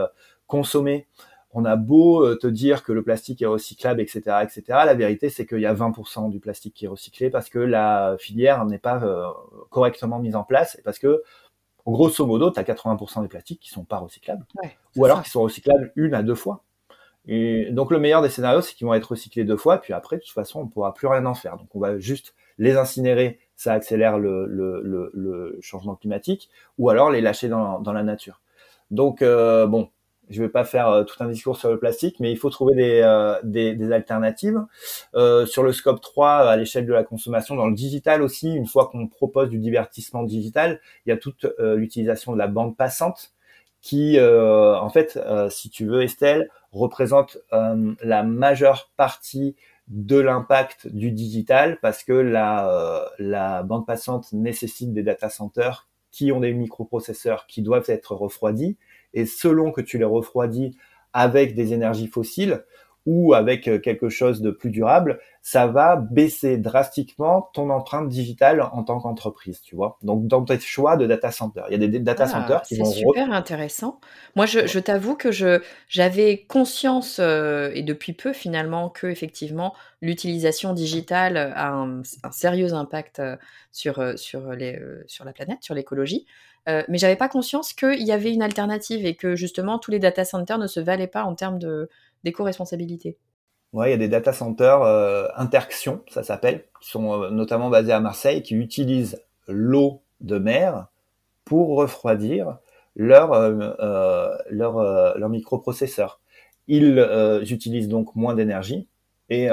consommée, 0.48 1.08
on 1.52 1.66
a 1.66 1.76
beau 1.76 2.36
te 2.36 2.48
dire 2.48 2.84
que 2.84 2.92
le 2.92 3.04
plastique 3.04 3.42
est 3.42 3.48
recyclable, 3.48 4.02
etc., 4.02 4.22
etc. 4.44 4.64
La 4.68 4.94
vérité, 4.94 5.30
c'est 5.30 5.46
qu'il 5.46 5.60
y 5.60 5.66
a 5.66 5.74
20% 5.74 6.30
du 6.30 6.40
plastique 6.40 6.74
qui 6.74 6.86
est 6.86 6.90
recyclé 6.90 7.30
parce 7.30 7.50
que 7.50 7.60
la 7.60 8.16
filière 8.20 8.66
n'est 8.66 8.80
pas 8.80 9.02
correctement 9.70 10.20
mise 10.20 10.36
en 10.36 10.44
place 10.44 10.78
et 10.80 10.82
parce 10.82 11.00
que, 11.00 11.24
grosso 11.86 12.26
modo, 12.26 12.52
tu 12.52 12.60
as 12.60 12.64
80% 12.64 13.22
des 13.22 13.28
plastiques 13.28 13.60
qui 13.60 13.70
sont 13.70 13.86
pas 13.86 13.98
recyclables 13.98 14.46
ou 14.96 15.06
alors 15.06 15.22
qui 15.24 15.30
sont 15.30 15.42
recyclables 15.42 15.92
une 15.96 16.14
à 16.14 16.24
deux 16.24 16.36
fois. 16.36 16.64
Donc 17.28 17.92
le 17.92 18.00
meilleur 18.00 18.22
des 18.22 18.30
scénarios, 18.30 18.62
c'est 18.62 18.74
qu'ils 18.74 18.88
vont 18.88 18.94
être 18.94 19.12
recyclés 19.12 19.44
deux 19.44 19.58
fois, 19.58 19.80
puis 19.80 19.94
après, 19.94 20.18
de 20.18 20.22
toute 20.22 20.32
façon, 20.32 20.62
on 20.62 20.68
pourra 20.68 20.94
plus 20.94 21.08
rien 21.08 21.26
en 21.26 21.34
faire. 21.34 21.58
Donc 21.58 21.68
on 21.76 21.80
va 21.80 22.00
juste 22.00 22.34
les 22.58 22.78
incinérer, 22.78 23.40
ça 23.56 23.74
accélère 23.74 24.18
le, 24.18 24.46
le, 24.48 24.82
le, 24.82 25.12
le 25.14 25.58
changement 25.62 25.96
climatique, 25.96 26.50
ou 26.78 26.90
alors 26.90 27.12
les 27.12 27.22
lâcher 27.22 27.50
dans, 27.50 27.80
dans 27.80 27.94
la 27.94 28.04
nature. 28.04 28.42
Donc 28.90 29.22
euh, 29.22 29.68
bon, 29.68 29.90
je 30.30 30.42
vais 30.42 30.50
pas 30.50 30.66
faire 30.66 30.90
euh, 30.90 31.04
tout 31.04 31.16
un 31.24 31.28
discours 31.28 31.58
sur 31.58 31.70
le 31.70 31.80
plastique, 31.80 32.20
mais 32.20 32.32
il 32.32 32.38
faut 32.38 32.50
trouver 32.50 32.76
des, 32.76 33.02
euh, 33.04 33.36
des, 33.44 33.76
des, 33.76 33.92
alternatives. 33.92 34.62
Euh, 35.16 35.46
sur 35.46 35.64
le 35.64 35.72
scope 35.72 36.02
3, 36.02 36.50
à 36.50 36.56
l'échelle 36.58 36.86
de 36.86 36.94
la 36.94 37.04
consommation, 37.04 37.56
dans 37.56 37.68
le 37.68 37.76
digital 37.76 38.22
aussi, 38.22 38.54
une 38.54 38.66
fois 38.68 38.88
qu'on 38.88 39.08
propose 39.08 39.50
du 39.50 39.60
divertissement 39.60 40.24
digital, 40.24 40.80
il 41.06 41.10
y 41.10 41.12
a 41.12 41.18
toute 41.18 41.46
l'utilisation 41.60 42.34
de 42.34 42.38
la 42.38 42.48
bande 42.48 42.76
passante 42.76 43.32
qui, 43.88 44.20
en 44.20 44.90
fait, 44.90 45.18
si 45.50 45.70
tu 45.70 45.86
veux, 45.86 46.04
Estelle, 46.04 46.50
représente 46.72 47.38
euh, 47.54 47.94
la 48.02 48.24
majeure 48.24 48.92
partie 48.98 49.56
de 49.88 50.18
l'impact 50.18 50.88
du 50.88 51.12
digital 51.12 51.80
parce 51.82 52.04
que 52.04 52.14
la, 52.14 52.70
euh, 52.70 53.06
la 53.20 53.64
bande 53.64 53.86
passante 53.86 54.32
nécessite 54.34 54.94
des 54.94 55.04
data 55.04 55.30
centers 55.30 55.88
qui 56.12 56.32
ont 56.32 56.42
des 56.42 56.54
microprocesseurs 56.54 57.48
qui 57.48 57.62
doivent 57.62 57.90
être 57.90 58.16
refroidis. 58.16 58.78
Et 59.14 59.26
selon 59.26 59.72
que 59.72 59.82
tu 59.82 59.98
les 59.98 60.06
refroidis 60.06 60.78
avec 61.14 61.56
des 61.56 61.74
énergies 61.74 62.08
fossiles, 62.08 62.66
ou 63.08 63.34
avec 63.34 63.70
euh, 63.70 63.80
quelque 63.80 64.10
chose 64.10 64.42
de 64.42 64.52
plus 64.52 64.70
durable, 64.70 65.20
ça 65.42 65.66
va 65.66 65.96
baisser 65.96 66.58
drastiquement 66.58 67.50
ton 67.54 67.70
empreinte 67.70 68.10
digitale 68.10 68.62
en 68.62 68.84
tant 68.84 69.00
qu'entreprise, 69.00 69.62
tu 69.62 69.78
vois. 69.78 69.98
Donc 70.04 70.28
dans 70.28 70.44
tes 70.44 70.60
choix 70.60 70.98
de 70.98 71.08
data 71.08 71.32
center, 71.32 71.62
il 71.70 71.82
y 71.82 71.84
a 71.84 71.88
des 71.88 72.00
data 72.00 72.26
ah, 72.26 72.28
centers 72.28 72.62
qui 72.64 72.78
vont. 72.78 72.84
C'est 72.84 73.00
super 73.00 73.32
intéressant. 73.32 74.02
Moi, 74.36 74.46
je, 74.46 74.68
je 74.68 74.78
t'avoue 74.78 75.16
que 75.16 75.32
je 75.32 75.62
j'avais 75.88 76.46
conscience 76.50 77.20
euh, 77.20 77.72
et 77.74 77.82
depuis 77.82 78.12
peu 78.12 78.34
finalement 78.34 78.90
que 78.90 79.08
effectivement 79.08 79.74
l'utilisation 80.02 80.74
digitale 80.74 81.38
a 81.38 81.70
un, 81.70 82.02
un, 82.02 82.32
sérieux 82.32 82.74
impact 82.74 83.20
euh, 83.20 83.38
sur 83.72 84.20
sur 84.20 84.52
les 84.52 84.78
sur 85.08 85.24
la 85.24 85.32
planète, 85.32 85.60
sur 85.64 85.74
l'écologie. 85.74 86.26
Euh, 86.68 86.84
mais 86.90 86.98
j'avais 86.98 87.16
pas 87.16 87.30
conscience 87.30 87.72
qu'il 87.72 88.04
y 88.04 88.12
avait 88.12 88.34
une 88.34 88.42
alternative 88.42 89.06
et 89.06 89.16
que 89.16 89.36
justement 89.36 89.80
tous 89.80 89.92
les 89.92 90.00
data 90.00 90.26
centers 90.26 90.58
ne 90.58 90.68
se 90.68 90.82
valaient 90.82 91.08
pas 91.08 91.24
en 91.24 91.34
termes 91.34 91.60
de 91.60 91.90
d'éco-responsabilité. 92.24 93.18
Ouais, 93.74 93.90
il 93.90 93.92
y 93.92 93.94
a 93.94 93.98
des 93.98 94.08
data 94.08 94.32
centers 94.32 94.82
euh, 94.82 95.28
ça 96.10 96.24
s'appelle, 96.24 96.64
qui 96.82 96.90
sont 96.90 97.24
euh, 97.24 97.30
notamment 97.30 97.70
basés 97.70 97.92
à 97.92 98.00
Marseille, 98.00 98.42
qui 98.42 98.56
utilisent 98.56 99.22
l'eau 99.48 100.02
de 100.22 100.38
mer 100.38 100.88
pour 101.44 101.78
refroidir 101.78 102.58
leur, 102.96 103.34
euh, 103.34 104.36
leur, 104.50 105.18
leur 105.18 105.30
microprocesseur. 105.30 106.20
Ils 106.68 106.98
utilisent 107.52 107.88
donc 107.88 108.16
moins 108.16 108.36
d'énergie 108.36 108.88
et 109.30 109.48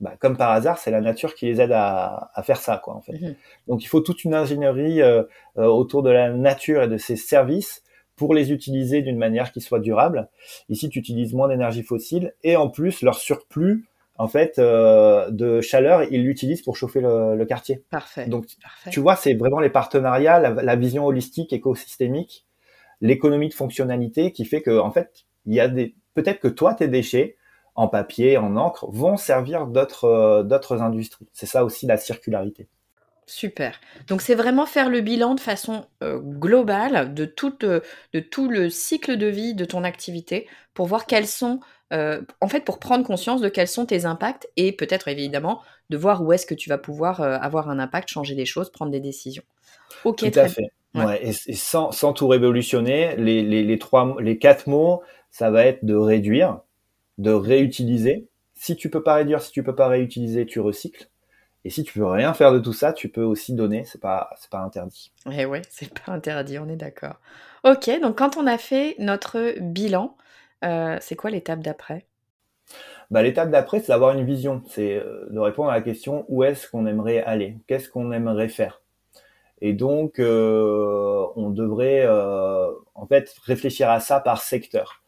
bah, 0.00 0.14
comme 0.18 0.38
par 0.38 0.50
hasard, 0.50 0.78
c'est 0.78 0.90
la 0.90 1.02
nature 1.02 1.34
qui 1.34 1.44
les 1.44 1.60
aide 1.60 1.72
à, 1.72 2.30
à 2.34 2.42
faire 2.42 2.56
ça, 2.56 2.80
quoi, 2.82 2.94
en 2.94 3.02
fait. 3.02 3.20
Mhm. 3.20 3.34
Donc, 3.68 3.84
il 3.84 3.86
faut 3.86 4.00
toute 4.00 4.24
une 4.24 4.34
ingénierie 4.34 5.02
autour 5.56 6.02
de 6.02 6.10
la 6.10 6.30
nature 6.30 6.82
et 6.82 6.88
de 6.88 6.96
ses 6.96 7.16
services 7.16 7.82
pour 8.20 8.34
les 8.34 8.52
utiliser 8.52 9.00
d'une 9.00 9.16
manière 9.16 9.50
qui 9.50 9.62
soit 9.62 9.80
durable. 9.80 10.28
Ici, 10.68 10.90
tu 10.90 10.98
utilises 10.98 11.32
moins 11.32 11.48
d'énergie 11.48 11.82
fossile 11.82 12.34
et 12.44 12.54
en 12.54 12.68
plus, 12.68 13.00
leur 13.00 13.14
surplus 13.14 13.86
en 14.18 14.28
fait 14.28 14.58
euh, 14.58 15.30
de 15.30 15.62
chaleur, 15.62 16.02
ils 16.02 16.22
l'utilisent 16.22 16.60
pour 16.60 16.76
chauffer 16.76 17.00
le, 17.00 17.42
quartier. 17.46 17.82
Parfait. 17.88 18.26
Donc, 18.26 18.44
tu 18.90 19.00
vois, 19.00 19.16
c'est 19.16 19.32
vraiment 19.32 19.58
les 19.58 19.70
partenariats, 19.70 20.38
la, 20.38 20.76
vision 20.76 21.06
holistique, 21.06 21.54
écosystémique, 21.54 22.46
l'économie 23.00 23.48
de 23.48 23.54
fonctionnalité 23.54 24.32
qui 24.32 24.44
fait 24.44 24.60
que, 24.60 24.78
en 24.78 24.90
fait, 24.90 25.24
il 25.46 25.54
y 25.54 25.60
a 25.60 25.68
des 25.68 25.94
peut-être 26.12 26.40
que 26.40 26.48
toi, 26.48 26.74
tes 26.74 26.88
déchets 26.88 27.38
en 27.74 27.88
papier, 27.88 28.36
en 28.36 28.54
encre, 28.56 28.86
vont 28.90 29.16
servir 29.16 29.66
d'autres 29.66 30.04
euh, 30.04 30.42
d'autres 30.42 30.82
industries. 30.82 31.26
C'est 31.32 31.46
ça 31.46 31.64
aussi 31.64 31.86
la 31.86 31.96
circularité. 31.96 32.68
Super. 33.30 33.78
Donc 34.08 34.22
c'est 34.22 34.34
vraiment 34.34 34.66
faire 34.66 34.88
le 34.88 35.02
bilan 35.02 35.36
de 35.36 35.40
façon 35.40 35.86
euh, 36.02 36.18
globale 36.18 37.14
de, 37.14 37.32
euh, 37.62 37.80
de 38.12 38.20
tout 38.20 38.48
le 38.48 38.68
cycle 38.70 39.16
de 39.16 39.26
vie 39.28 39.54
de 39.54 39.64
ton 39.64 39.84
activité 39.84 40.48
pour 40.74 40.88
voir 40.88 41.06
quels 41.06 41.28
sont, 41.28 41.60
euh, 41.92 42.22
en 42.40 42.48
fait, 42.48 42.64
pour 42.64 42.80
prendre 42.80 43.06
conscience 43.06 43.40
de 43.40 43.48
quels 43.48 43.68
sont 43.68 43.86
tes 43.86 44.04
impacts 44.04 44.48
et 44.56 44.72
peut-être 44.72 45.06
évidemment 45.06 45.62
de 45.90 45.96
voir 45.96 46.24
où 46.24 46.32
est-ce 46.32 46.44
que 46.44 46.56
tu 46.56 46.68
vas 46.68 46.76
pouvoir 46.76 47.20
avoir 47.20 47.70
un 47.70 47.78
impact, 47.78 48.08
changer 48.08 48.34
des 48.34 48.46
choses, 48.46 48.68
prendre 48.68 48.90
des 48.90 48.98
décisions. 48.98 49.44
Ok. 50.04 50.28
Tout 50.32 50.38
à 50.38 50.48
fait. 50.48 50.72
Ouais. 50.96 51.24
et, 51.24 51.32
sans, 51.32 51.92
sans, 51.92 52.12
tout 52.12 52.26
révolutionner, 52.26 53.14
les, 53.16 53.42
les, 53.44 53.62
les, 53.62 53.78
trois, 53.78 54.16
les 54.20 54.38
quatre 54.38 54.66
mots, 54.66 55.02
ça 55.30 55.52
va 55.52 55.66
être 55.66 55.84
de 55.84 55.94
réduire, 55.94 56.62
de 57.18 57.30
réutiliser. 57.30 58.26
Si 58.54 58.74
tu 58.74 58.90
peux 58.90 59.04
pas 59.04 59.14
réduire, 59.14 59.40
si 59.40 59.52
tu 59.52 59.62
peux 59.62 59.76
pas 59.76 59.86
réutiliser, 59.86 60.46
tu 60.46 60.58
recycles 60.58 61.08
et 61.64 61.70
si 61.70 61.84
tu 61.84 61.98
veux 61.98 62.06
rien 62.06 62.32
faire 62.32 62.52
de 62.52 62.58
tout 62.58 62.72
ça, 62.72 62.92
tu 62.92 63.08
peux 63.08 63.22
aussi 63.22 63.54
donner, 63.54 63.84
c'est 63.84 64.00
pas 64.00 64.30
c'est 64.38 64.50
pas 64.50 64.60
interdit. 64.60 65.12
Eh 65.30 65.44
ouais, 65.44 65.62
c'est 65.70 65.92
pas 65.92 66.12
interdit, 66.12 66.58
on 66.58 66.68
est 66.68 66.76
d'accord. 66.76 67.16
Ok, 67.64 67.90
donc 68.00 68.16
quand 68.16 68.36
on 68.36 68.46
a 68.46 68.56
fait 68.56 68.94
notre 68.98 69.58
bilan, 69.60 70.16
euh, 70.64 70.96
c'est 71.00 71.16
quoi 71.16 71.30
l'étape 71.30 71.60
d'après? 71.60 72.06
Bah, 73.10 73.22
l'étape 73.22 73.50
d'après, 73.50 73.80
c'est 73.80 73.88
d'avoir 73.88 74.16
une 74.16 74.24
vision, 74.24 74.62
c'est 74.68 74.94
euh, 74.94 75.26
de 75.30 75.38
répondre 75.38 75.70
à 75.70 75.74
la 75.74 75.82
question 75.82 76.24
où 76.28 76.44
est-ce 76.44 76.70
qu'on 76.70 76.86
aimerait 76.86 77.22
aller, 77.22 77.58
qu'est-ce 77.66 77.90
qu'on 77.90 78.12
aimerait 78.12 78.48
faire? 78.48 78.82
Et 79.60 79.74
donc, 79.74 80.18
euh, 80.18 81.26
on 81.36 81.50
devrait 81.50 82.08
en 82.08 83.06
fait 83.06 83.34
réfléchir 83.44 83.90
à 83.90 84.00
ça 84.00 84.20
par 84.20 84.40
secteur 84.40 85.00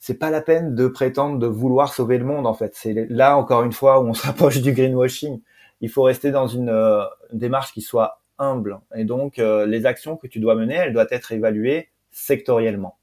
c'est 0.00 0.14
pas 0.14 0.30
la 0.30 0.40
peine 0.40 0.74
de 0.74 0.88
prétendre 0.88 1.38
de 1.38 1.46
vouloir 1.46 1.92
sauver 1.92 2.16
le 2.16 2.24
monde 2.24 2.46
en 2.46 2.54
fait. 2.54 2.74
C'est 2.74 3.06
là 3.10 3.36
encore 3.36 3.62
une 3.62 3.72
fois 3.72 4.00
où 4.00 4.08
on 4.08 4.14
se 4.14 4.26
rapproche 4.26 4.60
du 4.60 4.72
greenwashing 4.72 5.40
il 5.80 5.88
faut 5.88 6.02
rester 6.02 6.30
dans 6.30 6.46
une, 6.46 6.68
euh, 6.68 7.04
démarche 7.32 7.72
qui 7.72 7.80
soit 7.80 8.20
humble. 8.38 8.80
Et 8.94 9.04
donc, 9.04 9.38
euh, 9.38 9.66
les 9.66 9.86
actions 9.86 10.16
que 10.16 10.26
tu 10.26 10.40
dois 10.40 10.54
mener, 10.54 10.74
elles 10.74 10.92
doivent 10.92 11.08
être 11.10 11.32
évaluées 11.32 11.90
sectoriellement. 12.10 12.96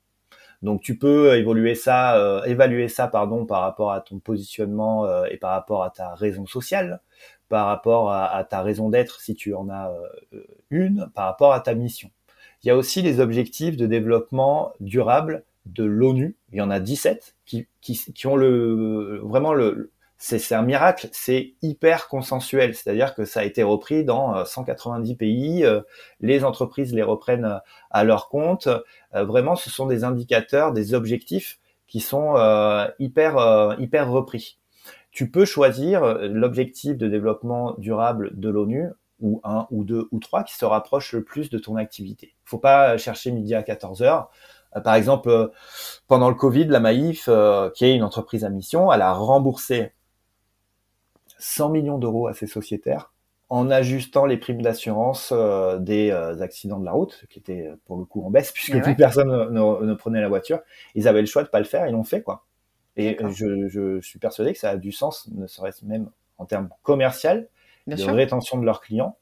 Donc, 0.63 0.81
tu 0.81 0.97
peux 0.97 1.35
évoluer 1.37 1.75
ça, 1.75 2.17
euh, 2.17 2.43
évaluer 2.45 2.87
ça, 2.87 3.07
pardon, 3.07 3.45
par 3.45 3.61
rapport 3.61 3.91
à 3.91 4.01
ton 4.01 4.19
positionnement 4.19 5.07
et 5.25 5.37
par 5.37 5.51
rapport 5.51 5.83
à 5.83 5.91
ta 5.91 6.15
raison 6.15 6.47
sociale, 6.47 7.01
par 7.47 7.67
rapport 7.67 8.11
à, 8.11 8.25
à 8.35 8.43
ta 8.43 8.61
raison 8.63 8.89
d'être 8.89 9.21
si 9.21 9.35
tu 9.35 9.53
en 9.53 9.69
as 9.69 9.91
une, 10.71 11.09
par 11.13 11.25
rapport 11.25 11.53
à 11.53 11.59
ta 11.59 11.75
mission. 11.75 12.09
Il 12.63 12.67
y 12.67 12.71
a 12.71 12.75
aussi 12.75 13.03
les 13.03 13.19
objectifs 13.19 13.77
de 13.77 13.85
développement 13.85 14.73
durable 14.79 15.43
de 15.67 15.83
l'ONU. 15.83 16.35
Il 16.51 16.57
y 16.57 16.61
en 16.61 16.71
a 16.71 16.79
17 16.79 17.35
qui, 17.45 17.67
qui, 17.81 17.95
qui 18.13 18.27
ont 18.27 18.35
le, 18.35 19.19
vraiment 19.23 19.53
le, 19.53 19.91
c'est 20.19 20.55
un 20.55 20.63
miracle, 20.63 21.09
c'est 21.11 21.53
hyper 21.61 22.07
consensuel, 22.07 22.73
c'est-à-dire 22.73 23.13
que 23.13 23.23
ça 23.23 23.41
a 23.41 23.43
été 23.43 23.61
repris 23.61 24.03
dans 24.03 24.43
190 24.43 25.11
euh, 25.11 25.15
pays, 25.15 25.63
euh, 25.63 25.81
les 26.21 26.43
entreprises 26.43 26.91
les 26.93 27.03
reprennent 27.03 27.45
euh, 27.45 27.59
à 27.91 28.03
leur 28.03 28.27
compte. 28.27 28.67
Vraiment, 29.13 29.55
ce 29.55 29.69
sont 29.69 29.85
des 29.85 30.03
indicateurs, 30.03 30.73
des 30.73 30.93
objectifs 30.93 31.59
qui 31.87 32.01
sont 32.01 32.35
hyper 32.99 33.75
hyper 33.79 34.11
repris. 34.11 34.59
Tu 35.11 35.31
peux 35.31 35.45
choisir 35.45 36.19
l'objectif 36.27 36.97
de 36.97 37.07
développement 37.07 37.73
durable 37.77 38.31
de 38.37 38.49
l'ONU 38.49 38.89
ou 39.21 39.39
un 39.43 39.65
ou 39.71 39.85
deux 39.85 40.07
ou 40.11 40.19
trois 40.19 40.43
qui 40.43 40.55
se 40.55 40.65
rapproche 40.65 41.13
le 41.13 41.23
plus 41.23 41.49
de 41.49 41.57
ton 41.57 41.77
activité. 41.77 42.35
Faut 42.43 42.59
pas 42.59 42.97
chercher 42.97 43.31
midi 43.31 43.55
à 43.55 43.63
14 43.63 44.03
heures. 44.03 44.29
Par 44.83 44.93
exemple, 44.95 45.51
pendant 46.07 46.29
le 46.29 46.35
Covid, 46.35 46.65
la 46.65 46.81
Maïf, 46.81 47.29
qui 47.73 47.85
est 47.85 47.95
une 47.95 48.03
entreprise 48.03 48.43
à 48.43 48.49
mission, 48.49 48.91
elle 48.91 49.01
a 49.01 49.13
remboursé 49.13 49.93
100 51.39 51.69
millions 51.69 51.97
d'euros 51.97 52.27
à 52.27 52.33
ses 52.33 52.47
sociétaires 52.47 53.11
en 53.49 53.69
ajustant 53.69 54.25
les 54.25 54.37
primes 54.37 54.61
d'assurance 54.61 55.31
euh, 55.31 55.77
des 55.79 56.11
euh, 56.11 56.41
accidents 56.41 56.79
de 56.79 56.85
la 56.85 56.91
route, 56.91 57.25
qui 57.29 57.39
étaient 57.39 57.67
euh, 57.67 57.75
pour 57.85 57.97
le 57.97 58.03
coup 58.03 58.25
en 58.25 58.29
baisse 58.29 58.51
puisque 58.51 58.81
plus 58.81 58.95
personne 58.95 59.29
ne, 59.29 59.93
prenait 59.93 60.21
la 60.21 60.27
voiture. 60.27 60.59
Ils 60.95 61.07
avaient 61.07 61.21
le 61.21 61.27
choix 61.27 61.43
de 61.43 61.47
pas 61.47 61.59
le 61.59 61.65
faire, 61.65 61.87
ils 61.87 61.93
l'ont 61.93 62.03
fait 62.03 62.21
quoi. 62.21 62.43
Et 62.97 63.17
je, 63.29 63.99
suis 64.01 64.17
persuadé 64.19 64.53
que 64.53 64.59
ça 64.59 64.71
a 64.71 64.77
du 64.77 64.91
sens, 64.91 65.29
ne 65.31 65.45
serait-ce 65.45 65.85
même 65.85 66.09
en 66.39 66.45
termes 66.45 66.69
commercial, 66.81 67.47
de 67.85 68.03
rétention 68.03 68.57
de 68.57 68.65
leurs 68.65 68.81
clients. 68.81 69.17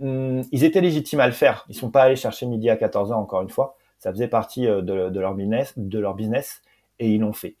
Hum, 0.00 0.42
ils 0.52 0.64
étaient 0.64 0.82
légitimes 0.82 1.20
à 1.20 1.26
le 1.26 1.32
faire. 1.32 1.64
Ils 1.70 1.74
sont 1.74 1.90
pas 1.90 2.02
allés 2.02 2.16
chercher 2.16 2.44
midi 2.46 2.68
à 2.68 2.76
14 2.76 3.10
h 3.10 3.14
encore 3.14 3.40
une 3.40 3.48
fois. 3.48 3.76
Ça 3.98 4.12
faisait 4.12 4.28
partie 4.28 4.66
de, 4.66 4.80
de 4.80 5.20
leur 5.20 5.34
business, 5.34 5.72
de 5.76 5.98
leur 5.98 6.14
business 6.14 6.62
et 7.00 7.08
ils 7.08 7.20
l'ont 7.20 7.32
fait. 7.32 7.56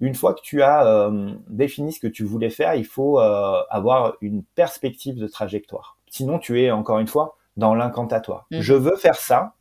Une 0.00 0.14
fois 0.14 0.34
que 0.34 0.40
tu 0.42 0.62
as 0.62 0.86
euh, 0.86 1.32
défini 1.48 1.92
ce 1.92 2.00
que 2.00 2.08
tu 2.08 2.24
voulais 2.24 2.50
faire, 2.50 2.74
il 2.74 2.84
faut 2.84 3.20
euh, 3.20 3.62
avoir 3.70 4.14
une 4.20 4.42
perspective 4.42 5.16
de 5.16 5.26
trajectoire. 5.28 5.96
Sinon, 6.10 6.38
tu 6.38 6.60
es 6.60 6.70
encore 6.70 6.98
une 6.98 7.06
fois 7.06 7.38
dans 7.56 7.74
l'incantatoire. 7.74 8.46
Mhm. 8.50 8.60
Je 8.60 8.74
veux 8.74 8.96
faire 8.96 9.14
ça. 9.14 9.54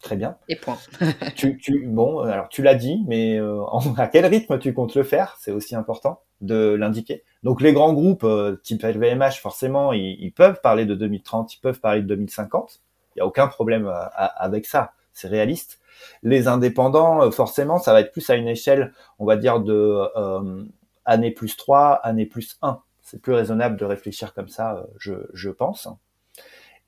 Très 0.00 0.16
bien. 0.16 0.36
Et 0.48 0.56
point. 0.56 0.78
tu, 1.36 1.56
tu, 1.58 1.86
bon, 1.86 2.18
alors 2.18 2.48
tu 2.48 2.60
l'as 2.60 2.74
dit, 2.74 3.04
mais 3.06 3.38
euh, 3.38 3.62
à 3.96 4.08
quel 4.08 4.26
rythme 4.26 4.58
tu 4.58 4.74
comptes 4.74 4.96
le 4.96 5.04
faire? 5.04 5.36
C'est 5.38 5.52
aussi 5.52 5.76
important 5.76 6.22
de 6.40 6.74
l'indiquer. 6.74 7.22
Donc 7.44 7.60
les 7.60 7.72
grands 7.72 7.92
groupes 7.92 8.26
type 8.64 8.82
LVMH, 8.82 9.34
forcément, 9.40 9.92
ils, 9.92 10.16
ils, 10.20 10.32
peuvent 10.32 10.60
parler 10.60 10.86
de 10.86 10.96
2030, 10.96 11.54
ils 11.54 11.60
peuvent 11.60 11.78
parler 11.78 12.02
de 12.02 12.08
2050. 12.08 12.82
Il 13.14 13.18
n'y 13.18 13.22
a 13.22 13.26
aucun 13.26 13.46
problème 13.46 13.88
avec 14.16 14.66
ça. 14.66 14.92
C'est 15.12 15.28
réaliste. 15.28 15.78
Les 16.22 16.48
indépendants, 16.48 17.22
euh, 17.22 17.30
forcément, 17.30 17.78
ça 17.78 17.92
va 17.92 18.00
être 18.00 18.12
plus 18.12 18.28
à 18.30 18.34
une 18.34 18.48
échelle, 18.48 18.92
on 19.18 19.24
va 19.24 19.36
dire, 19.36 19.60
de 19.60 20.02
euh, 20.16 20.64
année 21.04 21.30
plus 21.30 21.56
3, 21.56 22.00
année 22.02 22.26
plus 22.26 22.58
1. 22.62 22.80
C'est 23.02 23.20
plus 23.20 23.32
raisonnable 23.32 23.76
de 23.76 23.84
réfléchir 23.84 24.34
comme 24.34 24.48
ça, 24.48 24.76
euh, 24.76 24.82
je, 24.98 25.14
je 25.32 25.50
pense. 25.50 25.88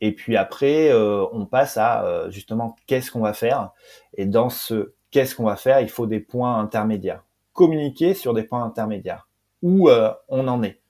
Et 0.01 0.13
puis 0.13 0.37
après, 0.37 0.93
on 0.93 1.47
passe 1.47 1.79
à 1.79 2.29
justement 2.29 2.77
qu'est-ce 2.87 3.11
qu'on 3.11 3.21
va 3.21 3.33
faire? 3.33 3.71
Et 4.15 4.27
dans 4.27 4.51
ce 4.51 4.93
qu'est-ce 5.11 5.35
qu'on 5.35 5.45
va 5.45 5.57
faire, 5.57 5.81
il 5.81 5.89
faut 5.89 6.07
des 6.07 6.21
points 6.21 6.59
intermédiaires. 6.59 7.25
Communiquer 7.53 8.13
sur 8.13 8.35
des 8.35 8.43
points 8.43 8.65
intermédiaires. 8.65 9.29
Où 9.63 9.89
on 10.29 10.49
en 10.49 10.63
est. 10.63 10.83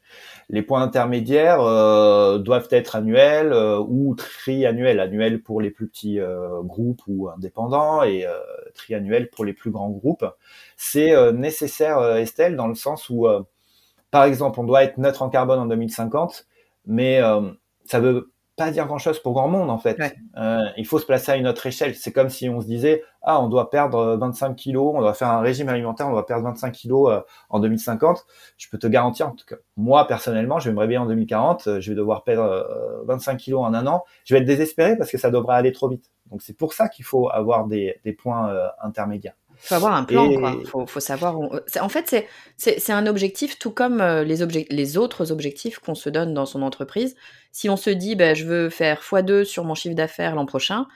Les 0.50 0.62
points 0.62 0.82
intermédiaires 0.82 1.60
euh, 1.60 2.38
doivent 2.38 2.68
être 2.70 2.96
annuels 2.96 3.52
euh, 3.52 3.78
ou 3.78 4.14
triannuels, 4.14 5.00
annuels 5.00 5.42
pour 5.42 5.60
les 5.60 5.70
plus 5.70 5.88
petits 5.88 6.20
euh, 6.20 6.62
groupes 6.62 7.02
ou 7.06 7.28
indépendants 7.28 8.02
et 8.02 8.26
triannuels 8.74 9.30
pour 9.30 9.44
les 9.44 9.52
plus 9.52 9.70
grands 9.70 9.90
groupes. 9.90 10.26
C'est 10.76 11.14
nécessaire, 11.32 12.16
Estelle, 12.16 12.56
dans 12.56 12.68
le 12.68 12.74
sens 12.74 13.08
où, 13.08 13.26
par 14.10 14.24
exemple, 14.24 14.60
on 14.60 14.64
doit 14.64 14.84
être 14.84 14.98
neutre 14.98 15.22
en 15.22 15.28
carbone 15.28 15.60
en 15.60 15.66
2050, 15.66 16.46
mais 16.86 17.20
ça 17.84 18.00
veut 18.00 18.32
pas 18.56 18.70
dire 18.70 18.86
grand 18.86 18.98
chose 18.98 19.20
pour 19.20 19.32
grand 19.32 19.48
monde 19.48 19.70
en 19.70 19.78
fait. 19.78 20.00
Euh, 20.36 20.68
il 20.76 20.86
faut 20.86 20.98
se 20.98 21.06
placer 21.06 21.32
à 21.32 21.36
une 21.36 21.46
autre 21.46 21.66
échelle. 21.66 21.94
C'est 21.94 22.12
comme 22.12 22.28
si 22.28 22.48
on 22.48 22.60
se 22.60 22.66
disait 22.66 23.02
ah 23.22 23.40
on 23.40 23.48
doit 23.48 23.70
perdre 23.70 24.16
25 24.16 24.50
euh, 24.50 24.54
kilos, 24.54 24.92
on 24.94 25.00
doit 25.00 25.14
faire 25.14 25.28
un 25.28 25.40
régime 25.40 25.68
alimentaire, 25.68 26.08
on 26.08 26.12
doit 26.12 26.26
perdre 26.26 26.44
25 26.44 26.70
kilos 26.70 27.10
euh, 27.10 27.20
en 27.50 27.58
2050. 27.58 28.24
Je 28.56 28.68
peux 28.68 28.78
te 28.78 28.86
garantir 28.86 29.28
en 29.28 29.32
tout 29.32 29.46
cas, 29.46 29.56
moi 29.76 30.06
personnellement, 30.06 30.58
je 30.58 30.68
vais 30.68 30.74
me 30.74 30.80
réveiller 30.80 30.98
en 30.98 31.06
2040, 31.06 31.80
je 31.80 31.90
vais 31.90 31.96
devoir 31.96 32.22
perdre 32.22 33.02
25 33.06 33.36
kilos 33.36 33.62
en 33.62 33.74
un 33.74 33.86
an. 33.86 34.04
Je 34.24 34.34
vais 34.34 34.40
être 34.40 34.46
désespéré 34.46 34.96
parce 34.96 35.10
que 35.10 35.18
ça 35.18 35.30
devrait 35.30 35.56
aller 35.56 35.72
trop 35.72 35.88
vite. 35.88 36.10
Donc 36.30 36.42
c'est 36.42 36.56
pour 36.56 36.72
ça 36.72 36.88
qu'il 36.88 37.04
faut 37.04 37.28
avoir 37.30 37.66
des, 37.66 38.00
des 38.04 38.12
points 38.12 38.52
intermédiaires. 38.80 39.36
Il 39.64 39.68
faut 39.68 39.74
avoir 39.76 39.94
un 39.94 40.04
plan, 40.04 40.30
quoi. 40.30 40.58
Faut, 40.66 40.86
faut 40.86 41.00
savoir. 41.00 41.38
En 41.80 41.88
fait, 41.88 42.28
c'est 42.58 42.92
un 42.92 43.06
objectif, 43.06 43.58
tout 43.58 43.70
comme 43.70 44.02
les, 44.02 44.66
les 44.68 44.98
autres 44.98 45.32
objectifs 45.32 45.78
qu'on 45.78 45.94
se 45.94 46.10
donne 46.10 46.34
dans 46.34 46.44
son 46.44 46.60
entreprise. 46.60 47.16
Si 47.50 47.70
on 47.70 47.78
se 47.78 47.88
dit, 47.88 48.14
bah, 48.14 48.34
je 48.34 48.44
veux 48.44 48.68
faire 48.68 49.00
x2 49.00 49.44
sur 49.44 49.64
mon 49.64 49.74
chiffre 49.74 49.94
d'affaires 49.94 50.34
l'an 50.34 50.44
prochain, 50.44 50.86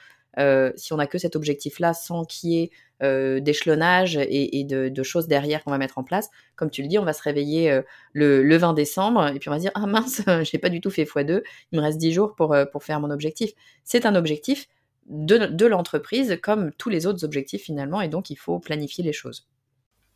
si 0.76 0.92
on 0.92 0.96
n'a 0.96 1.06
que 1.06 1.16
cet 1.16 1.34
objectif-là, 1.34 1.94
sans 1.94 2.26
qu'il 2.26 2.50
y 2.50 2.62
ait 2.62 3.40
d'échelonnage 3.40 4.18
et, 4.20 4.64
de, 4.64 5.02
choses 5.02 5.28
derrière 5.28 5.64
qu'on 5.64 5.70
va 5.70 5.78
mettre 5.78 5.96
en 5.96 6.04
place, 6.04 6.28
comme 6.54 6.68
tu 6.68 6.82
le 6.82 6.88
dis, 6.88 6.98
on 6.98 7.04
va 7.04 7.14
se 7.14 7.22
réveiller 7.22 7.80
le, 8.12 8.56
20 8.58 8.74
décembre 8.74 9.28
et 9.28 9.38
puis 9.38 9.48
on 9.48 9.52
va 9.52 9.58
se 9.58 9.62
dire, 9.62 9.72
ah 9.76 9.86
mince, 9.86 10.20
j'ai 10.42 10.58
pas 10.58 10.68
du 10.68 10.82
tout 10.82 10.90
fait 10.90 11.04
x2, 11.04 11.40
il 11.72 11.78
me 11.78 11.82
reste 11.82 11.96
10 11.96 12.12
jours 12.12 12.34
pour, 12.34 12.54
pour 12.70 12.84
faire 12.84 13.00
mon 13.00 13.10
objectif. 13.10 13.52
C'est 13.82 14.04
un 14.04 14.14
objectif 14.14 14.68
de, 15.08 15.66
l'entreprise 15.66 16.38
comme 16.42 16.72
tous 16.72 16.88
les 16.88 17.06
autres 17.06 17.24
objectifs 17.24 17.62
finalement, 17.62 18.00
et 18.00 18.08
donc 18.08 18.30
il 18.30 18.36
faut 18.36 18.58
planifier 18.58 19.04
les 19.04 19.12
choses. 19.12 19.48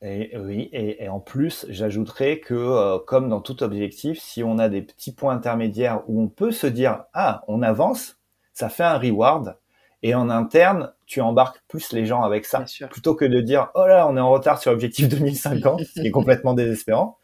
Et, 0.05 0.36
oui, 0.36 0.68
et, 0.72 1.09
en 1.09 1.20
plus, 1.20 1.64
j'ajouterais 1.68 2.40
que 2.40 2.55
euh, 2.55 2.99
comme 2.99 3.28
dans 3.28 3.40
tout 3.40 3.62
objectif, 3.62 4.18
si 4.20 4.43
on 4.43 4.59
a 4.59 4.68
des 4.68 4.82
petits 4.82 5.14
points 5.14 5.34
intermédiaires 5.34 6.03
où 6.09 6.20
on 6.20 6.28
peut 6.28 6.51
se 6.51 6.66
dire 6.66 7.05
ah 7.14 7.45
on 7.47 7.62
avance, 7.62 8.18
ça 8.53 8.68
fait 8.68 8.82
un 8.82 8.99
reward. 8.99 9.57
Et 10.05 10.16
en 10.16 10.28
interne, 10.28 10.93
tu 11.07 11.20
embarques 11.20 11.62
plus 11.68 11.93
les 11.93 12.05
gens 12.05 12.22
avec 12.22 12.45
ça, 12.45 12.64
plutôt 12.90 13.14
que 13.14 13.24
de 13.24 13.40
dire 13.40 13.68
oh 13.76 13.86
là 13.86 14.09
on 14.09 14.16
est 14.16 14.20
en 14.20 14.30
retard 14.30 14.59
sur 14.59 14.72
l'objectif 14.72 15.09
2050, 15.09 15.84
ce 15.84 16.01
qui 16.01 16.09
est 16.09 16.11
complètement 16.11 16.55
désespérant. 16.55 17.18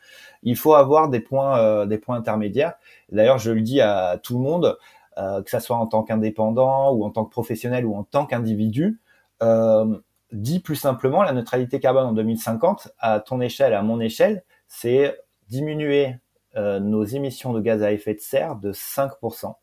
Il 0.44 0.56
faut 0.56 0.74
avoir 0.74 1.08
des 1.08 1.18
points, 1.18 1.58
euh, 1.58 1.86
des 1.86 1.98
points 1.98 2.16
intermédiaires. 2.16 2.74
D'ailleurs, 3.10 3.38
je 3.38 3.50
le 3.50 3.60
dis 3.60 3.80
à 3.80 4.20
tout 4.22 4.38
le 4.38 4.44
monde, 4.44 4.78
euh, 5.18 5.42
que 5.42 5.50
ça 5.50 5.60
soit 5.60 5.76
en 5.76 5.86
tant 5.86 6.02
qu'indépendant 6.04 6.92
ou 6.92 7.04
en 7.04 7.10
tant 7.10 7.24
que 7.24 7.30
professionnel 7.30 7.84
ou 7.84 7.96
en 7.96 8.04
tant 8.04 8.24
qu'individu, 8.24 9.00
euh, 9.42 9.98
dit 10.32 10.60
plus 10.60 10.76
simplement 10.76 11.22
la 11.22 11.32
neutralité 11.32 11.80
carbone 11.80 12.06
en 12.06 12.12
2050 12.12 12.92
à 12.98 13.20
ton 13.20 13.40
échelle, 13.40 13.74
à 13.74 13.82
mon 13.82 14.00
échelle, 14.00 14.44
c'est 14.68 15.18
diminuer 15.48 16.14
euh, 16.56 16.78
nos 16.78 17.04
émissions 17.04 17.52
de 17.52 17.60
gaz 17.60 17.82
à 17.82 17.92
effet 17.92 18.14
de 18.14 18.20
serre 18.20 18.56
de 18.56 18.72
5%. 18.72 19.54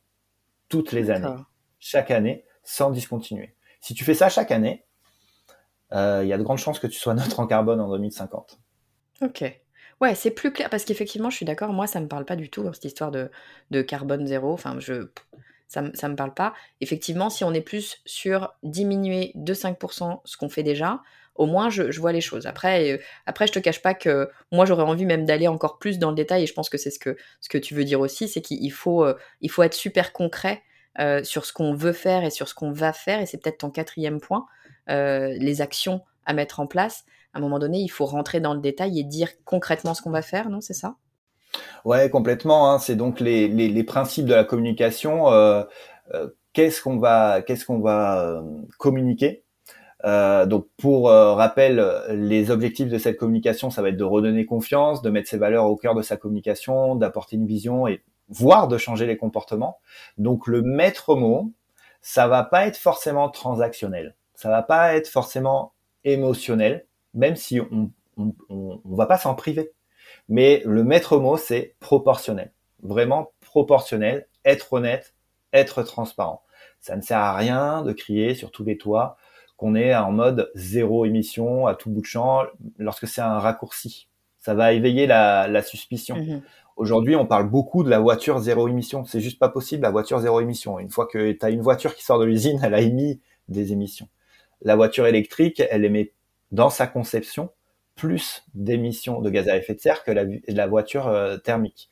toutes 0.67 0.91
les 0.91 1.11
années, 1.11 1.35
chaque 1.79 2.11
année, 2.11 2.43
sans 2.63 2.89
discontinuer. 2.89 3.55
Si 3.79 3.93
tu 3.93 4.03
fais 4.03 4.15
ça 4.15 4.29
chaque 4.29 4.51
année, 4.51 4.85
il 5.91 6.27
y 6.27 6.33
a 6.33 6.37
de 6.37 6.43
grandes 6.43 6.57
chances 6.57 6.79
que 6.79 6.87
tu 6.87 6.99
sois 6.99 7.13
neutre 7.15 7.39
en 7.39 7.47
carbone 7.47 7.79
en 7.79 7.89
2050. 7.89 8.59
Ok. 9.21 9.64
Ouais, 10.01 10.15
c'est 10.15 10.31
plus 10.31 10.51
clair 10.51 10.69
parce 10.69 10.83
qu'effectivement, 10.85 11.29
je 11.29 11.37
suis 11.37 11.45
d'accord. 11.45 11.71
Moi, 11.71 11.87
ça 11.87 12.01
me 12.01 12.07
parle 12.07 12.25
pas 12.25 12.35
du 12.35 12.49
tout 12.49 12.71
cette 12.73 12.85
histoire 12.85 13.11
de, 13.11 13.29
de 13.71 13.81
carbone 13.81 14.27
zéro. 14.27 14.51
Enfin, 14.51 14.77
je 14.79 15.09
ça, 15.67 15.83
ça 15.93 16.09
me 16.09 16.15
parle 16.15 16.33
pas. 16.33 16.53
Effectivement, 16.81 17.29
si 17.29 17.43
on 17.43 17.53
est 17.53 17.61
plus 17.61 18.01
sur 18.05 18.53
diminuer 18.63 19.31
de 19.35 19.53
5% 19.53 20.21
ce 20.23 20.37
qu'on 20.37 20.49
fait 20.49 20.63
déjà, 20.63 21.01
au 21.35 21.45
moins 21.45 21.69
je, 21.69 21.99
vois 21.99 22.11
les 22.11 22.21
choses. 22.21 22.45
Après, 22.47 22.93
euh, 22.93 22.97
après, 23.25 23.47
je 23.47 23.53
te 23.53 23.59
cache 23.59 23.81
pas 23.81 23.93
que 23.93 24.29
moi 24.51 24.65
j'aurais 24.65 24.83
envie 24.83 25.05
même 25.05 25.25
d'aller 25.25 25.47
encore 25.47 25.77
plus 25.79 25.99
dans 25.99 26.09
le 26.09 26.15
détail 26.15 26.43
et 26.43 26.47
je 26.47 26.53
pense 26.53 26.69
que 26.69 26.77
c'est 26.77 26.91
ce 26.91 26.99
que, 26.99 27.17
ce 27.41 27.49
que 27.49 27.57
tu 27.57 27.73
veux 27.75 27.83
dire 27.83 27.99
aussi, 27.99 28.27
c'est 28.27 28.41
qu'il 28.41 28.71
faut, 28.71 29.03
euh, 29.03 29.15
il 29.41 29.51
faut 29.51 29.63
être 29.63 29.73
super 29.73 30.13
concret 30.13 30.63
euh, 30.99 31.23
sur 31.23 31.45
ce 31.45 31.51
qu'on 31.51 31.73
veut 31.73 31.93
faire 31.93 32.23
et 32.23 32.29
sur 32.29 32.47
ce 32.47 32.53
qu'on 32.53 32.71
va 32.71 32.93
faire 32.93 33.19
et 33.21 33.25
c'est 33.25 33.37
peut-être 33.37 33.59
ton 33.59 33.69
quatrième 33.69 34.21
point, 34.21 34.45
les 34.87 35.61
actions 35.61 36.01
à 36.25 36.33
mettre 36.33 36.59
en 36.59 36.67
place. 36.67 37.05
À 37.35 37.37
un 37.37 37.41
moment 37.41 37.59
donné, 37.59 37.79
il 37.79 37.89
faut 37.89 38.05
rentrer 38.05 38.39
dans 38.39 38.55
le 38.55 38.61
détail 38.61 38.99
et 38.99 39.03
dire 39.03 39.29
concrètement 39.43 39.93
ce 39.93 40.01
qu'on 40.01 40.09
va 40.09 40.23
faire, 40.23 40.49
non 40.49 40.61
C'est 40.61 40.73
ça? 40.73 40.95
Ouais, 41.83 42.09
complètement. 42.09 42.71
Hein. 42.71 42.79
C'est 42.79 42.95
donc 42.95 43.19
les, 43.19 43.47
les, 43.47 43.83
principes 43.83 44.25
de 44.25 44.33
la 44.33 44.43
communication. 44.43 45.25
qu'est-ce 46.53 46.81
qu'on 46.81 46.97
va, 46.97 47.43
qu'est-ce 47.43 47.65
qu'on 47.65 47.79
va 47.79 48.41
communiquer? 48.79 49.45
Euh, 50.05 50.45
donc 50.45 50.67
pour 50.77 51.09
euh, 51.09 51.33
rappel, 51.33 51.83
les 52.09 52.51
objectifs 52.51 52.89
de 52.89 52.97
cette 52.97 53.17
communication, 53.17 53.69
ça 53.69 53.81
va 53.81 53.89
être 53.89 53.97
de 53.97 54.03
redonner 54.03 54.45
confiance, 54.45 55.01
de 55.01 55.09
mettre 55.09 55.29
ses 55.29 55.37
valeurs 55.37 55.65
au 55.65 55.75
cœur 55.75 55.95
de 55.95 56.01
sa 56.01 56.17
communication, 56.17 56.95
d'apporter 56.95 57.37
une 57.37 57.47
vision 57.47 57.87
et 57.87 58.03
voire 58.29 58.67
de 58.67 58.77
changer 58.77 59.07
les 59.07 59.17
comportements. 59.17 59.79
Donc 60.17 60.47
le 60.47 60.61
maître 60.61 61.15
mot, 61.15 61.51
ça 62.01 62.27
va 62.27 62.43
pas 62.43 62.67
être 62.67 62.77
forcément 62.77 63.29
transactionnel, 63.29 64.15
ça 64.35 64.49
va 64.49 64.61
pas 64.61 64.95
être 64.95 65.07
forcément 65.07 65.73
émotionnel, 66.03 66.85
même 67.15 67.35
si 67.35 67.59
on 67.59 67.89
on, 68.17 68.33
on, 68.49 68.81
on 68.83 68.95
va 68.95 69.05
pas 69.05 69.17
s'en 69.17 69.35
priver. 69.35 69.71
Mais 70.29 70.61
le 70.65 70.83
maître 70.83 71.17
mot, 71.17 71.37
c'est 71.37 71.75
proportionnel, 71.79 72.51
vraiment 72.81 73.31
proportionnel, 73.41 74.27
être 74.43 74.73
honnête, 74.73 75.15
être 75.53 75.83
transparent. 75.83 76.43
Ça 76.79 76.95
ne 76.95 77.01
sert 77.01 77.17
à 77.17 77.35
rien 77.35 77.83
de 77.83 77.93
crier 77.93 78.35
sur 78.35 78.51
tous 78.51 78.63
les 78.63 78.77
toits 78.77 79.17
qu'on 79.57 79.75
est 79.75 79.95
en 79.95 80.11
mode 80.11 80.51
zéro 80.53 81.05
émission 81.05 81.65
à 81.65 81.75
tout 81.75 81.89
bout 81.89 82.01
de 82.01 82.05
champ 82.05 82.43
lorsque 82.77 83.07
c'est 83.07 83.21
un 83.21 83.39
raccourci. 83.39 84.09
Ça 84.37 84.53
va 84.53 84.73
éveiller 84.73 85.07
la, 85.07 85.61
suspicion. 85.63 86.17
Mhm. 86.17 86.41
Aujourd'hui, 86.75 87.15
on 87.15 87.25
parle 87.25 87.49
beaucoup 87.49 87.83
de 87.83 87.89
la 87.89 87.99
voiture 87.99 88.39
zéro 88.39 88.67
émission. 88.67 89.05
C'est 89.05 89.21
juste 89.21 89.39
pas 89.39 89.49
possible, 89.49 89.83
la 89.83 89.91
voiture 89.91 90.19
zéro 90.19 90.41
émission. 90.41 90.77
Une 90.77 90.89
fois 90.89 91.07
que 91.07 91.31
tu 91.31 91.45
as 91.45 91.49
une 91.49 91.61
voiture 91.61 91.95
qui 91.95 92.03
sort 92.03 92.19
de 92.19 92.25
l'usine, 92.25 92.59
elle 92.63 92.73
a 92.73 92.81
émis 92.81 93.21
des 93.47 93.71
émissions. 93.71 94.09
La 94.61 94.75
voiture 94.75 95.07
électrique, 95.07 95.63
elle 95.69 95.85
émet 95.85 96.11
dans 96.55 96.69
sa 96.69 96.87
conception 96.87 97.51
plus 97.95 98.43
d'émissions 98.53 99.21
de 99.21 99.29
gaz 99.29 99.47
à 99.47 99.57
effet 99.57 99.75
de 99.75 99.79
serre 99.79 100.03
que 100.03 100.11
la, 100.11 100.67
voiture 100.67 101.07
euh, 101.07 101.37
thermique. 101.37 101.89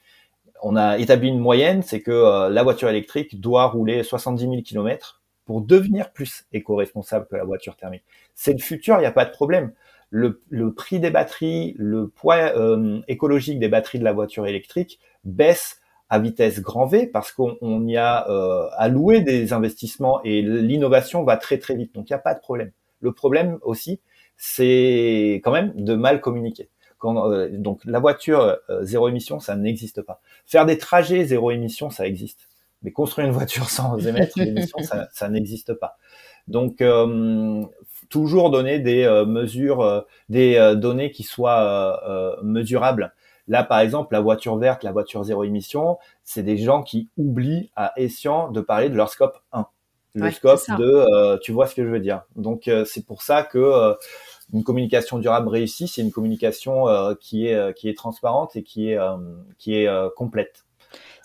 On 0.62 0.76
a 0.76 0.98
établi 0.98 1.30
une 1.30 1.40
moyenne, 1.40 1.82
c'est 1.82 2.02
que 2.02 2.12
euh, 2.12 2.50
la 2.50 2.64
voiture 2.64 2.90
électrique 2.90 3.40
doit 3.40 3.66
rouler 3.66 4.04
70 4.04 4.44
000 4.44 4.62
km 4.64 5.22
pour 5.46 5.62
devenir 5.62 6.12
plus 6.12 6.46
éco-responsable 6.54 7.28
que 7.30 7.36
la 7.36 7.44
voiture 7.44 7.76
thermique. 7.76 8.04
C'est 8.34 8.54
le 8.54 8.60
futur, 8.60 8.96
il 8.96 9.02
n'y 9.02 9.06
a 9.06 9.12
pas 9.12 9.26
de 9.26 9.32
problème. 9.32 9.74
Le, 10.10 10.40
prix 10.76 11.00
des 11.00 11.10
batteries, 11.10 11.74
le 11.78 12.08
poids 12.08 12.36
euh, 12.56 13.02
écologique 13.08 13.60
des 13.60 13.68
batteries 13.68 13.98
de 13.98 14.04
la 14.04 14.14
voiture 14.14 14.46
électrique 14.46 15.00
baisse 15.24 15.82
à 16.10 16.20
vitesse 16.20 16.62
grand 16.62 16.86
V 16.86 17.08
parce 17.08 17.32
qu'on 17.32 17.88
y 17.88 17.98
a 17.98 18.30
euh, 18.30 18.68
alloué 18.78 19.22
des 19.22 19.52
investissements 19.54 20.22
et 20.24 20.44
l'innovation 20.44 21.24
va 21.24 21.38
très 21.38 21.58
très 21.58 21.76
vite. 21.76 21.96
Donc 21.96 22.10
il 22.10 22.14
n'y 22.14 22.18
a 22.18 22.20
pas 22.20 22.36
de 22.36 22.40
problème. 22.40 22.72
Le 23.00 23.12
problème 23.12 23.58
aussi, 23.64 24.00
c'est 24.46 25.42
quand 25.44 25.52
même 25.52 25.74
de 25.76 25.96
mal 25.96 26.20
communiquer. 26.20 26.70
Quand, 26.98 27.32
euh, 27.32 27.50
donc 27.52 27.82
la 27.86 28.00
voiture 28.00 28.58
zéro 28.82 29.08
émission, 29.10 29.40
ça 29.40 29.56
n'existe 29.56 30.02
pas. 30.02 30.22
Faire 30.46 30.66
des 30.66 30.78
trajets 30.78 31.26
zéro 31.26 31.52
émission, 31.52 31.90
ça 31.90 32.06
existe. 32.06 32.50
Mais 32.82 32.92
construire 32.92 33.28
une 33.28 33.34
voiture 33.34 33.70
sans 33.70 33.98
émettre 34.06 34.38
d'émissions, 34.38 34.80
ça, 34.80 35.08
ça 35.14 35.30
n'existe 35.30 35.74
pas. 35.74 35.98
Donc, 36.48 36.82
euh, 36.82 37.64
toujours 38.10 38.52
donner 38.52 38.80
des 38.80 39.04
euh, 39.04 39.26
mesures, 39.26 39.82
euh, 39.82 40.02
des 40.30 40.74
données 40.76 41.12
qui 41.12 41.24
soient 41.24 42.38
mesurables. 42.42 43.14
Là, 43.48 43.64
par 43.64 43.80
exemple, 43.80 44.14
la 44.14 44.22
voiture 44.22 44.58
verte, 44.58 44.84
la 44.84 44.92
voiture 44.92 45.24
zéro 45.24 45.44
émission, 45.44 45.98
c'est 46.24 46.44
des 46.44 46.58
gens 46.58 46.82
qui 46.82 47.10
oublient 47.18 47.72
à 47.76 47.94
Essian 47.98 48.52
de 48.52 48.62
parler 48.62 48.90
de 48.90 48.96
leur 48.96 49.10
scope 49.10 49.38
1. 49.52 49.68
Le 50.16 50.30
scope 50.30 50.62
de, 50.78 51.38
tu 51.40 51.52
vois 51.52 51.66
ce 51.68 51.76
que 51.76 51.84
je 51.84 51.90
veux 51.90 52.00
dire. 52.00 52.22
Donc, 52.36 52.70
c'est 52.86 53.06
pour 53.06 53.22
ça 53.22 53.44
que 53.44 53.96
une 54.54 54.64
communication 54.64 55.20
durable 55.20 55.50
réussie, 55.50 55.88
c'est 55.88 56.02
une 56.02 56.12
communication 56.12 56.86
qui 57.20 57.48
est 57.48 57.76
qui 57.76 57.90
est 57.90 57.98
transparente 57.98 58.56
et 58.56 58.64
qui 58.64 58.90
est 58.90 59.00
qui 59.58 59.76
est 59.76 59.90
complète. 60.16 60.64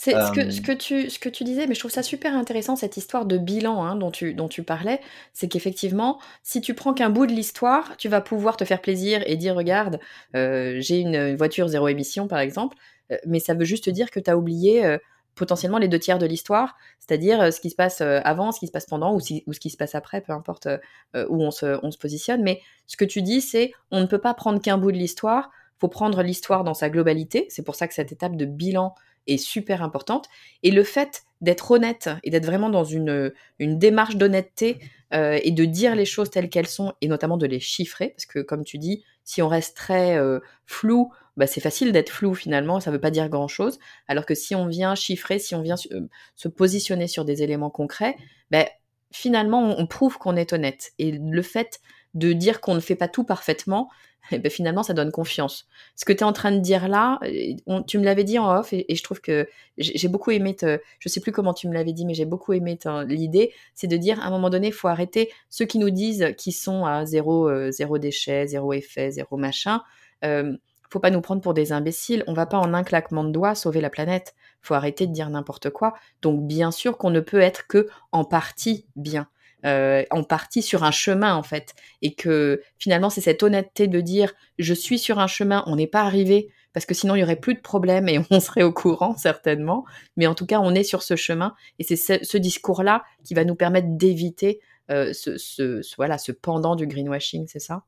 C'est 0.01 0.13
ce, 0.13 0.31
que, 0.31 0.51
ce, 0.51 0.61
que 0.61 0.71
tu, 0.71 1.11
ce 1.11 1.19
que 1.19 1.29
tu 1.29 1.43
disais, 1.43 1.67
mais 1.67 1.75
je 1.75 1.81
trouve 1.81 1.91
ça 1.91 2.05
super 2.05 2.37
intéressant, 2.37 2.77
cette 2.77 2.97
histoire 2.97 3.27
de 3.27 3.37
bilan 3.37 3.83
hein, 3.85 3.97
dont, 3.97 4.13
tu, 4.13 4.33
dont 4.33 4.47
tu 4.47 4.63
parlais. 4.63 5.01
C'est 5.33 5.49
qu'effectivement, 5.49 6.21
si 6.45 6.61
tu 6.61 6.73
prends 6.73 6.95
qu'un 6.95 7.11
bout 7.11 7.27
de 7.27 7.33
l'histoire, 7.33 7.97
tu 7.97 8.09
vas 8.09 8.21
pouvoir 8.21 8.57
te 8.57 8.65
faire 8.65 8.81
plaisir 8.81 9.25
et 9.27 9.37
dire, 9.37 9.57
regarde, 9.57 9.99
euh, 10.37 10.77
j'ai 10.79 11.01
une, 11.01 11.35
voiture 11.35 11.67
zéro 11.67 11.89
émission, 11.89 12.29
par 12.29 12.39
exemple, 12.39 12.77
euh, 13.11 13.17
mais 13.27 13.41
ça 13.41 13.55
veut 13.55 13.65
juste 13.65 13.91
dire 13.91 14.13
que 14.13 14.21
tu 14.21 14.31
as 14.31 14.39
oublié 14.39 14.85
euh, 14.85 14.99
potentiellement 15.39 15.79
les 15.79 15.89
deux 15.89 15.99
tiers 15.99 16.19
de 16.19 16.27
l'histoire, 16.27 16.77
c'est-à-dire 16.99 17.53
ce 17.53 17.61
qui 17.61 17.71
se 17.71 17.77
passe 17.77 18.01
avant, 18.01 18.53
ce 18.53 18.61
qui 18.61 18.67
se 18.67 18.73
passe 18.73 18.87
pendant 18.87 19.15
ou, 19.15 19.21
ce 19.21 19.61
qui 19.61 19.71
se 19.71 19.77
passe 19.77 19.95
après, 19.95 20.21
peu 20.21 20.33
importe 20.33 20.69
où 21.15 21.43
on 21.43 21.51
se, 21.51 21.79
on 21.83 21.91
se 21.91 21.99
positionne. 21.99 22.43
Mais 22.43 22.61
ce 22.87 22.97
que 22.97 23.05
tu 23.05 23.23
dis, 23.23 23.41
c'est 23.41 23.73
on 23.91 24.01
ne 24.01 24.07
peut 24.07 24.19
pas 24.19 24.35
prendre 24.35 24.61
qu'un 24.61 24.79
bout 24.79 24.93
de 24.93 24.99
l'histoire, 24.99 25.51
faut 25.79 25.89
prendre 25.89 26.23
l'histoire 26.23 26.65
dans 26.65 26.75
sa 26.75 26.91
globalité. 26.91 27.47
C'est 27.51 27.63
pour 27.63 27.77
ça 27.77 27.87
que 27.87 27.95
cette 27.95 28.13
étape 28.13 28.37
de 28.37 28.45
bilan 28.45 28.95
est 29.29 29.39
super 29.39 29.83
importante. 29.83 30.29
Et 30.63 30.71
le 30.71 30.85
fait 30.85 31.23
d'être 31.41 31.71
honnête 31.71 32.11
et 32.25 32.31
d'être 32.31 32.47
vraiment 32.47 32.71
dans 32.71 32.85
une, 32.85 33.33
démarche 33.61 34.17
d'honnêteté 34.17 34.79
euh, 35.15 35.39
et 35.43 35.53
de 35.53 35.65
dire 35.65 35.95
les 35.95 36.05
choses 36.05 36.31
telles 36.31 36.51
qu'elles 36.51 36.67
sont 36.67 36.93
et 37.01 37.09
notamment 37.09 37.37
de 37.37 37.47
les 37.47 37.61
chiffrer, 37.61 38.09
parce 38.11 38.27
que 38.27 38.41
comme 38.41 38.65
tu 38.65 38.79
dis, 38.79 39.05
si 39.25 39.43
on 39.43 39.49
reste 39.49 39.77
très 39.77 40.17
euh, 40.17 40.41
flou, 40.67 41.13
bah, 41.37 41.47
c'est 41.47 41.61
facile 41.61 41.93
d'être 41.93 42.11
flou 42.11 42.35
finalement, 42.35 42.81
ça 42.81 42.91
ne 42.91 42.97
veut 42.97 43.01
pas 43.01 43.11
dire 43.11 43.29
grand-chose, 43.29 43.79
alors 44.09 44.27
que 44.27 44.35
si 44.35 44.55
on 44.55 44.67
vient 44.67 44.95
chiffrer, 44.95 45.39
si 45.39 45.55
on 45.55 45.63
vient 45.63 45.77
euh, 45.93 46.09
se 46.35 46.49
positionner 46.49 47.07
sur 47.07 47.25
des 47.25 47.43
éléments 47.43 47.71
concrets, 47.71 48.17
bah, 48.51 48.67
finalement 49.13 49.75
on 49.79 49.87
prouve 49.87 50.19
qu'on 50.19 50.37
est 50.37 50.53
honnête. 50.53 50.91
Et 50.99 51.13
le 51.13 51.43
fait 51.43 51.81
de 52.15 52.33
dire 52.33 52.61
qu'on 52.61 52.75
ne 52.75 52.81
fait 52.81 52.97
pas 52.97 53.09
tout 53.09 53.25
parfaitement, 53.25 53.89
et 54.31 54.39
ben 54.39 54.51
finalement, 54.51 54.83
ça 54.83 54.95
donne 54.95 55.11
confiance. 55.11 55.67
Ce 55.97 56.05
que 56.05 56.13
tu 56.13 56.21
es 56.21 56.23
en 56.25 56.33
train 56.33 56.53
de 56.53 56.59
dire 56.59 56.89
là, 56.89 57.19
euh, 57.25 57.81
tu 57.87 57.99
me 57.99 58.05
l'avais 58.05 58.25
dit 58.25 58.39
en 58.39 58.59
off, 58.59 58.73
et, 58.73 58.85
je 58.95 59.03
trouve 59.03 59.21
que 59.21 59.49
j'ai 59.79 60.09
beaucoup 60.09 60.31
aimé, 60.31 60.55
te, 60.55 60.81
je 60.99 61.09
sais 61.09 61.21
plus 61.21 61.33
comment 61.33 61.55
tu 61.55 61.69
me 61.69 61.75
l'avais 61.75 61.93
dit, 61.93 62.05
mais 62.05 62.15
j'ai 62.15 62.25
beaucoup 62.25 62.53
aimé 62.53 62.79
l'idée, 63.07 63.53
c'est 63.75 63.87
de 63.87 63.97
dire 63.97 64.21
à 64.21 64.27
un 64.27 64.31
moment 64.31 64.51
donné, 64.51 64.69
il 64.69 64.73
faut 64.73 64.89
arrêter 64.89 65.31
ceux 65.49 65.65
qui 65.65 65.79
nous 65.79 65.91
disent 65.91 66.35
qu'ils 66.37 66.55
sont 66.55 66.85
à 66.85 67.07
zéro, 67.07 67.49
euh, 67.49 67.71
zéro 67.71 67.99
déchet, 67.99 68.47
zéro 68.49 68.73
effet, 68.73 69.11
zéro 69.11 69.37
machin. 69.37 69.83
Euh, 70.25 70.57
faut 70.91 71.01
pas 71.01 71.11
nous 71.11 71.21
prendre 71.21 71.43
pour 71.43 71.55
des 71.55 71.73
imbéciles. 71.73 72.25
On 72.27 72.33
va 72.33 72.47
pas 72.47 72.59
en 72.59 72.73
un 72.73 72.83
claquement 72.83 73.25
de 73.25 73.31
doigts 73.31 73.55
sauver 73.55 73.81
la 73.81 73.91
planète. 73.91 74.35
Faut 74.63 74.75
arrêter 74.75 75.07
de 75.07 75.13
dire 75.13 75.29
n'importe 75.29 75.71
quoi. 75.71 75.95
Donc 76.23 76.47
bien 76.47 76.71
sûr 76.71 76.97
qu'on 76.97 77.11
ne 77.11 77.21
peut 77.21 77.41
être 77.41 77.67
que 77.67 77.89
en 78.11 78.25
partie 78.25 78.87
bien. 78.97 79.29
Euh, 79.65 80.05
en 80.13 80.23
partie 80.23 80.63
sur 80.63 80.85
un 80.85 80.93
chemin 80.93 81.35
en 81.35 81.43
fait 81.43 81.75
et 82.01 82.15
que 82.15 82.63
finalement 82.79 83.11
c'est 83.11 83.21
cette 83.21 83.43
honnêteté 83.43 83.89
de 83.89 84.01
dire 84.01 84.35
je 84.61 84.73
suis 84.73 85.01
sur 85.01 85.19
un 85.19 85.27
chemin 85.27 85.65
on 85.67 85.75
n'est 85.75 85.89
pas 85.89 86.03
arrivé 86.03 86.53
parce 86.73 86.87
que 86.87 86.95
sinon 86.95 87.17
il 87.17 87.19
y 87.19 87.23
aurait 87.25 87.35
plus 87.35 87.55
de 87.55 87.61
problèmes 87.61 88.09
et 88.09 88.21
on 88.31 88.39
serait 88.39 88.63
au 88.63 88.73
courant 88.73 89.17
certainement 89.17 89.85
mais 90.17 90.29
en 90.29 90.37
tout 90.37 90.47
cas 90.47 90.61
on 90.61 90.77
est 90.77 90.85
sur 90.85 91.03
ce 91.03 91.17
chemin 91.17 91.57
et 91.81 91.83
c'est 91.83 91.97
ce, 91.97 92.37
discours 92.37 92.85
là 92.85 93.03
qui 93.25 93.35
va 93.35 93.45
nous 93.45 93.57
permettre 93.57 93.89
d'éviter 93.91 94.61
euh, 94.93 95.13
ce, 95.13 95.81
voilà 95.97 96.19
ce 96.19 96.31
pendant 96.31 96.77
du 96.77 96.87
greenwashing 96.87 97.49
c'est 97.49 97.59
ça? 97.59 97.83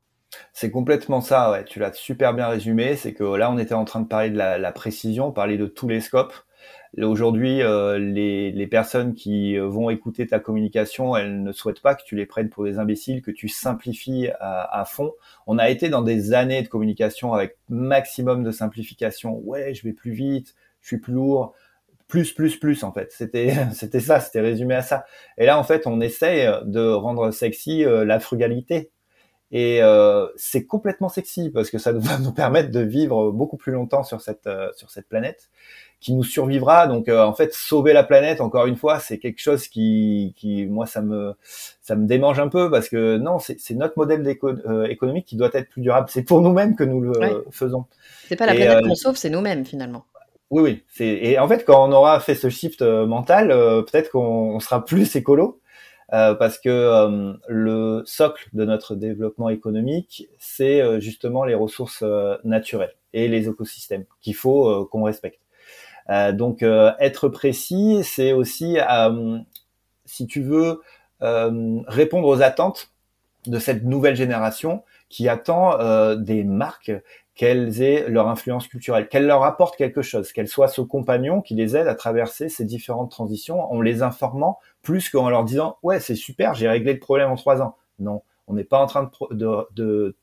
C'est 0.52 0.72
complètement 0.72 1.20
ça. 1.20 1.62
Tu 1.66 1.78
l'as 1.78 1.92
super 1.92 2.34
bien 2.34 2.46
résumé. 2.46 2.94
C'est 2.94 3.14
que 3.14 3.24
là, 3.24 3.50
on 3.50 3.58
était 3.58 3.74
en 3.74 3.84
train 3.84 4.00
de 4.00 4.06
parler 4.06 4.30
de 4.30 4.38
la, 4.38 4.58
la 4.58 4.70
précision, 4.70 5.32
parler 5.32 5.58
de 5.58 5.66
tous 5.66 5.88
les 5.88 6.00
scopes. 6.00 6.34
Aujourd'hui, 6.98 7.62
euh, 7.62 7.98
les, 7.98 8.66
personnes 8.66 9.14
qui 9.14 9.56
euh, 9.56 9.66
vont 9.68 9.90
écouter 9.90 10.26
ta 10.26 10.40
communication, 10.40 11.16
elles 11.16 11.42
ne 11.42 11.52
souhaitent 11.52 11.80
pas 11.80 11.94
que 11.94 12.02
tu 12.04 12.16
les 12.16 12.26
prennes 12.26 12.50
pour 12.50 12.64
des 12.64 12.78
imbéciles, 12.78 13.22
que 13.22 13.30
tu 13.30 13.48
simplifies 13.48 14.28
à, 14.40 14.84
fond. 14.86 15.12
On 15.46 15.58
a 15.58 15.70
été 15.70 15.88
dans 15.88 16.02
des 16.02 16.32
années 16.32 16.62
de 16.62 16.68
communication 16.68 17.32
avec 17.32 17.56
maximum 17.68 18.42
de 18.42 18.50
simplification. 18.50 19.38
Ouais, 19.44 19.72
je 19.72 19.84
vais 19.84 19.92
plus 19.92 20.12
vite, 20.12 20.54
je 20.80 20.88
suis 20.88 20.98
plus 20.98 21.12
lourd, 21.12 21.54
plus, 22.08 22.32
plus, 22.32 22.56
plus 22.56 22.82
en 22.82 22.92
fait. 22.92 23.12
C'était, 23.12 23.54
c'était 23.72 24.00
ça, 24.00 24.20
c'était 24.20 24.40
résumé 24.40 24.74
à 24.74 24.82
ça. 24.82 25.04
Et 25.38 25.46
là, 25.46 25.58
en 25.58 25.64
fait, 25.64 25.86
on 25.86 26.00
essaie 26.00 26.50
de 26.64 26.90
rendre 26.90 27.30
sexy 27.30 27.84
euh, 27.84 28.04
la 28.04 28.18
frugalité. 28.18 28.90
Et 29.52 29.82
euh, 29.82 30.28
c'est 30.36 30.64
complètement 30.64 31.08
sexy 31.08 31.50
parce 31.50 31.70
que 31.70 31.78
ça 31.78 31.92
va 31.94 32.18
nous 32.18 32.32
permettre 32.32 32.70
de 32.70 32.80
vivre 32.80 33.32
beaucoup 33.32 33.56
plus 33.56 33.72
longtemps 33.72 34.04
sur 34.04 34.20
cette 34.20 34.46
euh, 34.46 34.70
sur 34.76 34.90
cette 34.90 35.08
planète 35.08 35.50
qui 36.00 36.14
nous 36.14 36.24
survivra. 36.24 36.86
Donc 36.86 37.08
euh, 37.08 37.22
en 37.24 37.34
fait, 37.34 37.54
sauver 37.54 37.92
la 37.92 38.02
planète, 38.02 38.40
encore 38.40 38.66
une 38.66 38.76
fois, 38.76 38.98
c'est 38.98 39.18
quelque 39.18 39.40
chose 39.40 39.68
qui, 39.68 40.34
qui 40.36 40.66
moi 40.66 40.86
ça 40.86 41.02
me 41.02 41.34
ça 41.82 41.96
me 41.96 42.06
démange 42.06 42.40
un 42.40 42.48
peu 42.48 42.70
parce 42.70 42.88
que 42.88 43.16
non, 43.18 43.38
c'est 43.38 43.74
notre 43.74 43.94
modèle 43.96 44.26
économique 44.88 45.26
qui 45.26 45.36
doit 45.36 45.50
être 45.52 45.68
plus 45.68 45.82
durable. 45.82 46.08
C'est 46.10 46.22
pour 46.22 46.40
nous-mêmes 46.40 46.76
que 46.76 46.84
nous 46.84 47.00
le 47.00 47.44
faisons. 47.50 47.84
C'est 48.28 48.36
pas 48.36 48.46
la 48.46 48.54
planète 48.54 48.84
qu'on 48.84 48.94
sauve, 48.94 49.16
c'est 49.16 49.30
nous-mêmes 49.30 49.64
finalement. 49.64 50.04
Oui, 50.50 50.62
oui. 50.98 51.06
Et 51.06 51.38
en 51.38 51.46
fait, 51.46 51.64
quand 51.64 51.88
on 51.88 51.92
aura 51.92 52.18
fait 52.18 52.34
ce 52.34 52.48
shift 52.48 52.82
mental, 52.82 53.48
peut-être 53.48 54.10
qu'on 54.10 54.58
sera 54.58 54.84
plus 54.84 55.14
écolo 55.14 55.60
euh, 56.12 56.34
parce 56.34 56.58
que 56.58 56.68
euh, 56.68 57.34
le 57.48 58.02
socle 58.04 58.48
de 58.52 58.64
notre 58.64 58.96
développement 58.96 59.48
économique, 59.48 60.28
c'est 60.38 60.80
euh, 60.80 60.98
justement 60.98 61.44
les 61.44 61.54
ressources 61.54 62.04
naturelles 62.42 62.94
et 63.12 63.28
les 63.28 63.48
écosystèmes 63.48 64.04
qu'il 64.20 64.34
faut 64.34 64.86
qu'on 64.86 65.04
respecte. 65.04 65.39
Donc 66.32 66.62
être 66.62 67.28
précis, 67.28 68.02
c'est 68.04 68.32
aussi, 68.32 68.78
si 70.04 70.26
tu 70.26 70.42
veux, 70.42 70.80
répondre 71.20 72.26
aux 72.26 72.42
attentes 72.42 72.92
de 73.46 73.58
cette 73.58 73.84
nouvelle 73.84 74.16
génération 74.16 74.82
qui 75.08 75.28
attend 75.28 75.78
des 76.16 76.44
marques 76.44 76.92
qu'elles 77.40 77.80
aient 77.80 78.06
leur 78.08 78.28
influence 78.28 78.68
culturelle, 78.68 79.08
qu'elles 79.08 79.26
leur 79.26 79.44
apportent 79.44 79.76
quelque 79.76 80.02
chose, 80.02 80.30
qu'elles 80.30 80.46
soient 80.46 80.68
ce 80.68 80.82
compagnon 80.82 81.40
qui 81.40 81.54
les 81.54 81.74
aide 81.74 81.86
à 81.86 81.94
traverser 81.94 82.50
ces 82.50 82.66
différentes 82.66 83.10
transitions 83.10 83.72
en 83.72 83.80
les 83.80 84.02
informant 84.02 84.58
plus 84.82 85.08
qu'en 85.08 85.30
leur 85.30 85.44
disant 85.44 85.78
ouais 85.82 86.00
c'est 86.00 86.16
super 86.16 86.54
j'ai 86.54 86.68
réglé 86.68 86.92
le 86.92 86.98
problème 86.98 87.30
en 87.30 87.36
trois 87.36 87.62
ans. 87.62 87.76
Non, 87.98 88.22
on 88.46 88.52
n'est 88.52 88.64
pas 88.64 88.78
en 88.78 88.84
train 88.84 89.10
de, 89.30 89.66
de, 89.72 90.16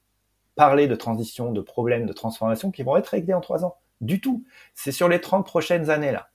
parler 0.56 0.88
de 0.88 0.94
transition, 0.96 1.52
de 1.52 1.62
problèmes, 1.62 2.06
de 2.06 2.14
transformation 2.14 2.70
qui 2.70 2.84
vont 2.84 2.98
être 2.98 3.08
réglés 3.08 3.34
en 3.34 3.42
trois 3.42 3.66
ans. 3.66 3.78
Du 4.02 4.22
tout. 4.22 4.44
C'est 4.76 4.92
sur 4.92 5.10
les 5.10 5.22
30 5.22 5.46
prochaines 5.46 5.90
années 5.90 6.12
là. 6.12 6.30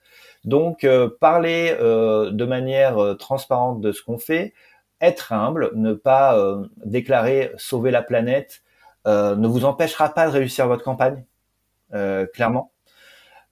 Donc 0.44 0.84
euh, 0.84 1.08
parler 1.20 1.76
euh, 1.80 2.30
de 2.30 2.44
manière 2.44 2.98
euh, 2.98 3.14
transparente 3.14 3.80
de 3.80 3.92
ce 3.92 4.02
qu'on 4.02 4.18
fait, 4.18 4.54
être 5.00 5.32
humble, 5.32 5.70
ne 5.74 5.94
pas 5.94 6.38
déclarer 6.84 7.50
sauver 7.56 7.90
la 7.90 8.02
planète, 8.02 8.62
ne 9.04 9.48
vous 9.48 9.64
empêchera 9.64 10.14
pas 10.14 10.28
de 10.28 10.30
réussir 10.30 10.68
votre 10.68 10.84
campagne, 10.84 11.24
clairement. 12.32 12.70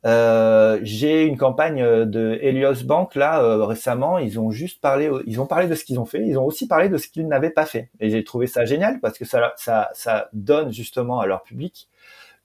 J'ai 0.04 1.24
une 1.24 1.36
campagne 1.36 1.82
de 2.04 2.38
Helios 2.40 2.84
Bank 2.84 3.16
là 3.16 3.66
récemment. 3.66 4.18
Ils 4.18 4.38
ont 4.38 4.52
juste 4.52 4.80
parlé, 4.80 5.08
de 5.08 5.74
ce 5.74 5.84
qu'ils 5.84 5.98
ont 5.98 6.04
fait. 6.04 6.24
Ils 6.24 6.38
ont 6.38 6.46
aussi 6.46 6.68
parlé 6.68 6.88
de 6.88 6.98
ce 6.98 7.08
qu'ils 7.08 7.26
n'avaient 7.26 7.50
pas 7.50 7.66
fait. 7.66 7.90
Et 7.98 8.10
j'ai 8.10 8.22
trouvé 8.22 8.46
ça 8.46 8.64
génial 8.64 9.00
parce 9.00 9.18
que 9.18 9.24
ça 9.24 10.28
donne 10.32 10.72
justement 10.72 11.18
à 11.18 11.26
leur 11.26 11.42
public 11.42 11.88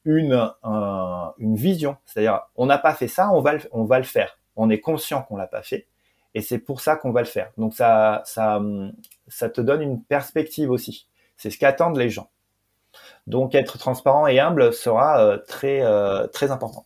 une 0.05 0.49
une 1.37 1.55
vision. 1.55 1.97
C'est-à-dire, 2.05 2.41
on 2.55 2.65
n'a 2.65 2.77
pas 2.77 2.93
fait 2.93 3.07
ça, 3.07 3.31
on 3.31 3.41
va 3.41 3.53
le, 3.53 3.61
on 3.71 3.83
va 3.83 3.97
le 3.97 4.05
faire. 4.05 4.39
On 4.55 4.69
est 4.69 4.79
conscient 4.79 5.23
qu'on 5.23 5.35
l'a 5.35 5.47
pas 5.47 5.63
fait, 5.63 5.87
et 6.33 6.41
c'est 6.41 6.59
pour 6.59 6.81
ça 6.81 6.95
qu'on 6.95 7.11
va 7.11 7.21
le 7.21 7.27
faire. 7.27 7.51
Donc 7.57 7.73
ça, 7.73 8.21
ça, 8.25 8.61
ça 9.27 9.49
te 9.49 9.61
donne 9.61 9.81
une 9.81 10.03
perspective 10.03 10.71
aussi. 10.71 11.07
C'est 11.37 11.49
ce 11.49 11.57
qu'attendent 11.57 11.97
les 11.97 12.09
gens. 12.09 12.29
Donc 13.27 13.55
être 13.55 13.77
transparent 13.77 14.27
et 14.27 14.39
humble 14.39 14.73
sera 14.73 15.19
euh, 15.19 15.37
très 15.47 15.81
euh, 15.81 16.27
très 16.27 16.51
important. 16.51 16.85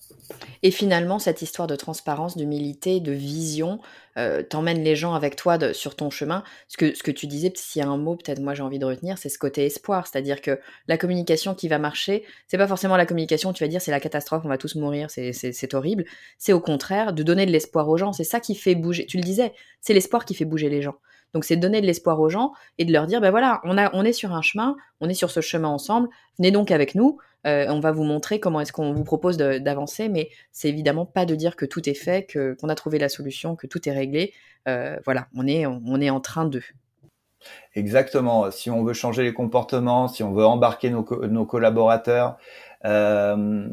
Et 0.64 0.72
finalement, 0.72 1.20
cette 1.20 1.42
histoire 1.42 1.68
de 1.68 1.76
transparence, 1.76 2.38
d'humilité, 2.38 3.00
de 3.00 3.12
vision, 3.12 3.80
euh, 4.20 4.44
t'emmène 4.44 4.84
les 4.84 4.96
gens 4.96 5.14
avec 5.14 5.36
toi 5.36 5.74
sur 5.74 5.96
ton 5.96 6.10
chemin. 6.10 6.44
Ce 6.68 6.78
que, 6.78 6.94
ce 6.94 7.02
que 7.02 7.12
tu 7.12 7.26
disais, 7.26 7.52
s'il 7.56 7.82
y 7.82 7.86
a 7.86 7.88
un 7.88 7.98
mot, 7.98 8.16
peut-être 8.16 8.40
moi 8.40 8.54
j'ai 8.54 8.64
envie 8.64 8.80
de 8.80 8.86
retenir, 8.86 9.18
c'est 9.18 9.30
ce 9.30 9.40
côté 9.40 9.66
espoir. 9.66 10.06
C'est-à-dire 10.06 10.42
que 10.42 10.60
la 10.88 10.98
communication 10.98 11.56
qui 11.56 11.68
va 11.68 11.80
marcher, 11.80 12.24
c'est 12.48 12.58
pas 12.58 12.68
forcément 12.68 12.98
la 12.98 13.06
communication, 13.06 13.54
tu 13.54 13.64
vas 13.64 13.68
dire 13.68 13.82
c'est 13.82 13.92
la 13.92 14.00
catastrophe, 14.00 14.44
on 14.46 14.50
va 14.50 14.58
tous 14.58 14.76
mourir, 14.76 15.10
c'est 15.10 15.74
horrible. 15.74 16.06
C'est 16.38 16.54
au 16.54 16.60
contraire 16.60 17.14
de 17.14 17.24
donner 17.24 17.46
de 17.46 17.52
l'espoir 17.52 17.88
aux 17.90 17.98
gens. 17.98 18.14
C'est 18.14 18.24
ça 18.24 18.40
qui 18.40 18.56
fait 18.56 18.76
bouger. 18.76 19.06
Tu 19.06 19.18
le 19.18 19.24
disais, 19.24 19.54
c'est 19.82 19.94
l'espoir 19.94 20.26
qui 20.26 20.36
fait 20.36 20.46
bouger 20.46 20.70
les 20.70 20.82
gens. 20.82 20.96
Donc 21.34 21.46
c'est 21.46 21.56
donner 21.56 21.82
de 21.82 21.86
l'espoir 21.86 22.20
aux 22.20 22.30
gens 22.30 22.54
et 22.78 22.86
de 22.86 22.92
leur 22.92 23.06
dire, 23.06 23.22
ben 23.22 23.32
voilà, 23.32 23.62
on, 23.64 23.78
a, 23.78 23.94
on 23.94 24.04
est 24.04 24.14
sur 24.14 24.34
un 24.34 24.42
chemin, 24.42 24.76
on 25.00 25.10
est 25.10 25.14
sur 25.14 25.30
ce 25.30 25.42
chemin 25.42 25.68
ensemble, 25.68 26.10
venez 26.38 26.52
donc 26.52 26.72
avec 26.72 26.96
nous, 26.96 27.20
euh, 27.48 27.66
on 27.70 27.80
va 27.80 27.92
vous 27.92 28.04
montrer 28.04 28.40
comment 28.40 28.60
est-ce 28.60 28.74
qu'on 28.74 28.94
vous 28.94 29.04
propose 29.04 29.38
d'avancer, 29.38 30.10
mais 30.10 30.30
c'est 30.52 30.70
évidemment 30.70 31.06
pas 31.06 31.26
de 31.26 31.36
dire 31.36 31.56
que 31.56 31.66
tout 31.66 31.88
est 31.90 31.94
fait, 31.94 32.26
que 32.26 32.56
qu'on 32.56 32.70
a 32.70 32.76
trouvé 32.76 33.00
la 33.00 33.10
solution, 33.10 33.56
que 33.56 33.68
tout 33.68 33.88
est 33.88 33.92
réglé. 33.92 34.34
Euh, 34.68 34.98
voilà, 35.06 35.28
on 35.36 35.48
est, 35.48 35.66
en 35.66 36.20
train 36.20 36.46
de. 36.46 36.62
Exactement. 37.76 38.52
Si 38.52 38.70
on 38.70 38.84
veut 38.84 38.94
changer 38.94 39.24
les 39.24 39.34
comportements, 39.34 40.08
si 40.08 40.24
on 40.24 40.34
veut 40.34 40.46
embarquer 40.46 40.90
nos, 40.90 41.06
nos 41.28 41.46
collaborateurs, 41.46 42.38
euh, 42.86 43.68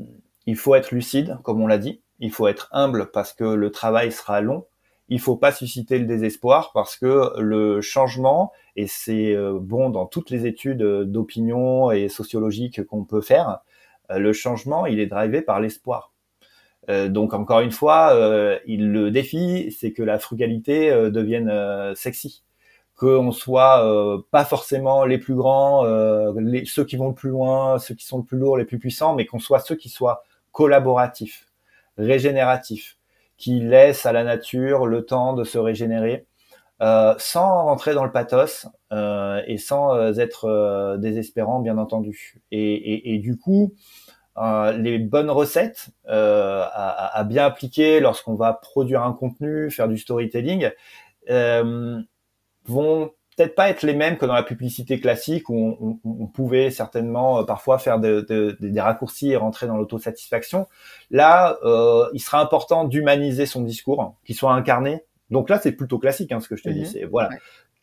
il 0.46 0.56
faut 0.56 0.74
être 0.74 0.92
lucide, 0.92 1.38
comme 1.42 1.60
on 1.60 1.66
l'a 1.66 1.78
dit. 1.78 2.00
Il 2.20 2.30
faut 2.30 2.46
être 2.46 2.68
humble 2.72 3.10
parce 3.10 3.32
que 3.32 3.44
le 3.44 3.70
travail 3.70 4.12
sera 4.12 4.40
long 4.40 4.64
il 5.08 5.20
faut 5.20 5.36
pas 5.36 5.52
susciter 5.52 5.98
le 5.98 6.06
désespoir 6.06 6.72
parce 6.72 6.96
que 6.96 7.38
le 7.38 7.80
changement, 7.80 8.52
et 8.74 8.86
c'est 8.86 9.34
euh, 9.34 9.58
bon 9.60 9.90
dans 9.90 10.06
toutes 10.06 10.30
les 10.30 10.46
études 10.46 10.82
d'opinion 10.82 11.90
et 11.90 12.08
sociologiques 12.08 12.84
qu'on 12.84 13.04
peut 13.04 13.20
faire, 13.20 13.60
euh, 14.10 14.18
le 14.18 14.32
changement, 14.32 14.86
il 14.86 14.98
est 15.00 15.06
drivé 15.06 15.42
par 15.42 15.60
l'espoir. 15.60 16.12
Euh, 16.88 17.08
donc 17.08 17.34
encore 17.34 17.60
une 17.60 17.72
fois, 17.72 18.14
il 18.66 18.90
le 18.90 19.10
défi, 19.10 19.74
c'est 19.78 19.92
que 19.92 20.02
la 20.02 20.18
frugalité 20.18 20.90
devienne 21.10 21.94
sexy, 21.94 22.44
qu'on 22.96 23.30
soit 23.32 24.24
pas 24.30 24.44
forcément 24.44 25.04
les 25.04 25.18
plus 25.18 25.34
grands, 25.34 25.84
ceux 25.84 26.84
qui 26.84 26.96
vont 26.96 27.08
le 27.08 27.14
plus 27.14 27.30
loin, 27.30 27.78
ceux 27.78 27.94
qui 27.94 28.06
sont 28.06 28.18
le 28.18 28.24
plus 28.24 28.38
lourds, 28.38 28.56
les 28.56 28.64
plus 28.64 28.78
puissants, 28.78 29.14
mais 29.14 29.26
qu'on 29.26 29.38
soit 29.38 29.60
ceux 29.60 29.76
qui 29.76 29.88
soient 29.88 30.22
collaboratifs, 30.52 31.46
régénératifs, 31.98 32.95
qui 33.36 33.60
laisse 33.60 34.06
à 34.06 34.12
la 34.12 34.24
nature 34.24 34.86
le 34.86 35.04
temps 35.04 35.32
de 35.34 35.44
se 35.44 35.58
régénérer, 35.58 36.26
euh, 36.82 37.14
sans 37.18 37.64
rentrer 37.64 37.94
dans 37.94 38.04
le 38.04 38.12
pathos 38.12 38.66
euh, 38.92 39.42
et 39.46 39.58
sans 39.58 39.94
euh, 39.94 40.12
être 40.14 40.44
euh, 40.44 40.96
désespérant, 40.96 41.60
bien 41.60 41.78
entendu. 41.78 42.40
Et, 42.50 42.74
et, 42.74 43.14
et 43.14 43.18
du 43.18 43.36
coup, 43.38 43.74
euh, 44.38 44.72
les 44.72 44.98
bonnes 44.98 45.30
recettes 45.30 45.88
à, 46.06 47.18
à, 47.18 47.24
bien 47.24 47.46
appliquer 47.46 48.00
lorsqu'on 48.00 48.34
va 48.34 48.52
produire 48.52 49.02
un 49.02 49.12
contenu, 49.12 49.70
faire 49.70 49.88
du 49.88 49.96
storytelling, 49.96 50.70
vont 52.66 53.10
peut-être 53.36 53.54
pas 53.54 53.68
être 53.68 53.82
les 53.82 53.94
mêmes 53.94 54.16
que 54.16 54.26
dans 54.26 54.34
la 54.34 54.42
publicité 54.42 54.98
classique 54.98 55.48
où 55.50 55.54
on, 55.54 56.00
on, 56.04 56.22
on 56.22 56.26
pouvait 56.26 56.70
certainement 56.70 57.40
euh, 57.40 57.42
parfois 57.44 57.78
faire 57.78 58.00
de, 58.00 58.26
de, 58.28 58.56
des 58.60 58.80
raccourcis 58.80 59.30
et 59.30 59.36
rentrer 59.36 59.66
dans 59.66 59.76
l'autosatisfaction. 59.76 60.66
Là, 61.10 61.58
euh, 61.62 62.08
il 62.14 62.20
sera 62.20 62.40
important 62.40 62.84
d'humaniser 62.84 63.46
son 63.46 63.62
discours, 63.62 64.16
qu'il 64.24 64.34
soit 64.34 64.52
incarné. 64.52 65.04
Donc 65.30 65.50
là, 65.50 65.60
c'est 65.60 65.72
plutôt 65.72 65.98
classique, 65.98 66.32
hein, 66.32 66.40
ce 66.40 66.48
que 66.48 66.56
je 66.56 66.62
te 66.62 66.68
dis. 66.70 66.80
Mhm. 66.80 66.86
C'est 66.86 67.04
voilà 67.04 67.30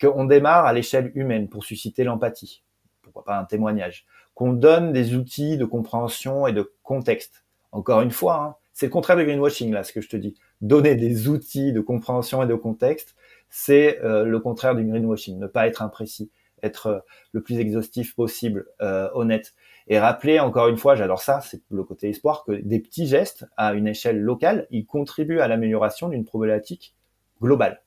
qu'on 0.04 0.26
démarre 0.26 0.66
à 0.66 0.74
l'échelle 0.74 1.12
humaine 1.16 1.48
pour 1.48 1.64
susciter 1.64 2.04
l'empathie. 2.04 2.64
Pourquoi 3.02 3.24
pas 3.24 3.38
un 3.38 3.46
témoignage 3.46 4.06
Qu'on 4.34 4.54
donne 4.54 4.92
des 4.92 5.16
outils 5.16 5.58
de 5.58 5.66
compréhension 5.66 6.48
et 6.48 6.54
de 6.54 6.74
contexte. 6.84 7.44
Encore 7.72 8.02
une 8.02 8.12
fois, 8.12 8.42
hein, 8.42 8.56
c'est 8.74 8.88
le 8.88 8.92
contraire 8.92 9.18
du 9.18 9.26
greenwashing 9.26 9.72
là, 9.72 9.84
ce 9.84 9.94
que 9.94 10.02
je 10.02 10.10
te 10.10 10.18
dis. 10.18 10.36
Donner 10.62 10.96
des 10.96 11.28
outils 11.28 11.74
de 11.74 11.82
compréhension 11.82 12.44
et 12.44 12.48
de 12.48 12.56
contexte 12.56 13.16
c'est 13.56 14.04
euh, 14.04 14.26
le 14.26 14.40
contraire 14.40 14.74
du 14.74 14.84
greenwashing, 14.84 15.38
ne 15.38 15.46
pas 15.46 15.68
être 15.68 15.84
imprécis, 15.84 16.32
être 16.64 16.88
euh, 16.88 17.00
le 17.34 17.44
plus 17.44 17.60
exhaustif 17.60 18.16
possible, 18.16 18.66
euh, 18.82 19.10
honnête. 19.14 19.54
Et 19.88 20.00
rappeler 20.00 20.40
encore 20.40 20.70
une 20.70 20.78
fois, 20.78 20.96
j'adore 20.96 21.22
ça, 21.22 21.40
c'est 21.40 21.62
le 21.70 21.84
côté 21.84 22.10
espoir, 22.10 22.46
que 22.46 22.54
des 22.54 22.80
petits 22.80 23.06
gestes 23.06 23.46
à 23.56 23.76
une 23.76 23.88
échelle 23.88 24.20
locale, 24.20 24.66
ils 24.72 24.88
contribuent 24.88 25.40
à 25.40 25.48
l'amélioration 25.48 26.10
d'une 26.10 26.26
problématique 26.26 26.96
globale. 27.44 27.84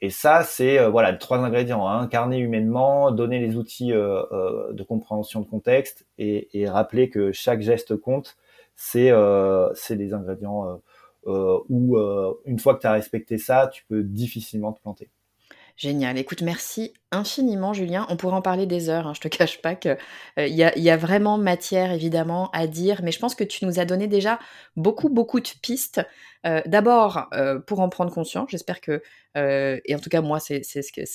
Et 0.00 0.10
ça, 0.10 0.42
c'est 0.42 0.84
voilà 0.88 1.12
les 1.12 1.18
trois 1.18 1.38
ingrédients 1.38 1.86
hein. 1.86 2.00
incarner 2.00 2.38
humainement, 2.38 3.12
donner 3.12 3.38
les 3.38 3.56
outils 3.56 3.92
de 3.92 4.82
compréhension 4.82 5.40
de 5.40 5.46
contexte 5.46 6.06
et, 6.18 6.60
et, 6.60 6.68
rappeler 6.68 7.08
que 7.08 7.30
chaque 7.30 7.62
geste 7.62 7.96
compte. 7.96 8.36
C'est 8.74 9.10
c'est 9.74 9.96
des 9.96 10.12
ingrédients 10.12 10.68
euh, 10.68 10.76
où 11.26 11.96
euh, 11.98 12.34
une 12.44 12.58
fois 12.58 12.74
que 12.74 12.80
tu 12.80 12.86
as 12.86 12.92
respecté 12.92 13.38
ça, 13.38 13.68
tu 13.72 13.84
peux 13.88 14.02
difficilement 14.02 14.72
te 14.72 14.80
planter. 14.80 15.10
Génial. 15.76 16.16
Écoute, 16.16 16.40
merci 16.40 16.94
infiniment, 17.12 17.74
Julien. 17.74 18.06
On 18.08 18.16
pourrait 18.16 18.36
en 18.36 18.42
parler 18.42 18.64
des 18.64 18.88
heures. 18.88 19.06
Hein. 19.06 19.12
Je 19.14 19.20
te 19.20 19.28
cache 19.36 19.60
pas 19.60 19.74
qu'il 19.74 19.90
euh, 19.90 20.64
a, 20.64 20.78
y, 20.78 20.90
a, 20.90 20.96
vraiment 20.96 21.36
matière, 21.36 21.92
évidemment, 21.92 22.50
à 22.52 22.66
dire. 22.66 23.00
Mais 23.02 23.12
je 23.12 23.18
pense 23.18 23.34
que 23.34 23.44
tu 23.44 23.66
nous 23.66 23.78
as 23.78 23.84
donné 23.84 24.06
déjà 24.06 24.38
beaucoup, 24.76 25.10
beaucoup 25.10 25.40
de 25.40 25.48
pistes 25.60 26.00
D'abord, 26.44 27.28
pour 27.66 27.80
en 27.80 27.88
prendre 27.88 28.12
conscience, 28.12 28.50
j'espère 28.50 28.80
que, 28.80 29.02
et 29.34 29.94
en 29.94 29.98
tout 29.98 30.10
cas 30.10 30.20
moi, 30.20 30.38
c'est 30.40 30.62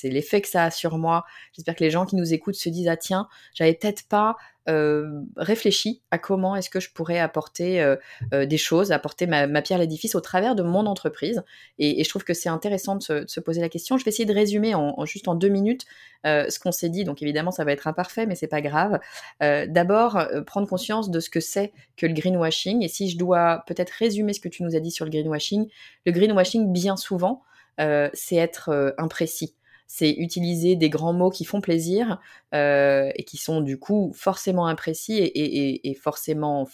l'effet 0.03 0.41
que 0.41 0.47
ça 0.47 0.65
a 0.65 0.71
sur 0.71 0.97
moi. 0.97 1.23
J'espère 1.53 1.75
que 1.75 1.83
les 1.83 1.89
gens 1.89 2.05
qui 2.05 2.15
nous 2.15 2.33
écoutent 2.33 2.55
se 2.55 2.69
disent 2.69 2.87
ah 2.87 2.97
tiens, 2.97 3.27
j'avais 3.53 3.73
peut-être 3.73 4.07
pas 4.07 4.35
euh, 4.69 5.23
réfléchi 5.37 6.03
à 6.11 6.19
comment 6.19 6.55
est-ce 6.55 6.69
que 6.69 6.79
je 6.79 6.91
pourrais 6.91 7.17
apporter 7.17 7.81
euh, 7.81 7.95
euh, 8.31 8.45
des 8.45 8.59
choses, 8.59 8.91
apporter 8.91 9.25
ma, 9.25 9.47
pierre 9.63 9.79
à 9.79 9.81
l'édifice 9.81 10.13
au 10.13 10.21
travers 10.21 10.53
de 10.53 10.61
mon 10.61 10.85
entreprise. 10.85 11.41
Et, 11.79 12.03
je 12.03 12.09
trouve 12.09 12.23
que 12.23 12.35
c'est 12.35 12.49
intéressant 12.49 12.95
de 12.95 13.25
se, 13.27 13.39
poser 13.39 13.59
la 13.59 13.69
question. 13.69 13.97
Je 13.97 14.05
vais 14.05 14.09
essayer 14.09 14.25
de 14.25 14.33
résumer 14.33 14.75
en, 14.75 15.03
juste 15.05 15.27
en 15.27 15.33
deux 15.33 15.49
minutes 15.49 15.85
ce 16.23 16.59
qu'on 16.59 16.71
s'est 16.71 16.89
dit. 16.89 17.03
Donc 17.03 17.23
évidemment, 17.23 17.49
ça 17.49 17.63
va 17.63 17.71
être 17.71 17.87
imparfait, 17.87 18.27
mais 18.27 18.35
c'est 18.35 18.47
pas 18.47 18.61
grave. 18.61 18.99
D'abord, 19.39 20.23
prendre 20.45 20.67
conscience 20.67 21.09
de 21.09 21.19
ce 21.19 21.31
que 21.31 21.39
c'est 21.39 21.73
que 21.97 22.05
le 22.05 22.13
greenwashing. 22.13 22.83
Et 22.83 22.87
si 22.87 23.09
je 23.09 23.17
dois 23.17 23.63
peut-être 23.65 23.89
résumer 23.89 24.33
ce 24.33 24.39
que 24.39 24.49
tu 24.49 24.61
nous 24.61 24.75
as 24.75 24.79
dit 24.79 24.91
sur 24.91 25.05
le 25.05 25.10
greenwashing, 25.11 25.67
le 26.05 26.11
greenwashing, 26.11 26.71
bien 26.71 26.97
souvent, 26.97 27.43
c'est 27.77 28.35
être 28.35 28.93
imprécis 28.97 29.55
c'est 29.93 30.09
utiliser 30.09 30.77
des 30.77 30.89
grands 30.89 31.11
mots 31.11 31.29
qui 31.29 31.43
font 31.43 31.59
plaisir 31.59 32.21
euh, 32.55 33.11
et 33.15 33.25
qui 33.25 33.35
sont 33.35 33.59
du 33.59 33.77
coup 33.77 34.13
forcément 34.15 34.67
imprécis 34.67 35.17
et, 35.17 35.93
forcément 35.95 36.65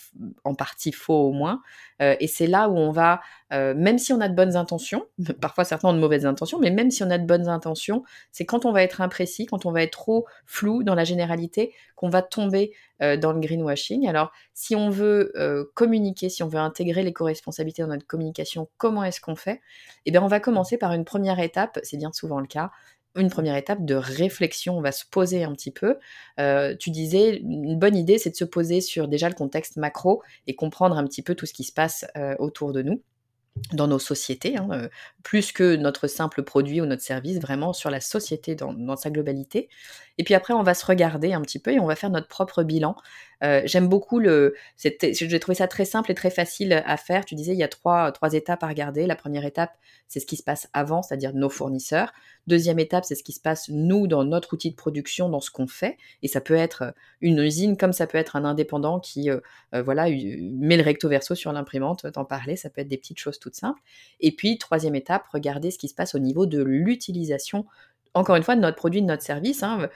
en 0.43 0.53
partie 0.53 0.91
faux 0.91 1.29
au 1.29 1.31
moins. 1.31 1.63
Euh, 1.99 2.15
et 2.19 2.27
c'est 2.27 2.45
là 2.45 2.69
où 2.69 2.77
on 2.77 2.91
va, 2.91 3.21
euh, 3.53 3.73
même 3.73 3.97
si 3.97 4.13
on 4.13 4.21
a 4.21 4.29
de 4.29 4.35
bonnes 4.35 4.55
intentions, 4.55 5.07
parfois 5.41 5.63
certains 5.63 5.89
ont 5.89 5.93
de 5.93 5.99
mauvaises 5.99 6.27
intentions, 6.27 6.59
mais 6.59 6.69
même 6.69 6.91
si 6.91 7.01
on 7.01 7.09
a 7.09 7.17
de 7.17 7.25
bonnes 7.25 7.47
intentions, 7.47 8.03
c'est 8.31 8.45
quand 8.45 8.65
on 8.65 8.71
va 8.71 8.83
être 8.83 9.01
imprécis, 9.01 9.47
quand 9.47 9.65
on 9.65 9.71
va 9.71 9.81
être 9.81 9.93
trop 9.93 10.27
flou 10.45 10.83
dans 10.83 10.93
la 10.93 11.03
généralité, 11.03 11.73
qu'on 11.95 12.09
va 12.09 12.21
tomber 12.21 12.71
dans 12.99 13.33
le 13.33 13.39
greenwashing. 13.39 14.07
Alors, 14.07 14.31
si 14.53 14.75
on 14.75 14.89
veut 14.89 15.31
communiquer, 15.75 16.29
si 16.29 16.43
on 16.43 16.47
veut 16.47 16.59
intégrer 16.59 17.03
l'éco-responsabilité 17.03 17.81
dans 17.81 17.89
notre 17.89 18.07
communication, 18.07 18.69
comment 18.77 19.03
est-ce 19.03 19.21
qu'on 19.21 19.35
fait? 19.35 19.61
Eh 20.05 20.11
bien, 20.11 20.23
on 20.23 20.27
va 20.27 20.39
commencer 20.39 20.77
par 20.77 20.93
une 20.93 21.05
première 21.05 21.39
étape, 21.39 21.79
c'est 21.83 21.97
bien 21.97 22.11
souvent 22.11 22.39
le 22.39 22.47
cas, 22.47 22.71
une 23.17 23.29
première 23.29 23.55
étape 23.55 23.83
de 23.83 23.95
réflexion. 23.95 24.77
On 24.77 24.81
va 24.81 24.91
se 24.91 25.05
poser 25.09 25.43
un 25.43 25.53
petit 25.53 25.71
peu. 25.71 25.97
Euh, 26.39 26.75
tu 26.77 26.91
disais, 26.91 27.37
une 27.37 27.77
bonne 27.77 27.95
idée, 27.95 28.17
c'est 28.17 28.29
de 28.29 28.35
se 28.35 28.45
poser 28.45 28.81
sur 28.81 29.07
déjà 29.07 29.27
le 29.27 29.35
contexte 29.35 29.77
macro 29.77 30.21
et 30.45 30.55
comprendre 30.55 30.97
un 30.97 31.05
petit 31.05 31.21
peu 31.21 31.35
tout 31.35 31.45
ce 31.45 31.53
qui 31.53 31.63
se 31.63 31.73
passe 31.73 32.05
euh, 32.15 32.35
autour 32.39 32.71
de 32.71 32.81
nous 32.81 33.01
dans 33.73 33.87
nos 33.87 33.99
sociétés, 33.99 34.57
hein, 34.57 34.67
euh, 34.71 34.89
plus 35.23 35.51
que 35.51 35.75
notre 35.75 36.07
simple 36.07 36.43
produit 36.43 36.81
ou 36.81 36.85
notre 36.85 37.01
service, 37.01 37.39
vraiment 37.39 37.73
sur 37.73 37.89
la 37.89 37.99
société 37.99 38.55
dans, 38.55 38.95
sa 38.95 39.09
globalité. 39.09 39.69
Et 40.17 40.23
puis 40.23 40.33
après, 40.33 40.53
on 40.53 40.63
va 40.63 40.73
se 40.73 40.85
regarder 40.85 41.33
un 41.33 41.41
petit 41.41 41.59
peu 41.59 41.71
et 41.71 41.79
on 41.79 41.85
va 41.85 41.95
faire 41.95 42.09
notre 42.09 42.27
propre 42.27 42.63
bilan 42.63 42.95
euh, 43.43 43.61
j'aime 43.65 43.87
beaucoup 43.87 44.19
le. 44.19 44.55
J'ai 44.77 45.39
trouvé 45.39 45.55
ça 45.55 45.67
très 45.67 45.85
simple 45.85 46.11
et 46.11 46.15
très 46.15 46.29
facile 46.29 46.73
à 46.85 46.97
faire. 46.97 47.25
Tu 47.25 47.35
disais, 47.35 47.53
il 47.53 47.59
y 47.59 47.63
a 47.63 47.67
trois, 47.67 48.11
trois 48.11 48.33
étapes 48.33 48.63
à 48.63 48.67
regarder. 48.67 49.05
La 49.05 49.15
première 49.15 49.45
étape, 49.45 49.77
c'est 50.07 50.19
ce 50.19 50.25
qui 50.25 50.37
se 50.37 50.43
passe 50.43 50.69
avant, 50.73 51.01
c'est-à-dire 51.01 51.33
nos 51.33 51.49
fournisseurs. 51.49 52.13
Deuxième 52.47 52.79
étape, 52.79 53.05
c'est 53.05 53.15
ce 53.15 53.23
qui 53.23 53.33
se 53.33 53.39
passe 53.39 53.69
nous 53.69 54.07
dans 54.07 54.23
notre 54.23 54.53
outil 54.53 54.71
de 54.71 54.75
production, 54.75 55.29
dans 55.29 55.41
ce 55.41 55.51
qu'on 55.51 55.67
fait. 55.67 55.97
Et 56.23 56.27
ça 56.27 56.41
peut 56.41 56.55
être 56.55 56.93
une 57.21 57.39
usine, 57.39 57.77
comme 57.77 57.93
ça 57.93 58.07
peut 58.07 58.17
être 58.17 58.35
un 58.35 58.45
indépendant 58.45 58.99
qui, 58.99 59.29
euh, 59.29 59.39
euh, 59.75 59.83
voilà, 59.83 60.09
met 60.09 60.77
le 60.77 60.83
recto 60.83 61.09
verso 61.09 61.35
sur 61.35 61.51
l'imprimante. 61.51 62.11
T'en 62.11 62.25
parler, 62.25 62.55
ça 62.55 62.69
peut 62.69 62.81
être 62.81 62.87
des 62.87 62.97
petites 62.97 63.19
choses 63.19 63.39
toutes 63.39 63.55
simples. 63.55 63.81
Et 64.19 64.31
puis 64.31 64.57
troisième 64.57 64.95
étape, 64.95 65.27
regarder 65.31 65.71
ce 65.71 65.77
qui 65.77 65.87
se 65.87 65.95
passe 65.95 66.15
au 66.15 66.19
niveau 66.19 66.45
de 66.45 66.61
l'utilisation 66.61 67.65
encore 68.13 68.35
une 68.35 68.41
fois, 68.41 68.55
de 68.55 68.61
notre 68.61 68.77
produit, 68.77 69.03
de 69.03 69.05
notre 69.05 69.21
service, 69.21 69.61
hein, 69.61 69.89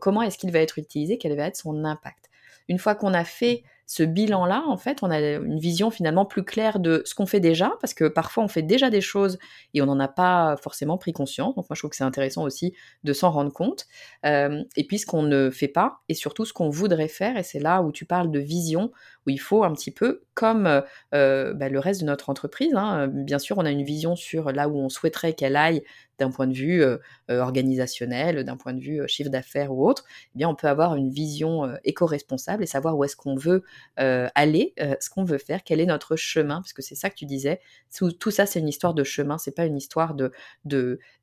comment 0.00 0.22
est-ce 0.22 0.38
qu'il 0.38 0.52
va 0.52 0.60
être 0.60 0.78
utilisé, 0.78 1.18
quel 1.18 1.36
va 1.36 1.48
être 1.48 1.56
son 1.56 1.84
impact 1.84 2.30
une 2.70 2.78
fois 2.78 2.94
qu'on 2.94 3.12
a 3.12 3.24
fait 3.24 3.64
ce 3.90 4.04
bilan-là, 4.04 4.62
en 4.68 4.76
fait, 4.76 5.02
on 5.02 5.10
a 5.10 5.18
une 5.18 5.58
vision 5.58 5.90
finalement 5.90 6.24
plus 6.24 6.44
claire 6.44 6.78
de 6.78 7.02
ce 7.04 7.12
qu'on 7.16 7.26
fait 7.26 7.40
déjà, 7.40 7.72
parce 7.80 7.92
que 7.92 8.04
parfois 8.04 8.44
on 8.44 8.46
fait 8.46 8.62
déjà 8.62 8.88
des 8.88 9.00
choses 9.00 9.36
et 9.74 9.82
on 9.82 9.86
n'en 9.86 9.98
a 9.98 10.06
pas 10.06 10.56
forcément 10.62 10.96
pris 10.96 11.12
conscience. 11.12 11.56
Donc 11.56 11.68
moi, 11.68 11.74
je 11.74 11.80
trouve 11.80 11.90
que 11.90 11.96
c'est 11.96 12.04
intéressant 12.04 12.44
aussi 12.44 12.72
de 13.02 13.12
s'en 13.12 13.32
rendre 13.32 13.52
compte. 13.52 13.88
Euh, 14.24 14.62
et 14.76 14.86
puis 14.86 15.00
ce 15.00 15.06
qu'on 15.06 15.24
ne 15.24 15.50
fait 15.50 15.66
pas, 15.66 16.02
et 16.08 16.14
surtout 16.14 16.44
ce 16.44 16.52
qu'on 16.52 16.68
voudrait 16.68 17.08
faire, 17.08 17.36
et 17.36 17.42
c'est 17.42 17.58
là 17.58 17.82
où 17.82 17.90
tu 17.90 18.04
parles 18.04 18.30
de 18.30 18.38
vision, 18.38 18.92
où 19.26 19.30
il 19.30 19.40
faut 19.40 19.64
un 19.64 19.72
petit 19.72 19.90
peu, 19.90 20.22
comme 20.34 20.82
euh, 21.14 21.54
bah, 21.54 21.68
le 21.68 21.78
reste 21.78 22.00
de 22.00 22.06
notre 22.06 22.30
entreprise, 22.30 22.72
hein, 22.74 23.08
bien 23.08 23.38
sûr, 23.38 23.58
on 23.58 23.64
a 23.64 23.70
une 23.70 23.84
vision 23.84 24.16
sur 24.16 24.52
là 24.52 24.68
où 24.68 24.78
on 24.78 24.88
souhaiterait 24.88 25.34
qu'elle 25.34 25.56
aille 25.56 25.82
d'un 26.20 26.30
point 26.30 26.46
de 26.46 26.54
vue 26.54 26.82
euh, 26.82 26.98
euh, 27.30 27.40
organisationnel, 27.40 28.44
d'un 28.44 28.56
point 28.56 28.74
de 28.74 28.80
vue 28.80 29.00
euh, 29.00 29.06
chiffre 29.08 29.30
d'affaires 29.30 29.72
ou 29.72 29.88
autre, 29.88 30.04
eh 30.34 30.38
bien 30.38 30.48
on 30.48 30.54
peut 30.54 30.68
avoir 30.68 30.94
une 30.94 31.10
vision 31.10 31.68
éco-responsable 31.84 32.62
et 32.62 32.66
savoir 32.66 32.96
où 32.96 33.04
est-ce 33.04 33.16
qu'on 33.16 33.34
veut 33.34 33.64
aller, 33.96 34.74
ce 35.00 35.08
qu'on 35.08 35.24
veut 35.24 35.38
faire, 35.38 35.62
quel 35.64 35.80
est 35.80 35.86
notre 35.86 36.16
chemin, 36.16 36.56
parce 36.56 36.74
que 36.74 36.82
c'est 36.82 36.94
ça 36.94 37.08
que 37.08 37.14
tu 37.14 37.24
disais. 37.24 37.60
Tout, 37.96 38.30
ça, 38.30 38.44
c'est 38.44 38.60
une 38.60 38.68
histoire 38.68 38.92
de 38.92 39.02
chemin, 39.02 39.38
c'est 39.38 39.54
pas 39.54 39.64
une 39.64 39.76
histoire 39.76 40.14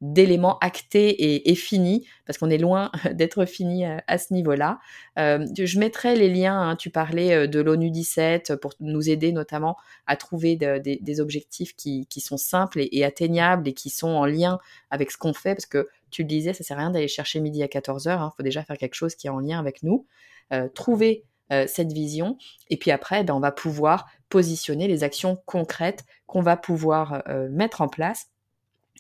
d'éléments 0.02 0.58
actés 0.60 1.50
et, 1.50 1.56
finis, 1.56 2.08
parce 2.26 2.40
qu'on 2.40 2.50
est 2.50 2.58
loin 2.58 2.92
d'être 3.14 3.46
fini 3.46 3.86
à, 3.86 4.18
ce 4.18 4.34
niveau-là. 4.34 4.80
je 5.16 5.80
mettrai 5.80 6.16
les 6.16 6.30
liens. 6.30 6.70
Hein, 6.70 6.76
tu 6.76 6.90
parlais 6.90 7.48
de 7.48 7.60
l'ONU 7.60 7.87
17 7.90 8.56
pour 8.56 8.74
nous 8.80 9.10
aider 9.10 9.32
notamment 9.32 9.78
à 10.06 10.16
trouver 10.16 10.56
des 10.56 11.20
objectifs 11.20 11.76
qui, 11.76 12.08
sont 12.20 12.38
simples 12.38 12.80
et, 12.92 13.04
atteignables 13.04 13.68
et 13.68 13.74
qui 13.74 13.90
sont 13.90 14.10
en 14.10 14.26
lien 14.26 14.60
avec 14.90 15.12
ce 15.12 15.18
qu'on 15.18 15.34
fait, 15.34 15.56
parce 15.56 15.66
que 15.66 15.88
tu 16.10 16.24
le 16.24 16.28
disais, 16.28 16.54
ça 16.54 16.64
sert 16.64 16.78
à 16.78 16.82
rien 16.82 16.92
d'aller 16.92 17.08
chercher 17.08 17.40
midi 17.40 17.64
à 17.64 17.68
14h, 17.68 18.06
il 18.06 18.10
hein, 18.12 18.32
faut 18.36 18.44
déjà 18.44 18.64
faire 18.64 18.78
quelque 18.78 18.96
chose 18.96 19.16
qui 19.16 19.28
est 19.28 19.30
en 19.30 19.40
lien 19.40 19.60
avec 19.60 19.84
nous, 19.84 20.06
euh, 20.54 20.70
trouver 20.70 21.26
euh, 21.52 21.66
cette 21.68 21.92
vision, 21.92 22.38
et 22.70 22.78
puis 22.78 22.92
après, 22.92 23.24
ben, 23.24 23.34
on 23.34 23.40
va 23.40 23.52
pouvoir 23.52 24.08
positionner 24.30 24.88
les 24.88 25.04
actions 25.04 25.42
concrètes 25.46 26.04
qu'on 26.26 26.42
va 26.42 26.58
pouvoir 26.58 27.24
euh, 27.28 27.48
mettre 27.50 27.82
en 27.82 27.88
place 27.88 28.28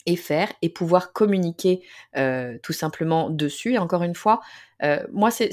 et 0.05 0.15
faire 0.15 0.51
et 0.61 0.69
pouvoir 0.69 1.13
communiquer 1.13 1.81
tout 2.63 2.73
simplement 2.73 3.29
dessus. 3.29 3.73
Et 3.73 3.77
encore 3.77 4.03
une 4.03 4.15
fois, 4.15 4.39
moi, 5.11 5.31
c'est 5.31 5.49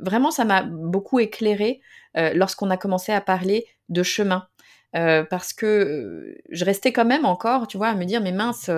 vraiment, 0.00 0.30
ça 0.30 0.44
m'a 0.44 0.62
beaucoup 0.62 1.18
éclairé 1.18 1.80
lorsqu'on 2.14 2.70
a 2.70 2.76
commencé 2.76 3.12
à 3.12 3.20
parler 3.20 3.66
de 3.88 4.02
chemin. 4.02 4.48
parce 4.92 5.52
que 5.52 6.36
je 6.50 6.64
restais 6.64 6.92
quand 6.92 7.04
même 7.04 7.24
encore, 7.24 7.66
tu 7.66 7.76
vois, 7.76 7.88
à 7.88 7.94
me 7.94 8.04
dire, 8.04 8.20
mais 8.20 8.32
mince, 8.32 8.70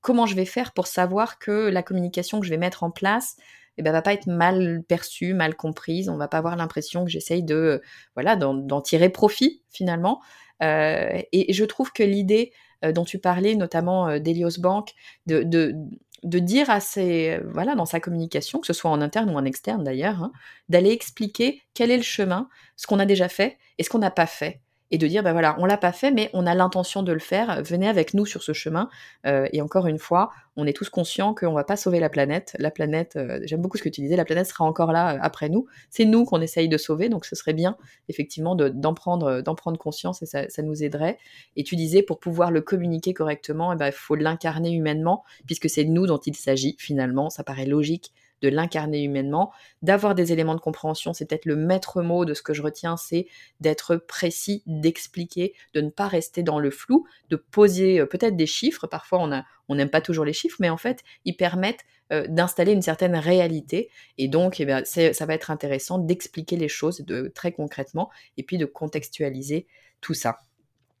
comment 0.00 0.26
je 0.26 0.34
vais 0.34 0.44
faire 0.44 0.72
pour 0.72 0.86
savoir 0.86 1.38
que 1.38 1.68
la 1.68 1.82
communication 1.82 2.40
que 2.40 2.46
je 2.46 2.50
vais 2.50 2.58
mettre 2.58 2.82
en 2.82 2.90
place 2.90 3.36
eh 3.76 3.82
ben, 3.82 3.92
va 3.92 4.02
pas 4.02 4.12
être 4.12 4.26
mal 4.26 4.82
perçue, 4.88 5.32
mal 5.32 5.54
comprise? 5.54 6.08
On 6.08 6.16
va 6.16 6.28
pas 6.28 6.38
avoir 6.38 6.56
l'impression 6.56 7.04
que 7.04 7.10
j'essaye 7.10 7.42
de 7.42 7.80
voilà 8.14 8.36
d'en 8.36 8.80
tirer 8.80 9.08
profit 9.08 9.62
finalement. 9.70 10.20
Et, 10.62 11.52
je 11.52 11.64
trouve 11.64 11.92
que 11.92 12.02
l'idée 12.02 12.52
dont 12.82 13.04
tu 13.04 13.18
parlais, 13.18 13.54
notamment 13.54 14.08
euh, 14.08 14.18
d'Elios 14.18 14.58
Bank, 14.58 14.92
de, 15.26 15.42
de, 15.42 15.74
de, 16.22 16.38
dire 16.38 16.70
à 16.70 16.80
ses 16.80 17.40
voilà 17.52 17.74
dans 17.74 17.86
sa 17.86 18.00
communication, 18.00 18.60
que 18.60 18.66
ce 18.66 18.72
soit 18.72 18.90
en 18.90 19.00
interne 19.00 19.30
ou 19.30 19.34
en 19.36 19.44
externe 19.44 19.84
d'ailleurs, 19.84 20.22
hein, 20.22 20.32
d'aller 20.68 20.90
expliquer 20.90 21.62
quel 21.74 21.90
est 21.90 21.96
le 21.96 22.02
chemin, 22.02 22.48
ce 22.76 22.86
qu'on 22.86 22.98
a 22.98 23.06
déjà 23.06 23.28
fait 23.28 23.58
et 23.78 23.82
ce 23.82 23.90
qu'on 23.90 23.98
n'a 23.98 24.10
pas 24.10 24.26
fait 24.26 24.60
et 24.90 24.98
de 24.98 25.06
dire, 25.06 25.22
ben 25.22 25.32
voilà, 25.32 25.56
on 25.58 25.64
l'a 25.64 25.76
pas 25.76 25.92
fait, 25.92 26.10
mais 26.10 26.30
on 26.32 26.46
a 26.46 26.54
l'intention 26.54 27.02
de 27.02 27.12
le 27.12 27.20
faire, 27.20 27.62
venez 27.62 27.88
avec 27.88 28.12
nous 28.14 28.26
sur 28.26 28.42
ce 28.42 28.52
chemin. 28.52 28.88
Euh, 29.26 29.46
et 29.52 29.62
encore 29.62 29.86
une 29.86 29.98
fois, 29.98 30.30
on 30.56 30.66
est 30.66 30.72
tous 30.72 30.90
conscients 30.90 31.32
qu'on 31.32 31.52
va 31.52 31.64
pas 31.64 31.76
sauver 31.76 32.00
la 32.00 32.08
planète. 32.08 32.56
La 32.58 32.70
planète, 32.70 33.14
euh, 33.16 33.40
j'aime 33.44 33.60
beaucoup 33.60 33.78
ce 33.78 33.82
que 33.82 33.88
tu 33.88 34.00
disais, 34.00 34.16
la 34.16 34.24
planète 34.24 34.46
sera 34.46 34.64
encore 34.64 34.92
là 34.92 35.14
euh, 35.14 35.18
après 35.22 35.48
nous. 35.48 35.66
C'est 35.90 36.04
nous 36.04 36.24
qu'on 36.24 36.40
essaye 36.40 36.68
de 36.68 36.76
sauver, 36.76 37.08
donc 37.08 37.24
ce 37.24 37.36
serait 37.36 37.52
bien, 37.52 37.76
effectivement, 38.08 38.56
d'en 38.56 38.94
prendre, 38.94 39.42
conscience 39.78 40.22
et 40.22 40.26
ça, 40.26 40.48
ça, 40.48 40.62
nous 40.62 40.82
aiderait. 40.82 41.18
Et 41.56 41.62
tu 41.62 41.76
disais, 41.76 42.02
pour 42.02 42.18
pouvoir 42.18 42.50
le 42.50 42.60
communiquer 42.60 43.14
correctement, 43.14 43.72
eh 43.72 43.76
ben, 43.76 43.86
il 43.86 43.92
faut 43.92 44.16
l'incarner 44.16 44.72
humainement, 44.72 45.24
puisque 45.46 45.70
c'est 45.70 45.84
nous 45.84 46.06
dont 46.06 46.18
il 46.18 46.34
s'agit, 46.34 46.74
finalement. 46.78 47.30
Ça 47.30 47.44
paraît 47.44 47.66
logique 47.66 48.12
de 48.42 48.48
l'incarner 48.48 49.02
humainement, 49.02 49.52
d'avoir 49.82 50.14
des 50.14 50.32
éléments 50.32 50.54
de 50.54 50.60
compréhension, 50.60 51.12
c'est 51.12 51.26
peut-être 51.26 51.46
le 51.46 51.56
maître 51.56 52.02
mot 52.02 52.24
de 52.24 52.34
ce 52.34 52.42
que 52.42 52.54
je 52.54 52.62
retiens, 52.62 52.96
c'est 52.96 53.26
d'être 53.60 53.96
précis, 53.96 54.62
d'expliquer, 54.66 55.54
de 55.74 55.80
ne 55.80 55.90
pas 55.90 56.08
rester 56.08 56.42
dans 56.42 56.58
le 56.58 56.70
flou, 56.70 57.06
de 57.28 57.36
poser 57.36 58.00
euh, 58.00 58.06
peut-être 58.06 58.36
des 58.36 58.46
chiffres, 58.46 58.86
parfois 58.86 59.44
on 59.68 59.74
n'aime 59.74 59.90
pas 59.90 60.00
toujours 60.00 60.24
les 60.24 60.32
chiffres, 60.32 60.56
mais 60.60 60.70
en 60.70 60.76
fait, 60.76 61.02
ils 61.24 61.36
permettent 61.36 61.84
euh, 62.12 62.26
d'installer 62.28 62.72
une 62.72 62.82
certaine 62.82 63.14
réalité. 63.14 63.88
Et 64.18 64.26
donc, 64.26 64.58
eh 64.58 64.84
ça 64.84 65.26
va 65.26 65.34
être 65.34 65.50
intéressant 65.52 65.98
d'expliquer 65.98 66.56
les 66.56 66.68
choses 66.68 67.02
de, 67.02 67.30
très 67.32 67.52
concrètement 67.52 68.10
et 68.36 68.42
puis 68.42 68.58
de 68.58 68.66
contextualiser 68.66 69.68
tout 70.00 70.14
ça. 70.14 70.38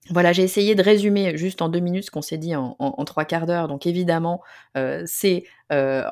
Voilà, 0.08 0.32
j'ai 0.32 0.42
essayé 0.42 0.74
de 0.74 0.82
résumer 0.82 1.36
juste 1.36 1.60
en 1.62 1.68
deux 1.68 1.78
minutes 1.78 2.04
ce 2.04 2.10
qu'on 2.10 2.22
s'est 2.22 2.38
dit 2.38 2.56
en, 2.56 3.04
trois 3.04 3.24
quarts 3.24 3.46
d'heure. 3.46 3.68
Donc 3.68 3.86
évidemment, 3.86 4.42
euh, 4.76 5.02
c'est 5.06 5.44
euh, 5.72 6.04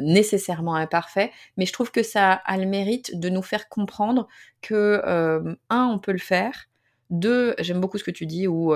nécessairement 0.00 0.74
imparfait, 0.74 1.30
mais 1.56 1.66
je 1.66 1.72
trouve 1.72 1.92
que 1.92 2.02
ça 2.02 2.32
a 2.32 2.56
le 2.56 2.66
mérite 2.66 3.18
de 3.18 3.28
nous 3.28 3.42
faire 3.42 3.68
comprendre 3.68 4.26
que, 4.62 5.02
euh, 5.04 5.54
un, 5.68 5.84
on 5.84 5.98
peut 5.98 6.12
le 6.12 6.18
faire. 6.18 6.66
Deux, 7.10 7.54
j'aime 7.60 7.80
beaucoup 7.80 7.98
ce 7.98 8.04
que 8.04 8.10
tu 8.10 8.26
dis, 8.26 8.48
où 8.48 8.74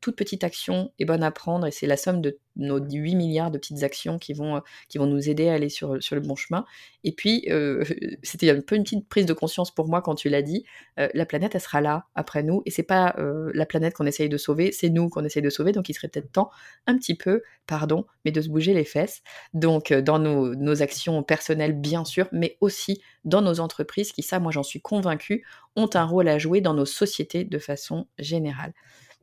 toute 0.00 0.16
petite 0.16 0.44
action 0.44 0.92
est 0.98 1.04
bonne 1.04 1.22
à 1.22 1.30
prendre 1.30 1.66
et 1.66 1.70
c'est 1.70 1.86
la 1.86 1.96
somme 1.96 2.20
de 2.20 2.38
nos 2.56 2.78
8 2.78 3.14
milliards 3.14 3.50
de 3.50 3.58
petites 3.58 3.82
actions 3.82 4.18
qui 4.18 4.32
vont, 4.32 4.62
qui 4.88 4.98
vont 4.98 5.06
nous 5.06 5.28
aider 5.28 5.48
à 5.48 5.54
aller 5.54 5.68
sur, 5.68 5.94
le 5.94 6.20
bon 6.20 6.36
chemin. 6.36 6.64
Et 7.04 7.12
puis, 7.12 7.48
c'était 8.22 8.50
un 8.50 8.60
peu 8.60 8.76
une 8.76 8.84
petite 8.84 9.08
prise 9.08 9.26
de 9.26 9.32
conscience 9.32 9.74
pour 9.74 9.88
moi 9.88 10.02
quand 10.02 10.14
tu 10.14 10.28
l'as 10.28 10.42
dit. 10.42 10.64
la 10.96 11.26
planète, 11.26 11.54
elle 11.54 11.60
sera 11.60 11.80
là 11.80 12.06
après 12.14 12.42
nous 12.42 12.62
et 12.66 12.70
c'est 12.70 12.82
pas 12.82 13.14
la 13.18 13.66
planète 13.66 13.94
qu'on 13.94 14.06
essaye 14.06 14.28
de 14.28 14.36
sauver, 14.36 14.72
c'est 14.72 14.90
nous 14.90 15.08
qu'on 15.08 15.24
essaye 15.24 15.42
de 15.42 15.50
sauver. 15.50 15.72
Donc, 15.72 15.88
il 15.88 15.94
serait 15.94 16.08
peut-être 16.08 16.32
temps 16.32 16.50
un 16.86 16.96
petit 16.96 17.14
peu, 17.14 17.42
pardon, 17.66 18.06
mais 18.24 18.30
de 18.30 18.40
se 18.40 18.48
bouger 18.48 18.74
les 18.74 18.84
fesses. 18.84 19.22
Donc, 19.54 19.92
dans 19.92 20.18
nos, 20.18 20.54
nos 20.54 20.82
actions 20.82 21.22
personnelles, 21.22 21.74
bien 21.74 22.04
sûr, 22.04 22.28
mais 22.32 22.56
aussi 22.60 23.00
dans 23.24 23.42
nos 23.42 23.60
entreprises 23.60 24.12
qui, 24.12 24.22
ça, 24.22 24.38
moi, 24.38 24.52
j'en 24.52 24.62
suis 24.62 24.80
convaincue, 24.80 25.44
ont 25.76 25.90
un 25.94 26.04
rôle 26.04 26.28
à 26.28 26.38
jouer 26.38 26.60
dans 26.60 26.74
nos 26.74 26.86
sociétés 26.86 27.44
de 27.44 27.58
façon 27.58 28.06
générale. 28.18 28.72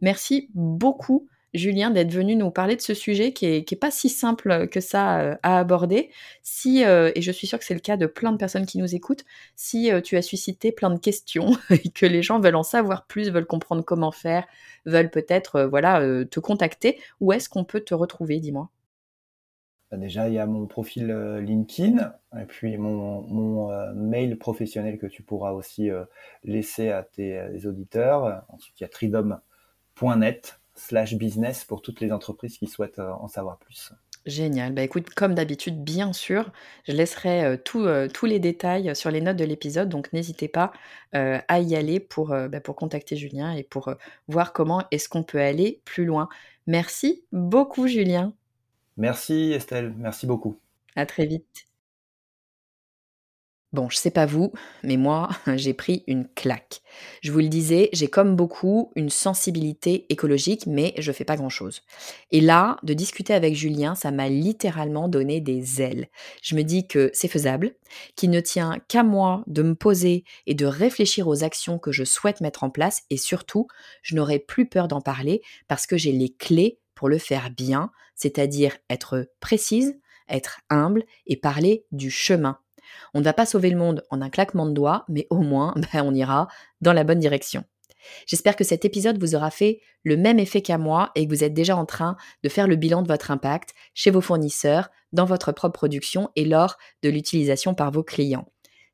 Merci 0.01 0.49
beaucoup 0.53 1.27
Julien, 1.53 1.91
d'être 1.91 2.11
venu 2.11 2.35
nous 2.35 2.51
parler 2.51 2.75
de 2.75 2.81
ce 2.81 2.93
sujet 2.93 3.31
qui 3.31 3.45
est, 3.45 3.79
pas 3.79 3.91
si 3.91 4.09
simple 4.09 4.67
que 4.67 4.79
ça 4.79 5.19
euh, 5.21 5.35
à 5.43 5.59
aborder. 5.59 6.09
Si, 6.43 6.83
euh, 6.85 7.11
et 7.15 7.21
je 7.21 7.31
suis 7.31 7.47
sûre 7.47 7.59
que 7.59 7.65
c'est 7.65 7.73
le 7.73 7.79
cas 7.79 7.97
de 7.97 8.05
plein 8.05 8.31
de 8.31 8.37
personnes 8.37 8.65
qui 8.65 8.77
nous 8.77 8.95
écoutent, 8.95 9.25
si 9.55 9.91
euh, 9.91 10.01
tu 10.01 10.17
as 10.17 10.21
suscité 10.21 10.71
plein 10.71 10.89
de 10.89 10.99
questions 10.99 11.51
et 11.69 11.89
que 11.89 12.05
les 12.05 12.21
gens 12.21 12.39
veulent 12.39 12.55
en 12.55 12.63
savoir 12.63 13.05
plus, 13.05 13.29
veulent 13.31 13.45
comprendre 13.45 13.83
comment 13.83 14.11
faire, 14.11 14.45
veulent 14.85 15.09
peut-être 15.09 15.63
voilà 15.63 16.01
te 16.25 16.39
contacter, 16.39 16.99
où 17.19 17.31
est-ce 17.33 17.49
qu'on 17.49 17.63
peut 17.63 17.81
te 17.81 17.93
retrouver, 17.93 18.39
dis-moi? 18.39 18.69
Bah, 19.89 19.97
déjà, 19.97 20.27
il 20.27 20.33
y 20.33 20.39
a 20.39 20.45
mon 20.45 20.67
profil 20.67 21.07
LinkedIn 21.41 22.13
et 22.37 22.45
puis 22.45 22.77
mon, 22.77 23.69
mail 23.95 24.37
professionnel 24.37 24.97
que 24.97 25.07
tu 25.07 25.23
pourras 25.23 25.51
aussi 25.51 25.89
laisser 26.43 26.89
à 26.89 27.03
tes 27.03 27.65
auditeurs. 27.65 28.43
Ensuite, 28.49 28.79
il 28.79 28.83
y 28.83 28.85
a 28.85 28.89
tridom.net 29.97 30.59
slash 30.75 31.15
business 31.15 31.65
pour 31.65 31.81
toutes 31.81 32.01
les 32.01 32.11
entreprises 32.11 32.57
qui 32.57 32.67
souhaitent 32.67 32.99
euh, 32.99 33.11
en 33.11 33.27
savoir 33.27 33.57
plus. 33.57 33.93
Génial. 34.25 34.73
Bah 34.73 34.83
écoute, 34.83 35.09
comme 35.11 35.33
d'habitude, 35.35 35.81
bien 35.81 36.11
sûr, 36.11 36.51
je 36.85 36.91
laisserai 36.91 37.45
euh, 37.45 37.57
euh, 37.75 38.07
tous 38.09 38.25
les 38.25 38.39
détails 38.39 38.93
sur 38.95 39.09
les 39.09 39.21
notes 39.21 39.37
de 39.37 39.45
l'épisode, 39.45 39.87
donc 39.89 40.11
n'hésitez 40.11 40.47
pas 40.47 40.71
à 41.13 41.59
y 41.61 41.75
aller 41.75 41.99
pour, 41.99 42.27
bah, 42.27 42.59
pour 42.59 42.75
contacter 42.75 43.15
Julien 43.15 43.53
et 43.53 43.63
pour 43.63 43.91
voir 44.27 44.53
comment 44.53 44.83
est-ce 44.91 45.09
qu'on 45.09 45.23
peut 45.23 45.39
aller 45.39 45.81
plus 45.83 46.05
loin. 46.05 46.29
Merci 46.67 47.23
beaucoup, 47.31 47.87
Julien. 47.87 48.33
Merci, 48.97 49.53
Estelle. 49.53 49.93
Merci 49.97 50.27
beaucoup. 50.27 50.59
À 50.95 51.07
très 51.07 51.25
vite. 51.25 51.67
Bon, 53.73 53.89
je 53.89 53.97
sais 53.97 54.11
pas 54.11 54.25
vous, 54.25 54.53
mais 54.81 54.95
moi, 54.95 55.27
j'ai 55.57 55.73
pris 55.73 56.05
une 56.07 56.25
claque. 56.25 56.79
Je 57.21 57.33
vous 57.33 57.39
le 57.39 57.49
disais, 57.49 57.89
j'ai 57.91 58.07
comme 58.07 58.37
beaucoup 58.37 58.93
une 58.95 59.09
sensibilité 59.09 60.05
écologique, 60.09 60.65
mais 60.67 60.93
je 60.97 61.11
fais 61.11 61.25
pas 61.25 61.35
grand 61.35 61.49
chose. 61.49 61.81
Et 62.31 62.39
là, 62.39 62.77
de 62.83 62.93
discuter 62.93 63.33
avec 63.33 63.55
Julien, 63.55 63.93
ça 63.93 64.11
m'a 64.11 64.29
littéralement 64.29 65.09
donné 65.09 65.41
des 65.41 65.81
ailes. 65.81 66.07
Je 66.41 66.55
me 66.55 66.63
dis 66.63 66.87
que 66.87 67.11
c'est 67.13 67.27
faisable, 67.27 67.75
qu'il 68.15 68.29
ne 68.29 68.39
tient 68.39 68.79
qu'à 68.87 69.03
moi 69.03 69.43
de 69.47 69.63
me 69.63 69.75
poser 69.75 70.23
et 70.45 70.53
de 70.53 70.65
réfléchir 70.65 71.27
aux 71.27 71.43
actions 71.43 71.77
que 71.77 71.91
je 71.91 72.05
souhaite 72.05 72.39
mettre 72.39 72.63
en 72.63 72.69
place, 72.69 73.03
et 73.09 73.17
surtout, 73.17 73.67
je 74.01 74.15
n'aurai 74.15 74.39
plus 74.39 74.69
peur 74.69 74.87
d'en 74.87 75.01
parler 75.01 75.41
parce 75.67 75.87
que 75.87 75.97
j'ai 75.97 76.13
les 76.13 76.33
clés 76.33 76.79
pour 76.95 77.09
le 77.09 77.17
faire 77.17 77.49
bien, 77.51 77.91
c'est-à-dire 78.15 78.77
être 78.89 79.29
précise, 79.41 79.99
être 80.29 80.61
humble 80.69 81.03
et 81.25 81.35
parler 81.35 81.85
du 81.91 82.09
chemin 82.09 82.59
on 83.13 83.19
ne 83.19 83.25
va 83.25 83.33
pas 83.33 83.45
sauver 83.45 83.69
le 83.69 83.77
monde 83.77 84.03
en 84.09 84.21
un 84.21 84.29
claquement 84.29 84.65
de 84.65 84.73
doigts, 84.73 85.05
mais 85.07 85.27
au 85.29 85.39
moins, 85.39 85.73
ben, 85.93 86.03
on 86.03 86.13
ira 86.13 86.47
dans 86.81 86.93
la 86.93 87.03
bonne 87.03 87.19
direction. 87.19 87.63
J'espère 88.25 88.55
que 88.55 88.63
cet 88.63 88.85
épisode 88.85 89.19
vous 89.19 89.35
aura 89.35 89.51
fait 89.51 89.81
le 90.03 90.17
même 90.17 90.39
effet 90.39 90.61
qu'à 90.61 90.77
moi 90.77 91.11
et 91.15 91.25
que 91.25 91.33
vous 91.33 91.43
êtes 91.43 91.53
déjà 91.53 91.75
en 91.75 91.85
train 91.85 92.15
de 92.43 92.49
faire 92.49 92.67
le 92.67 92.75
bilan 92.75 93.01
de 93.01 93.07
votre 93.07 93.31
impact 93.31 93.73
chez 93.93 94.11
vos 94.11 94.21
fournisseurs, 94.21 94.89
dans 95.13 95.25
votre 95.25 95.51
propre 95.51 95.77
production 95.77 96.29
et 96.35 96.45
lors 96.45 96.77
de 97.03 97.09
l'utilisation 97.09 97.73
par 97.73 97.91
vos 97.91 98.03
clients. 98.03 98.47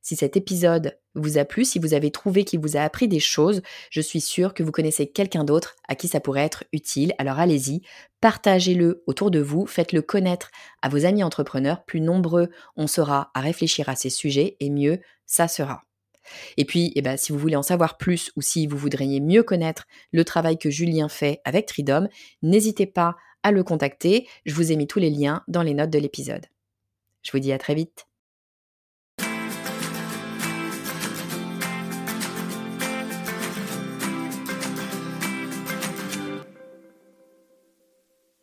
Si 0.03 0.17
cet 0.17 0.35
épisode 0.35 0.99
vous 1.15 1.37
a 1.37 1.45
plu, 1.45 1.63
si 1.63 1.79
vous 1.79 1.93
avez 1.93 2.11
trouvé 2.11 2.43
qu'il 2.43 2.59
vous 2.59 2.75
a 2.75 2.81
appris 2.81 3.07
des 3.07 3.21
choses, 3.21 3.61
je 3.89 4.01
suis 4.01 4.19
sûre 4.19 4.53
que 4.53 4.61
vous 4.61 4.73
connaissez 4.73 5.07
quelqu'un 5.07 5.45
d'autre 5.45 5.75
à 5.87 5.95
qui 5.95 6.09
ça 6.09 6.19
pourrait 6.19 6.43
être 6.43 6.65
utile. 6.73 7.13
Alors 7.19 7.39
allez-y, 7.39 7.83
partagez-le 8.19 9.01
autour 9.07 9.31
de 9.31 9.39
vous, 9.39 9.65
faites-le 9.65 10.01
connaître 10.01 10.51
à 10.81 10.89
vos 10.89 11.05
amis 11.05 11.23
entrepreneurs. 11.23 11.85
Plus 11.85 12.01
nombreux 12.01 12.49
on 12.75 12.85
sera 12.85 13.31
à 13.33 13.39
réfléchir 13.39 13.87
à 13.87 13.95
ces 13.95 14.09
sujets 14.09 14.57
et 14.59 14.69
mieux 14.69 14.99
ça 15.25 15.47
sera. 15.47 15.83
Et 16.57 16.65
puis, 16.65 16.91
eh 16.95 17.01
ben, 17.01 17.17
si 17.17 17.31
vous 17.31 17.39
voulez 17.39 17.55
en 17.55 17.63
savoir 17.63 17.97
plus 17.97 18.31
ou 18.35 18.41
si 18.41 18.67
vous 18.67 18.77
voudriez 18.77 19.21
mieux 19.21 19.43
connaître 19.43 19.87
le 20.11 20.25
travail 20.25 20.57
que 20.57 20.69
Julien 20.69 21.07
fait 21.07 21.39
avec 21.45 21.65
Tridom, 21.65 22.07
n'hésitez 22.41 22.85
pas 22.85 23.15
à 23.41 23.51
le 23.51 23.63
contacter. 23.63 24.27
Je 24.45 24.53
vous 24.53 24.71
ai 24.71 24.75
mis 24.75 24.87
tous 24.87 24.99
les 24.99 25.09
liens 25.09 25.43
dans 25.47 25.63
les 25.63 25.73
notes 25.73 25.89
de 25.89 25.99
l'épisode. 25.99 26.45
Je 27.21 27.31
vous 27.31 27.39
dis 27.39 27.53
à 27.53 27.57
très 27.57 27.75
vite. 27.75 28.05